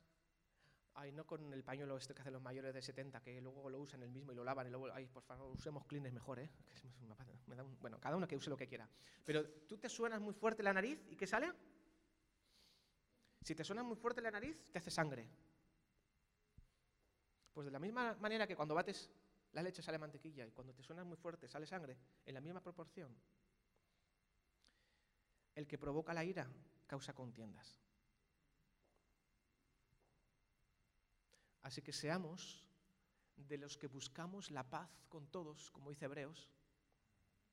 Ay, 0.99 1.12
no 1.12 1.26
con 1.26 1.53
el 1.53 1.62
pañuelo 1.62 1.99
este 1.99 2.14
que 2.14 2.22
hacen 2.22 2.32
los 2.32 2.40
mayores 2.40 2.72
de 2.72 2.80
70, 2.80 3.20
que 3.20 3.38
luego 3.42 3.68
lo 3.68 3.78
usan 3.80 4.03
el 4.03 4.11
mismo 4.11 4.32
y 4.32 4.34
lo 4.34 4.42
lavan 4.42 4.66
y 4.66 4.70
luego, 4.70 4.88
ay, 4.94 5.07
por 5.07 5.22
favor, 5.22 5.51
usemos 5.53 5.84
cleaners 5.84 6.14
mejor, 6.14 6.38
¿eh? 6.38 6.51
bueno, 7.80 8.01
cada 8.01 8.16
uno 8.16 8.26
que 8.26 8.34
use 8.34 8.49
lo 8.49 8.57
que 8.57 8.66
quiera. 8.66 8.88
Pero 9.22 9.47
tú 9.68 9.76
te 9.76 9.90
suenas 9.90 10.22
muy 10.22 10.32
fuerte 10.32 10.62
la 10.62 10.72
nariz 10.72 10.99
y 11.11 11.16
¿qué 11.16 11.26
sale? 11.26 11.53
Si 13.42 13.55
te 13.55 13.62
suena 13.62 13.82
muy 13.82 13.97
fuerte 13.97 14.22
la 14.22 14.30
nariz, 14.30 14.70
te 14.72 14.78
hace 14.78 14.90
sangre. 14.90 15.28
Pues 17.53 17.66
de 17.66 17.70
la 17.70 17.78
misma 17.78 18.14
manera 18.14 18.47
que 18.47 18.57
cuando 18.57 18.74
bates 18.74 19.11
la 19.53 19.62
leche 19.62 19.82
sale 19.82 19.99
mantequilla 19.99 20.47
y 20.47 20.51
cuando 20.51 20.72
te 20.72 20.82
suenas 20.82 21.05
muy 21.05 21.18
fuerte 21.18 21.47
sale 21.47 21.66
sangre, 21.66 21.99
en 22.24 22.32
la 22.32 22.40
misma 22.40 22.62
proporción, 22.62 23.14
el 25.55 25.66
que 25.66 25.76
provoca 25.76 26.14
la 26.14 26.24
ira 26.24 26.51
causa 26.86 27.12
contiendas. 27.12 27.86
Así 31.66 31.82
que 31.82 31.92
seamos 31.92 32.62
de 33.34 33.58
los 33.58 33.76
que 33.76 33.88
buscamos 33.88 34.52
la 34.52 34.62
paz 34.62 34.88
con 35.08 35.26
todos, 35.26 35.68
como 35.72 35.90
dice 35.90 36.04
Hebreos. 36.04 36.48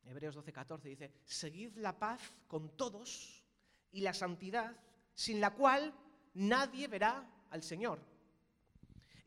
Hebreos 0.06 0.36
12, 0.36 0.54
14 0.54 0.88
dice, 0.88 1.12
seguid 1.26 1.78
la 1.78 1.98
paz 1.98 2.22
con 2.48 2.78
todos 2.78 3.44
y 3.92 4.02
la 4.02 4.14
santidad, 4.14 4.78
sin 5.16 5.42
la 5.42 5.56
cual 5.56 5.92
nadie 6.36 6.88
verá 6.88 7.28
al 7.50 7.64
Señor. 7.64 8.06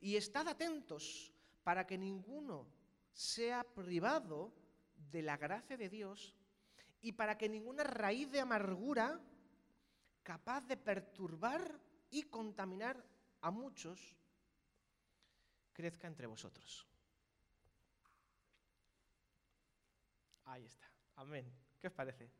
Y 0.00 0.14
estad 0.14 0.46
atentos 0.46 1.32
para 1.64 1.84
que 1.84 1.98
ninguno 1.98 2.68
sea 3.12 3.64
privado 3.64 4.54
de 5.10 5.22
la 5.22 5.36
gracia 5.36 5.76
de 5.76 5.88
Dios 5.88 6.32
y 7.02 7.10
para 7.10 7.36
que 7.36 7.48
ninguna 7.48 7.82
raíz 7.82 8.30
de 8.30 8.38
amargura 8.38 9.20
capaz 10.22 10.60
de 10.68 10.76
perturbar 10.76 11.76
y 12.08 12.22
contaminar 12.22 13.04
a 13.40 13.50
muchos 13.50 14.14
crezca 15.76 16.08
entre 16.08 16.26
vosotros. 16.26 16.86
Ahí 20.46 20.64
está. 20.64 20.90
Amén. 21.16 21.44
¿Qué 21.78 21.88
os 21.88 21.92
parece? 21.92 22.30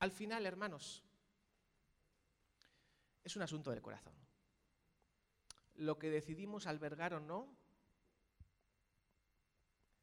Al 0.00 0.12
final, 0.12 0.44
hermanos, 0.44 1.02
es 3.24 3.36
un 3.36 3.42
asunto 3.42 3.70
del 3.70 3.80
corazón. 3.80 4.12
Lo 5.76 5.98
que 5.98 6.10
decidimos 6.10 6.66
albergar 6.66 7.14
o 7.14 7.20
no 7.20 7.48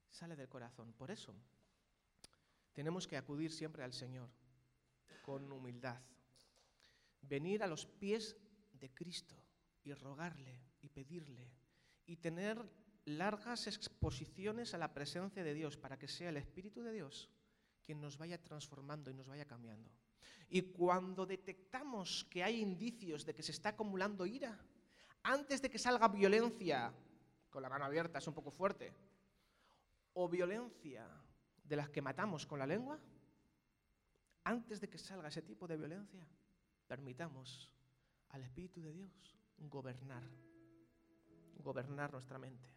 sale 0.10 0.36
del 0.36 0.50
corazón. 0.50 0.92
Por 0.94 1.12
eso 1.12 1.36
tenemos 2.74 3.08
que 3.08 3.18
acudir 3.18 3.52
siempre 3.52 3.84
al 3.84 3.94
Señor 3.94 4.30
con 5.22 5.52
humildad. 5.52 6.02
Venir 7.22 7.62
a 7.62 7.68
los 7.68 7.86
pies 7.86 8.36
de 8.80 8.94
Cristo 8.94 9.36
y 9.84 9.94
rogarle 9.94 10.62
y 10.82 10.90
pedirle 10.90 11.52
y 12.06 12.18
tener 12.18 12.64
largas 13.06 13.68
exposiciones 13.68 14.74
a 14.74 14.78
la 14.78 14.94
presencia 14.94 15.44
de 15.44 15.54
Dios 15.54 15.78
para 15.78 15.98
que 15.98 16.08
sea 16.08 16.30
el 16.30 16.38
Espíritu 16.38 16.84
de 16.84 16.92
Dios 16.92 17.30
quien 17.88 18.02
nos 18.02 18.18
vaya 18.18 18.38
transformando 18.44 19.10
y 19.10 19.14
nos 19.14 19.28
vaya 19.28 19.46
cambiando. 19.46 19.90
Y 20.50 20.74
cuando 20.74 21.26
detectamos 21.26 22.26
que 22.30 22.44
hay 22.44 22.62
indicios 22.62 23.26
de 23.26 23.34
que 23.34 23.42
se 23.42 23.54
está 23.54 23.70
acumulando 23.70 24.26
ira, 24.26 24.60
antes 25.24 25.62
de 25.62 25.70
que 25.70 25.80
salga 25.80 26.10
violencia, 26.10 26.94
con 27.50 27.62
la 27.62 27.70
mano 27.70 27.86
abierta 27.86 28.20
es 28.20 28.28
un 28.28 28.34
poco 28.34 28.52
fuerte, 28.52 28.94
o 30.14 30.28
violencia 30.28 31.08
de 31.64 31.76
las 31.78 31.90
que 31.90 32.02
matamos 32.02 32.46
con 32.46 32.60
la 32.60 32.68
lengua, 32.68 33.00
antes 34.44 34.82
de 34.82 34.90
que 34.90 34.98
salga 34.98 35.30
ese 35.30 35.42
tipo 35.42 35.66
de 35.66 35.78
violencia, 35.78 36.28
permitamos 36.88 37.72
al 38.30 38.44
Espíritu 38.44 38.82
de 38.82 38.94
Dios 38.94 39.38
gobernar, 39.58 40.24
gobernar 41.64 42.12
nuestra 42.12 42.38
mente. 42.38 42.77